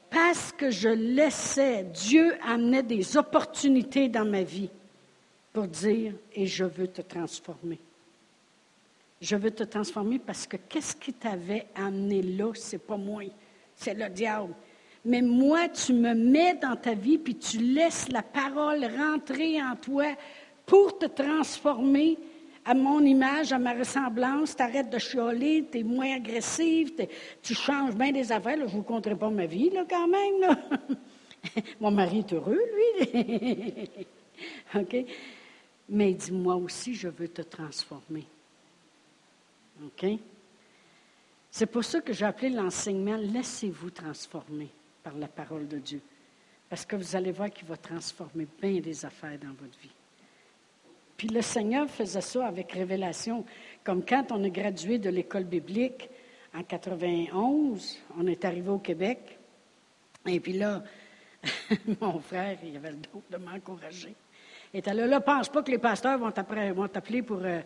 Parce 0.08 0.52
que 0.52 0.70
je 0.70 0.88
laissais, 0.88 1.84
Dieu 1.84 2.34
amener 2.42 2.82
des 2.82 3.16
opportunités 3.16 4.08
dans 4.08 4.24
ma 4.24 4.42
vie 4.42 4.70
pour 5.52 5.66
dire, 5.66 6.14
et 6.32 6.46
je 6.46 6.64
veux 6.64 6.88
te 6.88 7.02
transformer. 7.02 7.80
Je 9.20 9.36
veux 9.36 9.50
te 9.50 9.64
transformer 9.64 10.18
parce 10.18 10.46
que 10.46 10.56
qu'est-ce 10.56 10.96
qui 10.96 11.12
t'avait 11.12 11.66
amené 11.74 12.22
là, 12.22 12.52
c'est 12.54 12.78
pas 12.78 12.96
moi, 12.96 13.24
c'est 13.74 13.94
le 13.94 14.08
diable. 14.08 14.54
Mais 15.04 15.20
moi, 15.20 15.68
tu 15.68 15.92
me 15.92 16.14
mets 16.14 16.54
dans 16.54 16.76
ta 16.76 16.94
vie, 16.94 17.18
puis 17.18 17.36
tu 17.36 17.58
laisses 17.58 18.08
la 18.10 18.22
parole 18.22 18.84
rentrer 18.84 19.62
en 19.62 19.76
toi 19.76 20.16
pour 20.64 20.98
te 20.98 21.06
transformer 21.06 22.18
à 22.64 22.74
mon 22.74 23.00
image, 23.00 23.52
à 23.52 23.58
ma 23.58 23.72
ressemblance, 23.72 24.54
tu 24.54 24.62
arrêtes 24.62 24.90
de 24.90 24.98
chialer, 24.98 25.66
tu 25.70 25.78
es 25.78 25.82
moins 25.82 26.14
agressive, 26.16 26.92
tu 27.42 27.54
changes 27.54 27.94
bien 27.94 28.12
des 28.12 28.30
affaires. 28.30 28.56
je 28.58 28.62
ne 28.62 28.68
vous 28.68 28.82
compterai 28.82 29.16
pas 29.16 29.30
ma 29.30 29.46
vie, 29.46 29.70
là, 29.70 29.84
quand 29.88 30.06
même. 30.06 30.56
mon 31.80 31.90
mari 31.90 32.18
est 32.18 32.32
heureux, 32.32 32.60
lui. 32.74 33.88
OK? 34.80 35.04
Mais 35.88 36.10
il 36.12 36.16
dit, 36.16 36.32
moi 36.32 36.56
aussi, 36.56 36.94
je 36.94 37.08
veux 37.08 37.28
te 37.28 37.42
transformer. 37.42 38.26
OK? 39.84 40.06
C'est 41.50 41.66
pour 41.66 41.84
ça 41.84 42.00
que 42.00 42.12
j'ai 42.12 42.24
appelé 42.24 42.50
l'enseignement 42.50 43.16
Laissez-vous 43.16 43.90
transformer 43.90 44.68
par 45.02 45.14
la 45.16 45.26
parole 45.26 45.66
de 45.66 45.78
Dieu. 45.78 46.00
Parce 46.68 46.86
que 46.86 46.96
vous 46.96 47.16
allez 47.16 47.32
voir 47.32 47.50
qu'il 47.50 47.66
va 47.66 47.76
transformer 47.76 48.46
bien 48.60 48.80
des 48.80 49.04
affaires 49.04 49.38
dans 49.38 49.52
votre 49.52 49.78
vie. 49.80 49.90
Puis 51.16 51.28
le 51.28 51.42
Seigneur 51.42 51.90
faisait 51.90 52.20
ça 52.20 52.46
avec 52.46 52.72
révélation. 52.72 53.44
Comme 53.82 54.04
quand 54.04 54.30
on 54.30 54.42
a 54.44 54.48
gradué 54.48 54.98
de 54.98 55.10
l'école 55.10 55.44
biblique 55.44 56.08
en 56.54 56.62
91, 56.62 57.98
on 58.16 58.26
est 58.26 58.44
arrivé 58.44 58.70
au 58.70 58.78
Québec. 58.78 59.38
Et 60.26 60.38
puis 60.38 60.52
là, 60.52 60.82
mon 62.00 62.20
frère, 62.20 62.58
il 62.62 62.76
avait 62.76 62.92
le 62.92 62.98
don 63.12 63.22
de 63.30 63.36
m'encourager. 63.36 64.14
était 64.72 64.94
là. 64.94 65.06
Là, 65.06 65.20
pense 65.20 65.48
pas 65.48 65.62
que 65.62 65.70
les 65.70 65.78
pasteurs 65.78 66.18
vont 66.18 66.30
t'appeler 66.30 67.22
pour, 67.22 67.40
euh, 67.42 67.60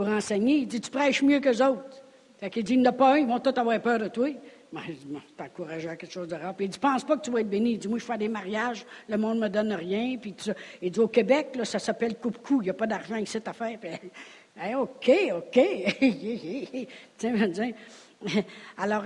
pour 0.00 0.08
enseigner. 0.08 0.60
Il 0.60 0.66
dit, 0.66 0.80
tu 0.80 0.90
prêches 0.90 1.20
mieux 1.22 1.40
qu'eux 1.40 1.62
autres. 1.62 2.02
Fait 2.38 2.48
qu'il 2.48 2.64
dit, 2.64 2.72
il 2.72 2.80
n'y 2.80 2.88
en 2.88 2.90
a 2.90 2.94
pas 2.94 3.12
un, 3.12 3.18
ils 3.18 3.26
vont 3.26 3.38
tous 3.38 3.60
avoir 3.60 3.78
peur 3.82 3.98
de 3.98 4.08
toi. 4.08 4.28
Ben, 4.72 4.80
je 4.88 4.92
dis, 4.92 5.06
t'encourager 5.36 5.90
à 5.90 5.96
quelque 5.96 6.10
chose 6.10 6.28
de 6.28 6.36
rare. 6.36 6.54
Il 6.58 6.70
dit, 6.70 6.78
pense 6.78 7.04
pas 7.04 7.18
que 7.18 7.22
tu 7.22 7.30
vas 7.30 7.42
être 7.42 7.50
béni. 7.50 7.72
Il 7.72 7.78
dit, 7.78 7.86
moi, 7.86 7.98
je 7.98 8.04
fais 8.06 8.16
des 8.16 8.30
mariages, 8.30 8.86
le 9.10 9.18
monde 9.18 9.36
ne 9.36 9.42
me 9.42 9.48
donne 9.50 9.74
rien. 9.74 10.16
Puis 10.16 10.34
Il 10.80 10.90
dit, 10.90 11.00
au 11.00 11.08
Québec, 11.08 11.48
là, 11.54 11.66
ça 11.66 11.78
s'appelle 11.78 12.16
coupe-cou. 12.16 12.62
Il 12.62 12.64
n'y 12.64 12.70
a 12.70 12.72
pas 12.72 12.86
d'argent 12.86 13.16
ici 13.16 13.36
à 13.44 13.52
faire. 13.52 13.78
Puis, 13.78 13.90
OK, 14.74 15.10
OK. 15.34 15.60
Alors, 18.78 19.04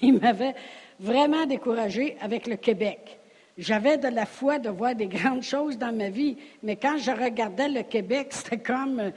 il 0.00 0.18
m'avait 0.20 0.54
vraiment 1.00 1.44
découragé 1.44 2.16
avec 2.20 2.46
le 2.46 2.54
Québec. 2.54 3.18
J'avais 3.58 3.98
de 3.98 4.06
la 4.06 4.26
foi 4.26 4.60
de 4.60 4.70
voir 4.70 4.94
des 4.94 5.08
grandes 5.08 5.42
choses 5.42 5.76
dans 5.76 5.92
ma 5.92 6.08
vie, 6.08 6.36
mais 6.62 6.76
quand 6.76 6.98
je 6.98 7.10
regardais 7.10 7.68
le 7.68 7.82
Québec, 7.82 8.28
c'était 8.30 8.58
comme, 8.58 9.10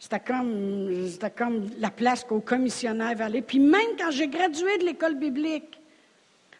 c'était 0.00 0.18
comme, 0.18 1.06
c'était 1.06 1.30
comme 1.30 1.68
la 1.78 1.90
place 1.90 2.24
qu'au 2.24 2.40
commissionnaire 2.40 3.20
aller. 3.20 3.42
Puis 3.42 3.58
même 3.58 3.96
quand 3.98 4.10
j'ai 4.10 4.28
gradué 4.28 4.78
de 4.78 4.86
l'école 4.86 5.14
biblique, 5.14 5.78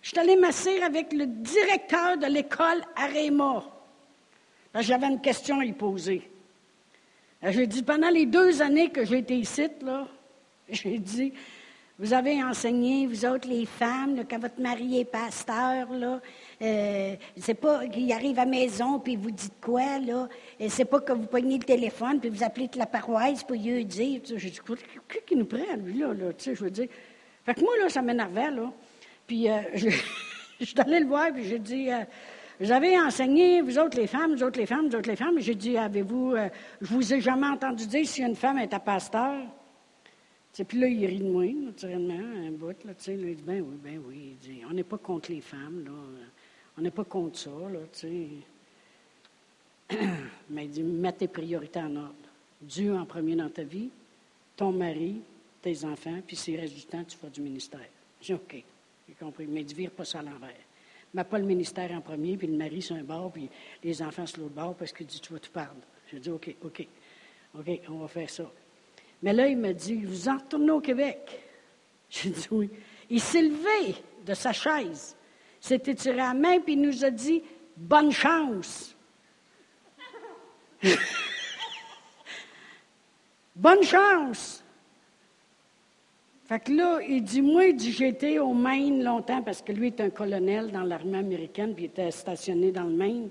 je 0.02 0.10
suis 0.10 0.18
allée 0.18 0.36
m'asseoir 0.36 0.82
avec 0.84 1.10
le 1.14 1.24
directeur 1.26 2.18
de 2.18 2.26
l'école 2.26 2.82
à 2.94 3.06
Réma. 3.06 3.64
J'avais 4.78 5.06
une 5.06 5.22
question 5.22 5.58
à 5.58 5.64
lui 5.64 5.72
poser. 5.72 6.30
J'ai 7.42 7.66
dit, 7.66 7.82
pendant 7.82 8.10
les 8.10 8.26
deux 8.26 8.60
années 8.60 8.90
que 8.90 9.06
j'ai 9.06 9.18
été 9.18 9.36
ici, 9.36 9.68
là, 9.80 10.06
j'ai 10.68 10.98
dit, 10.98 11.32
vous 11.98 12.12
avez 12.12 12.42
enseigné, 12.42 13.06
vous 13.06 13.24
autres, 13.24 13.48
les 13.48 13.64
femmes, 13.64 14.22
quand 14.28 14.38
votre 14.38 14.60
mari 14.60 15.00
est 15.00 15.04
pasteur, 15.06 15.90
là, 15.92 16.20
euh, 16.62 17.16
c'est 17.38 17.54
pas 17.54 17.86
qu'il 17.86 18.12
arrive 18.12 18.38
à 18.38 18.44
la 18.44 18.50
maison 18.50 18.98
puis 18.98 19.16
vous 19.16 19.30
dites 19.30 19.60
quoi, 19.60 19.98
là? 19.98 20.28
C'est 20.68 20.84
pas 20.84 21.00
que 21.00 21.12
vous 21.12 21.26
pognez 21.26 21.58
le 21.58 21.64
téléphone 21.64 22.20
puis 22.20 22.28
vous 22.28 22.42
appelez 22.42 22.68
la 22.76 22.86
paroisse 22.86 23.42
pour 23.42 23.56
lui 23.56 23.84
dire. 23.84 24.20
J'ai 24.24 24.50
dit, 24.50 24.60
qui 24.60 25.18
qui 25.26 25.36
nous 25.36 25.46
prend, 25.46 25.76
lui, 25.78 25.98
là, 25.98 26.12
là, 26.12 26.32
tu 26.32 26.44
sais, 26.44 26.54
je 26.54 26.64
veux 26.64 26.70
dire. 26.70 26.88
Fait 27.44 27.54
que 27.54 27.60
moi, 27.60 27.72
là, 27.80 27.88
ça 27.88 28.02
m'énervait, 28.02 28.50
là. 28.50 28.70
Puis, 29.26 29.48
euh, 29.48 29.60
je, 29.74 30.64
suis 30.64 30.80
allée 30.80 31.00
le 31.00 31.06
voir 31.06 31.32
puis 31.32 31.44
j'ai 31.44 31.58
dit, 31.58 31.90
euh, 31.90 32.04
vous 32.60 32.70
avez 32.70 32.98
enseigné, 33.00 33.62
vous 33.62 33.78
autres 33.78 33.96
les 33.96 34.06
femmes, 34.06 34.34
vous 34.34 34.42
autres 34.42 34.58
les 34.58 34.66
femmes, 34.66 34.88
vous 34.88 34.96
autres 34.96 35.08
les 35.08 35.16
femmes. 35.16 35.38
J'ai 35.38 35.54
dit, 35.54 35.78
avez-vous, 35.78 36.36
je 36.82 36.94
vous 36.94 37.14
ai 37.14 37.20
jamais 37.22 37.46
entendu 37.46 37.86
dire 37.86 38.06
si 38.06 38.22
une 38.22 38.36
femme 38.36 38.58
est 38.58 38.74
à 38.74 38.80
pasteur. 38.80 39.40
Puis 40.52 40.78
là, 40.78 40.88
il 40.88 41.06
rit 41.06 41.20
de 41.20 41.30
moi, 41.30 41.46
naturellement, 41.46 42.18
un 42.46 42.50
bout. 42.50 42.84
Là, 42.84 42.92
il 43.06 43.36
dit 43.36 43.42
Ben 43.42 43.62
oui, 43.62 43.76
ben 43.82 44.02
oui. 44.06 44.32
Il 44.32 44.36
dit, 44.36 44.62
on 44.68 44.74
n'est 44.74 44.84
pas 44.84 44.98
contre 44.98 45.30
les 45.30 45.40
femmes, 45.40 45.84
là. 45.84 45.92
On 46.80 46.82
n'est 46.82 46.90
pas 46.90 47.04
contre 47.04 47.38
ça, 47.38 47.50
là, 47.50 47.80
tu 47.92 48.08
sais. 49.90 49.98
Mais 50.48 50.64
il 50.64 50.70
dit 50.70 50.82
Mets 50.82 51.12
tes 51.12 51.28
priorités 51.28 51.78
en 51.78 51.94
ordre. 51.94 52.14
Dieu 52.58 52.96
en 52.96 53.04
premier 53.04 53.36
dans 53.36 53.50
ta 53.50 53.64
vie, 53.64 53.90
ton 54.56 54.72
mari, 54.72 55.20
tes 55.60 55.84
enfants, 55.84 56.20
puis 56.26 56.36
s'il 56.36 56.58
reste 56.58 56.74
du 56.74 56.84
temps, 56.84 57.04
tu 57.04 57.18
feras 57.18 57.28
du 57.28 57.42
ministère. 57.42 57.86
J'ai 58.22 58.32
dit 58.34 58.40
OK, 58.40 58.64
j'ai 59.06 59.14
compris. 59.14 59.46
Mais 59.46 59.62
dit 59.62 59.74
Vire 59.74 59.90
pas 59.90 60.06
ça 60.06 60.20
à 60.20 60.22
l'envers. 60.22 60.56
Mets 61.12 61.24
pas 61.24 61.38
le 61.38 61.44
ministère 61.44 61.92
en 61.92 62.00
premier, 62.00 62.38
puis 62.38 62.46
le 62.46 62.56
mari 62.56 62.80
sur 62.80 62.96
un 62.96 63.02
bord, 63.02 63.30
puis 63.30 63.50
les 63.84 64.00
enfants 64.00 64.24
sur 64.24 64.40
l'autre 64.40 64.54
bord, 64.54 64.74
parce 64.74 64.92
qu'il 64.92 65.06
dit 65.06 65.20
Tu 65.20 65.34
vas 65.34 65.38
tout 65.38 65.52
perdre. 65.52 65.82
J'ai 66.10 66.18
dit 66.18 66.30
OK, 66.30 66.54
OK, 66.64 66.86
OK, 67.58 67.80
on 67.90 67.98
va 67.98 68.08
faire 68.08 68.30
ça. 68.30 68.50
Mais 69.22 69.34
là, 69.34 69.46
il 69.48 69.58
me 69.58 69.74
dit, 69.74 69.96
vous 69.96 70.30
en 70.30 70.38
retournez 70.38 70.70
au 70.70 70.80
Québec? 70.80 71.42
J'ai 72.08 72.30
dit 72.30 72.48
oui. 72.50 72.70
Il 73.10 73.20
s'est 73.20 73.42
levé 73.42 73.96
de 74.24 74.32
sa 74.32 74.54
chaise, 74.54 75.14
s'est 75.60 75.82
étiré 75.86 76.16
la 76.16 76.34
main, 76.34 76.58
puis 76.60 76.72
il 76.72 76.80
nous 76.80 77.04
a 77.04 77.10
dit, 77.10 77.42
bonne 77.76 78.10
chance. 78.12 78.96
bonne 83.54 83.82
chance. 83.82 84.64
Fait 86.46 86.58
que 86.58 86.72
là, 86.72 86.98
il 87.06 87.22
dit, 87.22 87.42
moi, 87.42 87.66
il 87.66 87.76
dit, 87.76 88.02
été 88.02 88.40
au 88.40 88.52
Maine 88.52 89.04
longtemps 89.04 89.40
parce 89.40 89.62
que 89.62 89.70
lui 89.70 89.86
est 89.88 90.00
un 90.00 90.10
colonel 90.10 90.72
dans 90.72 90.82
l'armée 90.82 91.18
américaine, 91.18 91.74
puis 91.74 91.84
il 91.84 91.88
était 91.88 92.10
stationné 92.10 92.72
dans 92.72 92.84
le 92.84 92.94
Maine. 92.94 93.28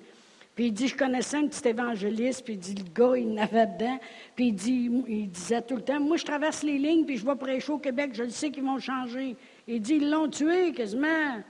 Puis 0.56 0.68
il 0.68 0.72
dit, 0.74 0.88
je 0.88 0.96
connaissais 0.96 1.38
un 1.38 1.48
petit 1.48 1.68
évangéliste, 1.68 2.46
puis 2.46 2.54
il 2.54 2.60
dit, 2.60 2.76
le 2.76 2.84
gars, 2.94 3.18
il 3.18 3.34
n'avait 3.34 3.68
dedans. 3.68 4.00
Puis 4.36 4.48
il, 4.48 4.56
dit, 4.56 4.90
il 5.08 5.30
disait 5.30 5.62
tout 5.62 5.76
le 5.76 5.82
temps, 5.82 6.00
moi, 6.00 6.16
je 6.18 6.24
traverse 6.24 6.64
les 6.64 6.78
lignes, 6.78 7.06
puis 7.06 7.18
je 7.18 7.26
vais 7.26 7.36
prêcher 7.36 7.72
au 7.72 7.78
Québec, 7.78 8.12
je 8.14 8.24
le 8.24 8.30
sais 8.30 8.52
qu'ils 8.52 8.64
vont 8.64 8.80
changer. 8.80 9.36
Il 9.68 9.82
dit, 9.82 9.96
ils 9.96 10.10
l'ont 10.10 10.30
tué 10.30 10.72
quasiment. 10.72 11.42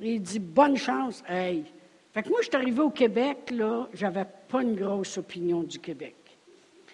Il 0.00 0.22
dit, 0.22 0.38
bonne 0.38 0.76
chance. 0.76 1.22
Hey. 1.28 1.64
Fait 2.12 2.22
que 2.22 2.28
moi, 2.28 2.38
je 2.40 2.48
suis 2.48 2.56
arrivé 2.56 2.80
au 2.80 2.90
Québec, 2.90 3.50
là, 3.50 3.88
j'avais 3.92 4.24
pas 4.48 4.62
une 4.62 4.74
grosse 4.74 5.18
opinion 5.18 5.62
du 5.62 5.78
Québec. 5.78 6.14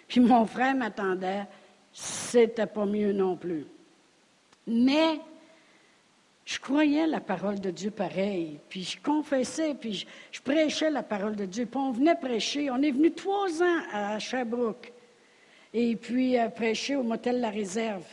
Puis 0.08 0.20
mon 0.20 0.44
frère 0.46 0.74
m'attendait, 0.74 1.44
c'était 1.92 2.66
pas 2.66 2.84
mieux 2.84 3.12
non 3.12 3.36
plus. 3.36 3.66
Mais 4.66 5.20
je 6.44 6.58
croyais 6.58 7.06
la 7.06 7.20
parole 7.20 7.60
de 7.60 7.70
Dieu 7.70 7.90
pareil, 7.90 8.60
puis 8.68 8.82
je 8.82 9.00
confessais, 9.00 9.74
puis 9.74 10.06
je, 10.30 10.40
prêchais 10.42 10.90
la 10.90 11.02
parole 11.02 11.36
de 11.36 11.46
Dieu. 11.46 11.66
Puis 11.66 11.80
on 11.80 11.90
venait 11.90 12.16
prêcher. 12.16 12.70
On 12.70 12.82
est 12.82 12.90
venu 12.90 13.12
trois 13.12 13.62
ans 13.62 13.80
à 13.92 14.18
Sherbrooke, 14.18 14.92
et 15.72 15.96
puis 15.96 16.38
euh, 16.38 16.48
prêcher 16.48 16.96
au 16.96 17.02
motel 17.02 17.40
La 17.40 17.50
Réserve 17.50 18.04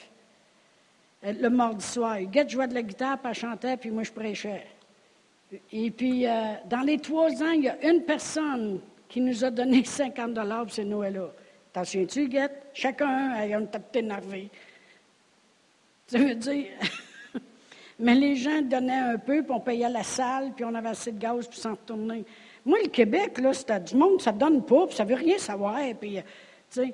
euh, 1.25 1.33
le 1.33 1.49
mardi 1.49 1.85
soir. 1.85 2.21
Guette 2.21 2.49
jouait 2.49 2.67
de 2.67 2.73
la 2.73 2.83
guitare, 2.83 3.17
puis 3.19 3.29
elle 3.29 3.35
chantait, 3.35 3.77
puis 3.77 3.91
moi 3.91 4.03
je 4.03 4.11
prêchais. 4.11 4.65
Et 5.71 5.91
puis, 5.91 6.27
euh, 6.27 6.53
dans 6.69 6.81
les 6.81 6.97
trois 6.97 7.31
ans, 7.43 7.51
il 7.51 7.63
y 7.63 7.69
a 7.69 7.89
une 7.89 8.03
personne 8.03 8.79
qui 9.09 9.21
nous 9.21 9.43
a 9.43 9.51
donné 9.51 9.83
50 9.85 10.33
dollars 10.33 10.63
pour 10.63 10.73
ces 10.73 10.85
Noël-là. 10.85 11.31
T'en 11.73 11.83
souviens-tu, 11.83 12.27
Guette? 12.27 12.67
Chacun, 12.73 13.31
a 13.31 13.57
un 13.57 13.65
tapé 13.65 13.99
énervé. 13.99 14.49
Ça 16.07 16.17
veut 16.17 16.35
dire... 16.35 16.67
Mais 17.99 18.15
les 18.15 18.35
gens 18.35 18.63
donnaient 18.63 18.93
un 18.93 19.17
peu, 19.19 19.43
puis 19.43 19.51
on 19.51 19.59
payait 19.59 19.87
la 19.87 20.01
salle, 20.01 20.53
puis 20.55 20.65
on 20.65 20.73
avait 20.73 20.89
assez 20.89 21.11
de 21.11 21.19
gaz 21.19 21.45
pour 21.45 21.55
s'en 21.55 21.71
retourner. 21.71 22.25
Moi, 22.65 22.79
le 22.83 22.89
Québec, 22.89 23.37
là, 23.37 23.53
c'était 23.53 23.79
du 23.79 23.95
monde, 23.95 24.19
ça 24.19 24.31
ne 24.31 24.39
donne 24.39 24.65
pas, 24.65 24.87
puis 24.87 24.95
ça 24.95 25.03
veut 25.03 25.15
rien 25.15 25.37
savoir. 25.37 25.77
Puis, 25.99 26.17
euh, 26.17 26.85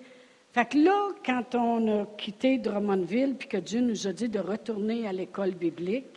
fait 0.52 0.66
que 0.66 0.78
là, 0.78 1.10
quand 1.26 1.56
on 1.56 2.02
a 2.02 2.06
quitté 2.18 2.58
Drummondville, 2.58 3.36
puis 3.36 3.48
que 3.48 3.58
Dieu 3.58 3.80
nous 3.80 4.06
a 4.06 4.12
dit 4.12 4.28
de 4.28 4.40
retourner 4.40 5.08
à 5.08 5.14
l'école 5.14 5.52
biblique, 5.52 6.17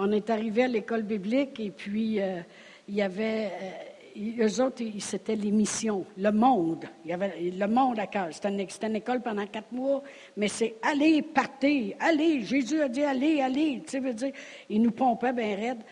on 0.00 0.12
est 0.12 0.30
arrivé 0.30 0.64
à 0.64 0.68
l'école 0.68 1.02
biblique, 1.02 1.60
et 1.60 1.70
puis 1.70 2.20
euh, 2.20 2.40
il 2.88 2.94
y 2.94 3.02
avait... 3.02 3.46
Euh, 3.46 3.70
eux 4.16 4.60
autres, 4.60 4.82
c'était 4.98 5.36
les 5.36 5.50
missions, 5.52 6.04
le 6.16 6.32
monde. 6.32 6.84
Il 7.04 7.10
y 7.10 7.14
avait 7.14 7.38
le 7.38 7.66
monde 7.68 7.98
à 8.00 8.06
cœur. 8.08 8.28
C'était 8.32 8.48
une, 8.48 8.96
école 8.96 9.20
pendant 9.20 9.46
quatre 9.46 9.70
mois, 9.72 10.02
mais 10.36 10.48
c'est 10.48 10.74
allez, 10.82 11.22
partez, 11.22 11.96
allez. 12.00 12.42
Jésus 12.42 12.80
a 12.82 12.88
dit 12.88 13.04
allez, 13.04 13.40
allez. 13.40 13.82
Tu 13.86 14.02
sais, 14.02 14.14
dire, 14.14 14.32
il 14.68 14.82
nous 14.82 14.90
pompait 14.90 15.32
bien 15.32 15.54
raide. 15.54 15.82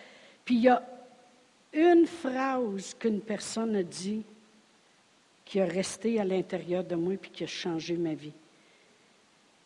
Puis 0.44 0.56
il 0.56 0.62
y 0.62 0.68
a 0.68 0.82
une 1.72 2.06
phrase 2.06 2.94
qu'une 2.98 3.20
personne 3.20 3.76
a 3.76 3.82
dit 3.84 4.24
qui 5.44 5.60
a 5.60 5.64
resté 5.64 6.18
à 6.20 6.24
l'intérieur 6.24 6.84
de 6.84 6.96
moi 6.96 7.14
puis 7.20 7.30
qui 7.30 7.44
a 7.44 7.46
changé 7.46 7.96
ma 7.96 8.14
vie. 8.14 8.34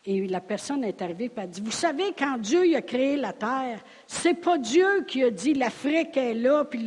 Et 0.05 0.27
la 0.27 0.41
personne 0.41 0.83
est 0.83 1.01
arrivée 1.01 1.31
et 1.35 1.39
a 1.39 1.47
dit, 1.47 1.61
vous 1.61 1.71
savez, 1.71 2.13
quand 2.17 2.37
Dieu 2.37 2.75
a 2.75 2.81
créé 2.81 3.15
la 3.15 3.31
terre, 3.31 3.79
c'est 4.05 4.33
pas 4.33 4.57
Dieu 4.57 5.05
qui 5.07 5.23
a 5.23 5.29
dit 5.29 5.53
l'Afrique 5.53 6.17
est 6.17 6.33
là, 6.33 6.65
puis 6.65 6.85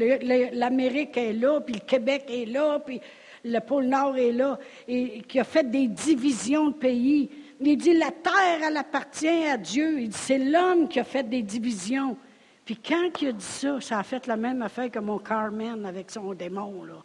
l'Amérique 0.53 1.17
est 1.17 1.33
là, 1.33 1.61
puis 1.61 1.75
le 1.75 1.81
Québec 1.81 2.27
est 2.29 2.45
là, 2.45 2.79
puis 2.79 3.01
le 3.43 3.59
pôle 3.61 3.87
Nord 3.87 4.19
est 4.19 4.33
là, 4.33 4.59
et 4.87 5.23
qui 5.23 5.41
a 5.41 5.45
fait 5.45 5.71
des 5.71 5.87
divisions 5.87 6.69
de 6.69 6.75
pays. 6.75 7.31
Il 7.61 7.79
dit, 7.79 7.95
la 7.95 8.11
terre, 8.11 8.61
elle 8.62 8.77
appartient 8.77 9.47
à 9.47 9.57
Dieu. 9.57 10.01
Il 10.01 10.09
dit, 10.11 10.17
c'est 10.17 10.39
l'homme 10.39 10.87
qui 10.87 11.01
a 11.01 11.05
fait 11.05 11.23
des 11.23 11.43
divisions. 11.43 12.19
Puis 12.67 12.77
quand 12.77 13.11
il 13.23 13.29
a 13.29 13.33
dit 13.33 13.45
ça, 13.45 13.81
ça 13.81 13.99
a 13.99 14.03
fait 14.03 14.27
la 14.27 14.37
même 14.37 14.61
affaire 14.61 14.91
que 14.91 14.99
mon 14.99 15.19
Carmen 15.19 15.87
avec 15.87 16.11
son 16.11 16.35
démon, 16.35 16.85
là. 16.85 17.03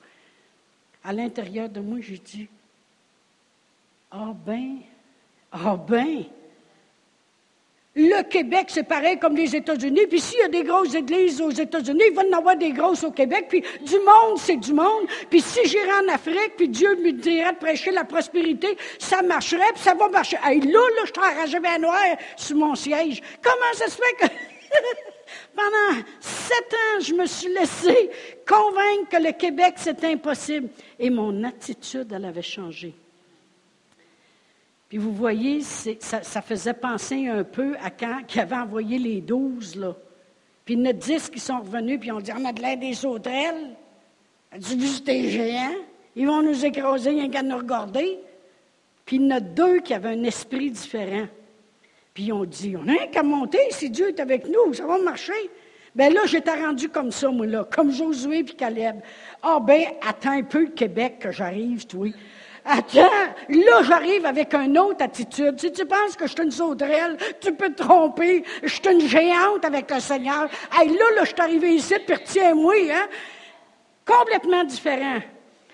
À 1.03 1.13
l'intérieur 1.13 1.69
de 1.69 1.79
moi, 1.79 1.99
j'ai 2.01 2.17
dit, 2.17 2.47
ah 4.11 4.27
oh 4.29 4.33
ben, 4.45 4.79
ah 5.51 5.75
ben, 5.75 6.23
le 7.93 8.23
Québec, 8.23 8.67
c'est 8.69 8.83
pareil 8.83 9.19
comme 9.19 9.35
les 9.35 9.53
États-Unis. 9.53 10.07
Puis 10.07 10.21
s'il 10.21 10.39
y 10.39 10.43
a 10.43 10.47
des 10.47 10.63
grosses 10.63 10.95
églises 10.95 11.41
aux 11.41 11.51
États-Unis, 11.51 12.03
il 12.09 12.15
va 12.15 12.21
en 12.23 12.37
avoir 12.37 12.55
des 12.55 12.71
grosses 12.71 13.03
au 13.03 13.11
Québec. 13.11 13.47
Puis 13.49 13.61
du 13.85 13.95
monde, 13.95 14.37
c'est 14.37 14.55
du 14.55 14.71
monde. 14.71 15.07
Puis 15.29 15.41
si 15.41 15.59
j'irais 15.67 16.05
en 16.05 16.13
Afrique, 16.13 16.53
puis 16.55 16.69
Dieu 16.69 16.95
me 16.95 17.11
dirait 17.11 17.51
de 17.51 17.57
prêcher 17.57 17.91
la 17.91 18.05
prospérité, 18.05 18.77
ça 18.97 19.21
marcherait, 19.21 19.73
puis 19.73 19.83
ça 19.83 19.93
va 19.93 20.07
marcher. 20.07 20.37
Hey, 20.41 20.61
là, 20.61 20.79
là, 20.79 21.01
je 21.05 21.11
t'enrageais 21.11 21.59
bien 21.59 21.79
noir 21.79 21.99
sur 22.37 22.55
mon 22.55 22.75
siège. 22.75 23.21
Comment 23.43 23.73
ça 23.73 23.87
se 23.87 23.97
fait 23.97 24.25
que... 24.25 24.33
Pendant 25.55 26.01
sept 26.21 26.73
ans, 26.73 27.01
je 27.01 27.13
me 27.13 27.25
suis 27.25 27.53
laissé 27.53 28.09
convaincre 28.47 29.09
que 29.11 29.17
le 29.17 29.31
Québec, 29.33 29.73
c'est 29.75 30.01
impossible? 30.05 30.69
Et 30.97 31.09
mon 31.09 31.43
attitude, 31.43 32.11
elle 32.13 32.25
avait 32.25 32.41
changé. 32.41 32.93
Puis 34.91 34.97
vous 34.97 35.13
voyez, 35.13 35.61
ça, 35.61 36.41
faisait 36.41 36.73
penser 36.73 37.29
un 37.29 37.45
peu 37.45 37.77
à 37.81 37.89
quand 37.89 38.23
il 38.35 38.39
avait 38.41 38.57
envoyé 38.57 38.99
les 38.99 39.21
douze, 39.21 39.77
là. 39.77 39.95
Puis 40.65 40.73
il 40.73 40.81
y 40.81 40.83
en 40.83 40.89
a 40.89 40.91
dix 40.91 41.29
qui 41.29 41.39
sont 41.39 41.61
revenus, 41.61 41.97
puis 41.97 42.11
on 42.11 42.19
dit, 42.19 42.29
on 42.37 42.43
a 42.43 42.51
de 42.51 42.61
l'air 42.61 42.75
des 42.75 42.93
sauterelles. 42.93 43.69
As-tu 44.51 44.75
vu 44.75 44.87
ces 44.87 45.29
géants? 45.29 45.77
Ils 46.13 46.27
vont 46.27 46.43
nous 46.43 46.65
écraser, 46.65 47.11
rien 47.11 47.29
qu'à 47.29 47.41
nous 47.41 47.55
regarder. 47.55 48.19
Puis 49.05 49.15
il 49.15 49.21
y 49.21 49.25
en 49.27 49.37
a 49.37 49.39
deux 49.39 49.79
qui 49.79 49.93
avaient 49.93 50.09
un 50.09 50.23
esprit 50.25 50.69
différent. 50.69 51.27
Puis 52.13 52.23
ils 52.23 52.33
ont 52.33 52.43
dit, 52.43 52.75
on 52.75 52.81
rien 52.81 53.07
qu'à 53.07 53.23
monter, 53.23 53.61
si 53.69 53.89
Dieu 53.89 54.09
est 54.09 54.19
avec 54.19 54.45
nous, 54.45 54.73
ça 54.73 54.85
va 54.85 54.97
marcher. 54.97 55.49
Ben 55.95 56.13
là, 56.13 56.25
j'étais 56.25 56.61
rendu 56.61 56.89
comme 56.89 57.13
ça, 57.13 57.29
moi, 57.29 57.45
là, 57.45 57.63
comme 57.63 57.93
Josué 57.93 58.43
puis 58.43 58.55
Caleb. 58.55 58.97
Ah 59.41 59.61
ben, 59.65 59.85
attends 60.05 60.31
un 60.31 60.43
peu 60.43 60.65
le 60.65 60.71
Québec 60.71 61.19
que 61.19 61.31
j'arrive, 61.31 61.87
toi. 61.87 62.09
Attends, 62.63 63.09
là, 63.49 63.83
j'arrive 63.83 64.25
avec 64.25 64.53
une 64.53 64.77
autre 64.77 65.03
attitude. 65.03 65.59
Si 65.59 65.71
tu 65.71 65.85
penses 65.85 66.15
que 66.15 66.27
je 66.27 66.33
suis 66.33 66.43
une 66.43 66.51
sauterelle, 66.51 67.17
tu 67.39 67.53
peux 67.53 67.69
te 67.73 67.81
tromper. 67.81 68.43
Je 68.61 68.69
suis 68.69 68.87
une 68.89 69.01
géante 69.01 69.65
avec 69.65 69.89
le 69.89 69.99
Seigneur. 69.99 70.47
Hey, 70.77 70.89
là, 70.89 71.05
là, 71.15 71.21
je 71.21 71.27
suis 71.27 71.41
arrivé 71.41 71.75
ici, 71.75 71.95
puis 72.05 72.15
retiens-moi, 72.15 72.75
hein? 72.91 73.07
Complètement 74.05 74.63
différent. 74.63 75.19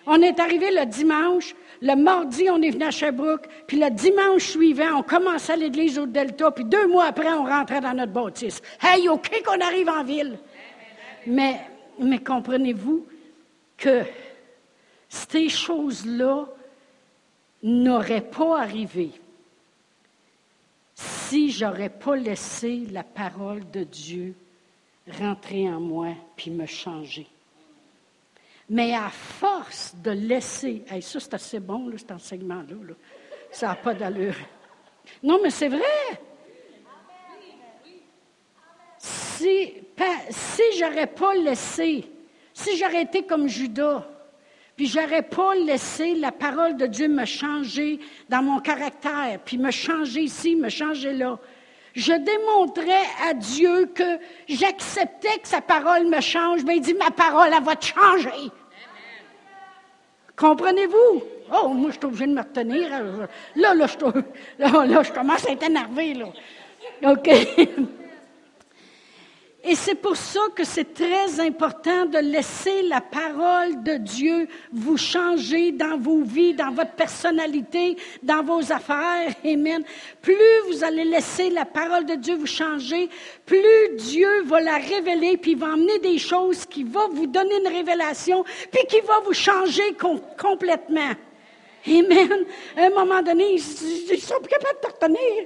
On 0.05 0.21
est 0.21 0.39
arrivé 0.39 0.71
le 0.71 0.85
dimanche, 0.85 1.53
le 1.81 1.95
mardi, 1.95 2.49
on 2.49 2.61
est 2.61 2.69
venu 2.69 2.85
à 2.85 2.91
Sherbrooke, 2.91 3.47
puis 3.67 3.77
le 3.77 3.89
dimanche 3.89 4.51
suivant, 4.51 4.99
on 4.99 5.03
commençait 5.03 5.53
à 5.53 5.55
l'église 5.57 5.99
au 5.99 6.05
Delta, 6.05 6.51
puis 6.51 6.63
deux 6.63 6.87
mois 6.87 7.05
après, 7.05 7.29
on 7.29 7.43
rentrait 7.43 7.81
dans 7.81 7.93
notre 7.93 8.13
bâtisse. 8.13 8.61
Hey, 8.81 9.09
OK 9.09 9.43
qu'on 9.45 9.59
arrive 9.59 9.89
en 9.89 10.03
ville. 10.05 10.39
Mais, 11.25 11.59
mais 11.99 12.19
comprenez-vous 12.19 13.05
que 13.77 14.03
ces 15.09 15.49
choses-là 15.49 16.47
n'auraient 17.63 18.21
pas 18.21 18.61
arrivé 18.61 19.11
si 20.93 21.51
j'aurais 21.51 21.89
pas 21.89 22.15
laissé 22.15 22.87
la 22.91 23.03
parole 23.03 23.69
de 23.71 23.83
Dieu 23.83 24.33
rentrer 25.19 25.69
en 25.69 25.79
moi 25.79 26.13
puis 26.35 26.51
me 26.51 26.65
changer. 26.65 27.27
Mais 28.69 28.93
à 28.93 29.09
force 29.09 29.95
de 29.95 30.11
laisser, 30.11 30.83
ça 31.01 31.19
c'est 31.19 31.33
assez 31.33 31.59
bon, 31.59 31.91
cet 31.97 32.11
enseignement-là, 32.11 32.93
ça 33.51 33.67
n'a 33.67 33.75
pas 33.75 33.93
d'allure. 33.93 34.35
Non, 35.23 35.39
mais 35.41 35.49
c'est 35.49 35.69
vrai. 35.69 35.81
Si, 38.97 39.73
si 40.29 40.61
j'aurais 40.77 41.07
pas 41.07 41.33
laissé, 41.35 42.09
si 42.53 42.77
j'aurais 42.77 43.03
été 43.03 43.25
comme 43.25 43.47
Judas, 43.47 44.05
puis 44.77 44.85
j'aurais 44.85 45.23
pas 45.23 45.55
laissé 45.55 46.13
la 46.13 46.31
parole 46.31 46.77
de 46.77 46.85
Dieu 46.85 47.07
me 47.07 47.25
changer 47.25 47.99
dans 48.29 48.43
mon 48.43 48.59
caractère, 48.59 49.39
puis 49.43 49.57
me 49.57 49.71
changer 49.71 50.21
ici, 50.21 50.55
me 50.55 50.69
changer 50.69 51.13
là, 51.13 51.39
je 51.95 52.13
démontrais 52.13 53.05
à 53.27 53.33
Dieu 53.33 53.87
que 53.87 54.19
j'acceptais 54.47 55.39
que 55.41 55.47
sa 55.47 55.61
parole 55.61 56.07
me 56.07 56.21
change, 56.21 56.63
mais 56.63 56.77
il 56.77 56.81
dit, 56.81 56.93
ma 56.93 57.09
parole, 57.09 57.49
elle 57.51 57.63
va 57.63 57.75
te 57.75 57.87
changer. 57.87 58.51
Comprenez-vous? 60.35 61.23
Oh, 61.51 61.69
moi, 61.69 61.89
je 61.89 61.97
suis 61.97 62.05
obligée 62.05 62.27
de 62.27 62.33
me 62.33 62.41
retenir. 62.41 62.89
Là, 63.55 63.73
là, 63.73 63.87
je, 63.87 64.05
là, 64.59 64.85
là, 64.85 65.01
je 65.01 65.11
commence 65.11 65.47
à 65.47 65.53
être 65.53 65.63
énervée, 65.63 66.13
là. 66.13 66.27
OK. 67.03 67.29
Et 69.69 69.75
c'est 69.75 69.95
pour 69.95 70.15
ça 70.15 70.39
que 70.55 70.63
c'est 70.63 70.93
très 70.93 71.41
important 71.41 72.05
de 72.05 72.19
laisser 72.19 72.83
la 72.83 73.01
parole 73.01 73.83
de 73.83 73.97
Dieu 73.97 74.47
vous 74.71 74.95
changer 74.95 75.73
dans 75.73 75.97
vos 75.97 76.21
vies, 76.21 76.53
dans 76.53 76.71
votre 76.71 76.93
personnalité, 76.93 77.97
dans 78.23 78.43
vos 78.43 78.71
affaires. 78.71 79.33
Amen. 79.43 79.83
Plus 80.21 80.37
vous 80.69 80.85
allez 80.85 81.03
laisser 81.03 81.49
la 81.49 81.65
parole 81.65 82.05
de 82.05 82.15
Dieu 82.15 82.37
vous 82.37 82.45
changer, 82.45 83.09
plus 83.45 83.89
Dieu 83.97 84.43
va 84.45 84.61
la 84.61 84.77
révéler, 84.77 85.35
puis 85.35 85.51
il 85.51 85.57
va 85.57 85.73
emmener 85.73 85.99
des 85.99 86.17
choses 86.17 86.65
qui 86.65 86.85
vont 86.85 87.09
vous 87.09 87.27
donner 87.27 87.57
une 87.59 87.75
révélation, 87.75 88.45
puis 88.71 88.85
qui 88.87 89.01
va 89.01 89.19
vous 89.25 89.33
changer 89.33 89.97
complètement. 90.39 91.11
Amen. 91.85 92.45
À 92.77 92.83
un 92.83 92.89
moment 92.91 93.21
donné, 93.21 93.55
ils 93.55 94.13
ne 94.13 94.17
sont 94.17 94.39
plus 94.39 94.49
capables 94.49 94.79
de 94.81 94.87
te 94.87 94.93
retenir. 94.93 95.45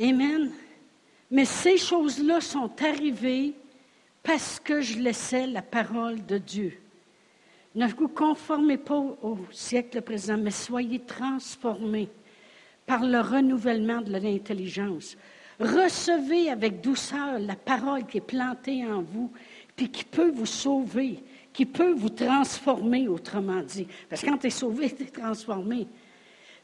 Amen. 0.00 0.52
Mais 1.30 1.44
ces 1.44 1.76
choses-là 1.76 2.40
sont 2.40 2.70
arrivées 2.82 3.54
parce 4.22 4.60
que 4.60 4.80
je 4.80 4.98
laissais 4.98 5.46
la 5.46 5.62
parole 5.62 6.24
de 6.24 6.38
Dieu. 6.38 6.80
Ne 7.74 7.86
vous 7.86 8.08
conformez 8.08 8.78
pas 8.78 8.98
au 8.98 9.38
siècle 9.52 10.00
présent, 10.02 10.38
mais 10.38 10.50
soyez 10.50 11.00
transformés 11.00 12.08
par 12.86 13.04
le 13.04 13.20
renouvellement 13.20 14.00
de 14.00 14.12
l'intelligence. 14.12 15.16
Recevez 15.60 16.50
avec 16.50 16.80
douceur 16.80 17.38
la 17.38 17.56
parole 17.56 18.06
qui 18.06 18.18
est 18.18 18.22
plantée 18.22 18.86
en 18.86 19.02
vous, 19.02 19.30
puis 19.76 19.90
qui 19.90 20.04
peut 20.04 20.30
vous 20.30 20.46
sauver, 20.46 21.22
qui 21.52 21.66
peut 21.66 21.92
vous 21.92 22.08
transformer, 22.08 23.08
autrement 23.08 23.60
dit. 23.62 23.86
Parce 24.08 24.22
que 24.22 24.26
quand 24.26 24.38
tu 24.38 24.46
es 24.46 24.50
sauvé, 24.50 24.94
tu 24.94 25.02
es 25.02 25.06
transformé. 25.06 25.86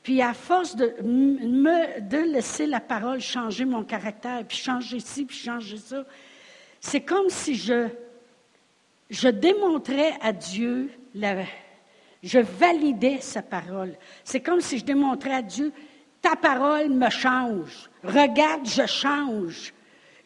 Puis 0.05 0.21
à 0.21 0.35
force 0.35 0.77
de, 0.77 0.95
me, 1.03 1.99
de 2.03 2.19
laisser 2.19 2.67
la 2.67 2.79
parole 2.79 3.21
changer 3.21 3.65
mon 3.65 3.83
caractère, 3.85 4.45
puis 4.47 4.59
changer 4.59 5.01
ci, 5.01 5.25
puis 5.25 5.37
changer 5.37 5.79
ça, 5.79 6.05
c'est 6.79 7.01
comme 7.01 7.31
si 7.31 7.55
je, 7.55 7.89
je 9.09 9.29
démontrais 9.29 10.13
à 10.21 10.35
Dieu, 10.35 10.91
la, 11.15 11.45
je 12.23 12.39
validais 12.39 13.23
sa 13.23 13.41
parole. 13.41 13.97
C'est 14.25 14.41
comme 14.41 14.61
si 14.61 14.79
je 14.79 14.85
démontrais 14.85 15.37
à 15.37 15.43
Dieu, 15.43 15.73
ta 16.21 16.37
parole 16.37 16.91
me 16.91 17.09
change. 17.09 17.89
Regarde, 18.03 18.67
je 18.67 18.87
change. 18.87 19.73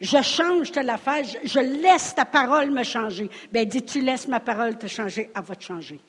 Je 0.01 0.21
change 0.21 0.73
de 0.73 0.81
l'affaire, 0.81 1.23
je, 1.23 1.47
je 1.47 1.59
laisse 1.59 2.13
ta 2.13 2.25
parole 2.25 2.69
me 2.69 2.83
changer. 2.83 3.29
Bien, 3.49 3.63
dis, 3.63 3.83
tu 3.83 4.01
laisses 4.01 4.27
ma 4.27 4.41
parole 4.41 4.77
te 4.77 4.87
changer, 4.87 5.29
elle 5.33 5.41
va 5.41 5.55
te 5.55 5.63
changer. 5.63 6.01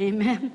Amen. 0.00 0.50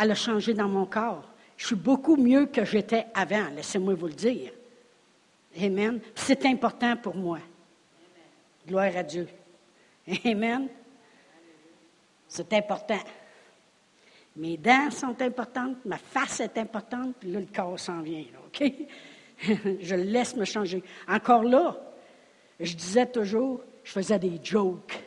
Elle 0.00 0.10
a 0.10 0.14
changé 0.14 0.54
dans 0.54 0.68
mon 0.68 0.86
corps. 0.86 1.28
Je 1.56 1.66
suis 1.66 1.76
beaucoup 1.76 2.16
mieux 2.16 2.46
que 2.46 2.64
j'étais 2.64 3.06
avant, 3.14 3.48
laissez-moi 3.54 3.94
vous 3.94 4.08
le 4.08 4.14
dire. 4.14 4.52
Amen. 5.60 6.00
C'est 6.14 6.46
important 6.46 6.96
pour 6.96 7.14
moi. 7.14 7.38
Gloire 8.66 8.96
à 8.96 9.02
Dieu. 9.02 9.28
Amen. 10.24 10.68
C'est 12.26 12.52
important. 12.54 12.98
Mes 14.36 14.56
dents 14.56 14.90
sont 14.90 15.20
importantes, 15.20 15.84
ma 15.84 15.98
face 15.98 16.40
est 16.40 16.56
importante, 16.56 17.16
puis 17.20 17.30
là, 17.30 17.40
le 17.40 17.46
corps 17.54 17.78
s'en 17.78 18.00
vient, 18.00 18.24
OK? 18.46 18.72
je 19.80 19.94
laisse 19.94 20.34
me 20.36 20.46
changer. 20.46 20.82
Encore 21.06 21.44
là, 21.44 21.76
je 22.58 22.74
disais 22.74 23.06
toujours, 23.06 23.60
je 23.84 23.92
faisais 23.92 24.18
des 24.18 24.40
jokes. 24.42 24.98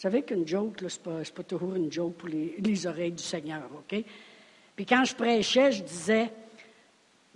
Vous 0.00 0.04
savez 0.04 0.22
qu'une 0.22 0.48
joke, 0.48 0.78
ce 0.88 0.98
n'est 1.10 1.24
pas, 1.24 1.42
toujours 1.42 1.74
une 1.74 1.92
joke 1.92 2.14
pour 2.14 2.30
les, 2.30 2.86
oreilles 2.86 3.12
du 3.12 3.22
Seigneur, 3.22 3.68
OK? 3.70 4.02
Puis 4.74 4.86
quand 4.86 5.04
je 5.04 5.14
prêchais, 5.14 5.72
je 5.72 5.82
disais, 5.82 6.32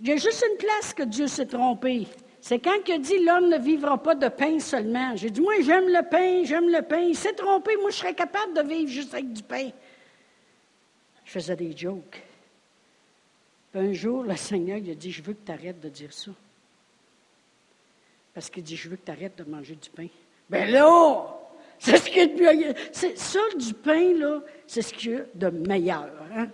il 0.01 0.07
y 0.07 0.11
a 0.13 0.15
juste 0.15 0.43
une 0.49 0.57
place 0.57 0.91
que 0.91 1.03
Dieu 1.03 1.27
s'est 1.27 1.45
trompé. 1.45 2.07
C'est 2.41 2.57
quand 2.57 2.73
il 2.87 2.93
a 2.93 2.97
dit 2.97 3.23
l'homme 3.23 3.49
ne 3.49 3.59
vivra 3.59 4.01
pas 4.01 4.15
de 4.15 4.29
pain 4.29 4.57
seulement. 4.57 5.15
J'ai 5.15 5.29
dit, 5.29 5.41
moi, 5.41 5.53
j'aime 5.61 5.89
le 5.89 6.09
pain, 6.09 6.43
j'aime 6.43 6.71
le 6.71 6.81
pain. 6.81 7.01
Il 7.01 7.15
s'est 7.15 7.33
trompé, 7.33 7.77
moi, 7.77 7.91
je 7.91 7.97
serais 7.97 8.15
capable 8.15 8.55
de 8.55 8.67
vivre 8.67 8.89
juste 8.89 9.13
avec 9.13 9.31
du 9.31 9.43
pain. 9.43 9.69
Je 11.23 11.31
faisais 11.33 11.55
des 11.55 11.77
jokes. 11.77 12.23
Puis 13.71 13.79
un 13.79 13.93
jour, 13.93 14.23
le 14.23 14.35
Seigneur 14.35 14.79
il 14.79 14.89
a 14.89 14.95
dit, 14.95 15.11
je 15.11 15.21
veux 15.21 15.33
que 15.33 15.45
tu 15.45 15.51
arrêtes 15.51 15.81
de 15.81 15.89
dire 15.89 16.11
ça. 16.11 16.31
Parce 18.33 18.49
qu'il 18.49 18.63
dit, 18.63 18.75
je 18.75 18.89
veux 18.89 18.95
que 18.95 19.05
tu 19.05 19.11
arrêtes 19.11 19.37
de 19.37 19.43
manger 19.43 19.75
du 19.75 19.91
pain. 19.91 20.07
Ben 20.49 20.71
là, 20.71 21.34
c'est 21.79 21.97
ce 21.97 22.09
qui 22.09 22.19
est 22.19 22.27
de 22.27 22.41
mieux. 22.41 22.73
ça, 22.91 23.39
du 23.57 23.73
pain, 23.73 24.13
là, 24.17 24.41
c'est 24.67 24.81
ce 24.81 24.93
qu'il 24.93 25.11
y 25.11 25.15
a 25.15 25.21
de 25.33 25.49
meilleur. 25.49 26.09
Hein? 26.35 26.47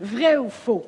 Vrai 0.00 0.36
ou 0.36 0.48
faux? 0.48 0.84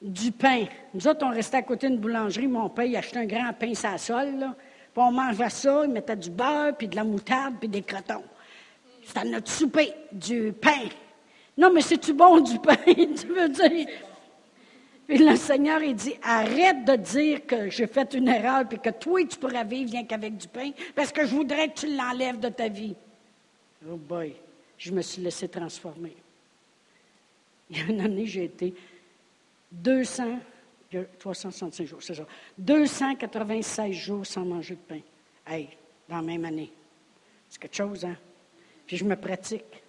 Du 0.00 0.30
pain. 0.30 0.64
Nous 0.94 1.06
autres, 1.08 1.26
on 1.26 1.30
restait 1.30 1.56
à 1.56 1.62
côté 1.62 1.88
d'une 1.88 1.98
boulangerie. 1.98 2.46
Mon 2.46 2.68
père, 2.68 2.84
il 2.84 2.96
achetait 2.96 3.18
un 3.18 3.26
grand 3.26 3.52
pain 3.52 3.74
sans 3.74 3.98
sol. 3.98 4.38
Là. 4.38 4.54
Puis 4.94 5.02
on 5.02 5.10
mangeait 5.12 5.50
ça, 5.50 5.82
il 5.84 5.90
mettait 5.90 6.16
du 6.16 6.30
beurre, 6.30 6.76
puis 6.76 6.88
de 6.88 6.96
la 6.96 7.04
moutarde, 7.04 7.54
puis 7.58 7.68
des 7.68 7.82
crotons. 7.82 8.24
C'était 9.04 9.28
notre 9.28 9.50
souper, 9.50 9.92
du 10.12 10.52
pain. 10.52 10.88
Non, 11.56 11.70
mais 11.72 11.80
c'est-tu 11.80 12.12
bon 12.12 12.40
du 12.40 12.58
pain, 12.58 12.76
tu 12.86 13.26
veux 13.26 13.48
dire? 13.48 13.86
Puis 15.08 15.16
le 15.16 15.36
Seigneur, 15.36 15.82
il 15.82 15.94
dit, 15.96 16.14
arrête 16.22 16.84
de 16.84 16.94
dire 16.94 17.46
que 17.46 17.70
j'ai 17.70 17.86
fait 17.86 18.12
une 18.12 18.28
erreur 18.28 18.66
et 18.70 18.76
que 18.76 18.90
toi, 18.90 19.24
tu 19.24 19.38
pourras 19.38 19.64
vivre 19.64 19.90
rien 19.90 20.04
qu'avec 20.04 20.36
du 20.36 20.46
pain, 20.46 20.70
parce 20.94 21.10
que 21.10 21.24
je 21.24 21.34
voudrais 21.34 21.70
que 21.70 21.80
tu 21.80 21.96
l'enlèves 21.96 22.38
de 22.38 22.50
ta 22.50 22.68
vie. 22.68 22.94
Oh 23.90 23.96
boy, 23.96 24.34
je 24.76 24.92
me 24.92 25.00
suis 25.00 25.22
laissé 25.22 25.48
transformer. 25.48 26.14
Il 27.70 27.78
y 27.78 27.80
a 27.80 27.84
une 27.86 28.02
année, 28.02 28.26
j'ai 28.26 28.44
été 28.44 28.74
200, 29.72 30.40
365 31.18 31.86
jours, 31.86 32.02
c'est 32.02 32.14
ça, 32.14 32.26
296 32.58 33.92
jours 33.92 34.26
sans 34.26 34.44
manger 34.44 34.74
de 34.74 34.80
pain. 34.80 35.00
Hey, 35.46 35.70
dans 36.06 36.16
la 36.16 36.22
même 36.22 36.44
année. 36.44 36.70
C'est 37.48 37.62
quelque 37.62 37.76
chose, 37.76 38.04
hein? 38.04 38.16
Puis 38.86 38.98
je 38.98 39.04
me 39.04 39.16
pratique, 39.16 39.82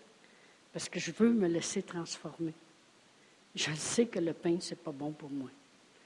parce 0.72 0.88
que 0.88 0.98
je 0.98 1.12
veux 1.12 1.34
me 1.34 1.50
laisser 1.50 1.82
transformer. 1.82 2.54
Je 3.60 3.74
sais 3.74 4.06
que 4.06 4.20
le 4.20 4.32
pain, 4.32 4.56
ce 4.62 4.70
n'est 4.70 4.78
pas 4.78 4.94
bon 4.94 5.12
pour 5.12 5.30
moi. 5.30 5.50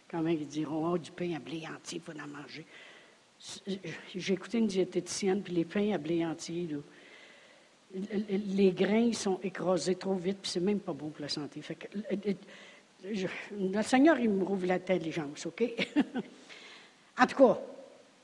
Quand 0.10 0.24
même, 0.24 0.38
ils 0.40 0.48
diront, 0.48 0.92
oh, 0.92 0.98
du 0.98 1.12
pain 1.12 1.36
à 1.36 1.40
blé 1.40 1.64
entier, 1.68 2.00
il 2.00 2.02
faut 2.02 2.20
en 2.20 2.28
manger. 2.28 2.66
J'ai 4.16 4.34
écouté 4.34 4.58
une 4.58 4.66
diététicienne, 4.66 5.44
puis 5.44 5.54
les 5.54 5.66
pains 5.66 5.94
à 5.94 6.00
blé 6.00 6.26
entier, 6.26 6.68
les 7.94 8.72
grains 8.72 9.14
sont 9.14 9.40
écrasés 9.44 9.94
trop 9.94 10.16
vite, 10.16 10.40
puis 10.42 10.50
c'est 10.50 10.62
même 10.62 10.80
pas 10.80 10.94
bon 10.94 11.10
pour 11.10 11.22
la 11.22 11.30
santé. 11.30 11.62
Fait 11.62 11.76
que, 11.76 11.88
le 13.04 13.82
Seigneur, 13.84 14.18
il 14.18 14.32
me 14.32 14.44
rouvre 14.44 14.66
l'intelligence, 14.66 15.46
OK? 15.46 15.64
en 17.20 17.28
tout 17.28 17.36
cas, 17.36 17.60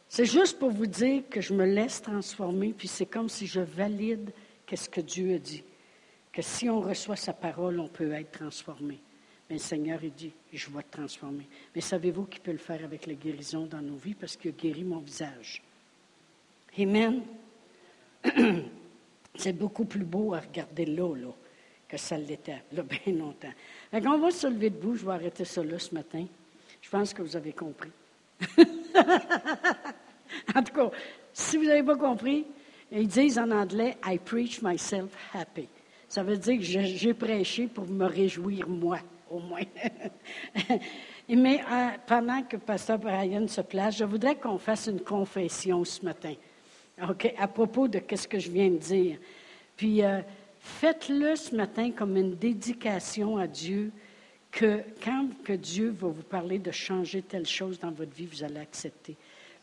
c'est 0.07 0.25
juste 0.25 0.57
pour 0.57 0.71
vous 0.71 0.87
dire 0.87 1.21
que 1.29 1.39
je 1.39 1.53
me 1.53 1.65
laisse 1.65 2.01
transformer, 2.01 2.73
puis 2.75 2.87
c'est 2.87 3.05
comme 3.05 3.29
si 3.29 3.45
je 3.45 3.59
valide 3.59 4.31
qu'est-ce 4.65 4.89
que 4.89 5.01
Dieu 5.01 5.35
a 5.35 5.37
dit. 5.37 5.63
Que 6.33 6.41
si 6.41 6.67
on 6.67 6.81
reçoit 6.81 7.15
sa 7.15 7.33
parole, 7.33 7.79
on 7.79 7.89
peut 7.89 8.11
être 8.13 8.31
transformé. 8.31 8.99
Mais 9.49 9.55
le 9.55 9.61
Seigneur, 9.61 9.99
il 10.03 10.11
dit, 10.11 10.31
je 10.53 10.69
vais 10.69 10.83
te 10.83 10.97
transformer. 10.97 11.47
Mais 11.73 11.81
savez-vous 11.81 12.25
qu'il 12.25 12.41
peut 12.41 12.51
le 12.51 12.57
faire 12.57 12.83
avec 12.83 13.07
la 13.07 13.15
guérison 13.15 13.65
dans 13.65 13.81
nos 13.81 13.95
vies? 13.95 14.13
Parce 14.13 14.37
qu'il 14.37 14.51
a 14.51 14.53
guéri 14.53 14.83
mon 14.83 14.99
visage. 14.99 15.63
Amen. 16.77 17.23
C'est 19.35 19.53
beaucoup 19.53 19.85
plus 19.85 20.03
beau 20.03 20.33
à 20.33 20.39
regarder 20.39 20.85
là, 20.85 21.15
là, 21.15 21.33
que 21.87 21.97
ça 21.97 22.17
l'était, 22.17 22.61
là, 22.71 22.83
bien 23.05 23.13
longtemps. 23.13 23.53
Donc, 23.91 24.03
on 24.05 24.19
va 24.19 24.31
se 24.31 24.47
lever 24.47 24.69
debout. 24.69 24.95
Je 24.95 25.05
vais 25.05 25.13
arrêter 25.13 25.45
ça 25.45 25.63
là 25.63 25.79
ce 25.79 25.95
matin. 25.95 26.25
Je 26.81 26.89
pense 26.89 27.13
que 27.13 27.21
vous 27.21 27.35
avez 27.35 27.53
compris. 27.53 27.91
en 30.55 30.63
tout 30.63 30.73
cas, 30.73 30.91
si 31.33 31.57
vous 31.57 31.65
n'avez 31.65 31.83
pas 31.83 31.97
compris, 31.97 32.45
ils 32.91 33.07
disent 33.07 33.37
en 33.39 33.49
anglais 33.51 33.97
I 34.05 34.17
preach 34.19 34.61
myself 34.61 35.11
happy. 35.33 35.67
Ça 36.07 36.23
veut 36.23 36.37
dire 36.37 36.57
que 36.57 36.63
j'ai 36.63 37.13
prêché 37.13 37.67
pour 37.67 37.87
me 37.87 38.05
réjouir 38.05 38.67
moi, 38.67 38.99
au 39.29 39.39
moins. 39.39 39.61
Mais 41.29 41.61
euh, 41.61 41.89
pendant 42.07 42.41
que 42.43 42.57
Pasteur 42.57 42.99
Brian 42.99 43.47
se 43.47 43.61
place, 43.61 43.97
je 43.97 44.03
voudrais 44.03 44.35
qu'on 44.35 44.57
fasse 44.57 44.87
une 44.87 45.01
confession 45.01 45.83
ce 45.83 46.03
matin. 46.03 46.33
OK, 47.07 47.33
à 47.37 47.47
propos 47.47 47.87
de 47.87 48.01
ce 48.13 48.27
que 48.27 48.39
je 48.39 48.49
viens 48.49 48.69
de 48.69 48.77
dire. 48.77 49.17
Puis 49.77 50.03
euh, 50.03 50.21
faites-le 50.59 51.35
ce 51.35 51.55
matin 51.55 51.91
comme 51.91 52.17
une 52.17 52.35
dédication 52.35 53.37
à 53.37 53.47
Dieu 53.47 53.91
que 54.51 54.81
quand 55.03 55.29
que 55.43 55.53
Dieu 55.53 55.89
va 55.91 56.07
vous 56.07 56.23
parler 56.23 56.59
de 56.59 56.71
changer 56.71 57.21
telle 57.21 57.45
chose 57.45 57.79
dans 57.79 57.91
votre 57.91 58.13
vie, 58.13 58.25
vous 58.25 58.43
allez 58.43 58.59
accepter. 58.59 59.15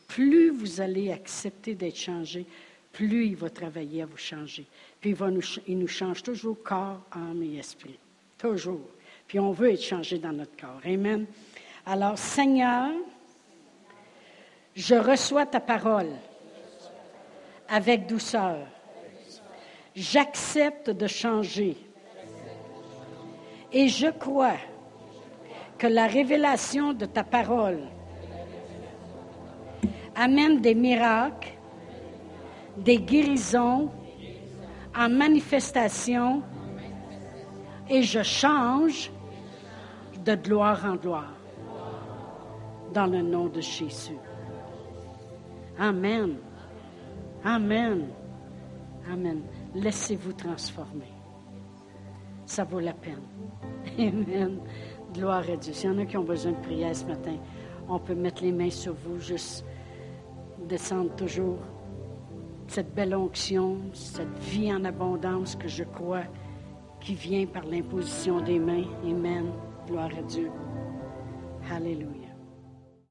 Plus 0.07 0.49
vous 0.49 0.79
allez 0.81 1.11
accepter 1.11 1.75
d'être 1.75 1.97
changé, 1.97 2.45
plus 2.93 3.27
il 3.27 3.35
va 3.35 3.49
travailler 3.49 4.01
à 4.01 4.05
vous 4.05 4.17
changer. 4.17 4.65
Puis 5.01 5.11
il, 5.11 5.15
va 5.15 5.29
nous, 5.29 5.43
il 5.67 5.77
nous 5.77 5.87
change 5.87 6.23
toujours 6.23 6.61
corps, 6.63 7.01
âme 7.11 7.43
et 7.43 7.57
esprit. 7.57 7.99
Toujours. 8.37 8.89
Puis 9.27 9.39
on 9.39 9.51
veut 9.51 9.73
être 9.73 9.83
changé 9.83 10.19
dans 10.19 10.31
notre 10.31 10.55
corps. 10.55 10.79
Amen. 10.85 11.25
Alors, 11.85 12.17
Seigneur, 12.17 12.91
je 14.73 14.95
reçois 14.95 15.45
ta 15.45 15.59
parole 15.59 16.11
avec 17.67 18.07
douceur. 18.07 18.57
J'accepte 19.95 20.89
de 20.89 21.07
changer. 21.07 21.75
Et 23.73 23.89
je 23.89 24.07
crois 24.07 24.57
que 25.77 25.87
la 25.87 26.07
révélation 26.07 26.93
de 26.93 27.05
ta 27.05 27.23
parole 27.23 27.81
amène 30.15 30.61
des 30.61 30.73
miracles, 30.73 31.49
des 32.77 32.99
guérisons 32.99 33.91
en 34.95 35.09
manifestation 35.09 36.41
et 37.89 38.03
je 38.03 38.23
change 38.23 39.11
de 40.27 40.35
gloire 40.35 40.83
en 40.83 40.95
gloire 40.97 41.33
dans 42.93 43.05
le 43.05 43.21
nom 43.21 43.47
de 43.47 43.61
Jésus. 43.61 44.17
Amen. 45.79 46.35
Amen. 47.45 48.09
Amen. 49.09 49.41
Laissez-vous 49.73 50.33
transformer. 50.33 51.13
Ça 52.45 52.65
vaut 52.65 52.81
la 52.81 52.93
peine. 52.93 53.23
Amen. 53.97 54.59
Gloire 55.13 55.43
à 55.49 55.55
Dieu. 55.55 55.71
S'il 55.71 55.91
y 55.91 55.93
en 55.93 55.99
a 55.99 56.05
qui 56.05 56.17
ont 56.17 56.25
besoin 56.25 56.51
de 56.51 56.57
prière 56.57 56.93
ce 56.93 57.05
matin, 57.05 57.37
on 57.87 57.97
peut 57.97 58.15
mettre 58.15 58.43
les 58.43 58.51
mains 58.51 58.69
sur 58.69 58.95
vous, 58.95 59.19
juste 59.19 59.63
descendre 60.67 61.15
toujours 61.15 61.59
cette 62.67 62.93
belle 62.93 63.15
onction, 63.15 63.77
cette 63.93 64.37
vie 64.39 64.73
en 64.73 64.83
abondance 64.83 65.55
que 65.55 65.69
je 65.69 65.85
crois 65.85 66.23
qui 66.99 67.13
vient 67.13 67.45
par 67.45 67.63
l'imposition 67.63 68.41
des 68.41 68.59
mains. 68.59 68.83
Amen. 69.05 69.53
Gloire 69.87 70.11
à 70.19 70.21
Dieu. 70.23 70.51
Alléluia. 71.71 72.16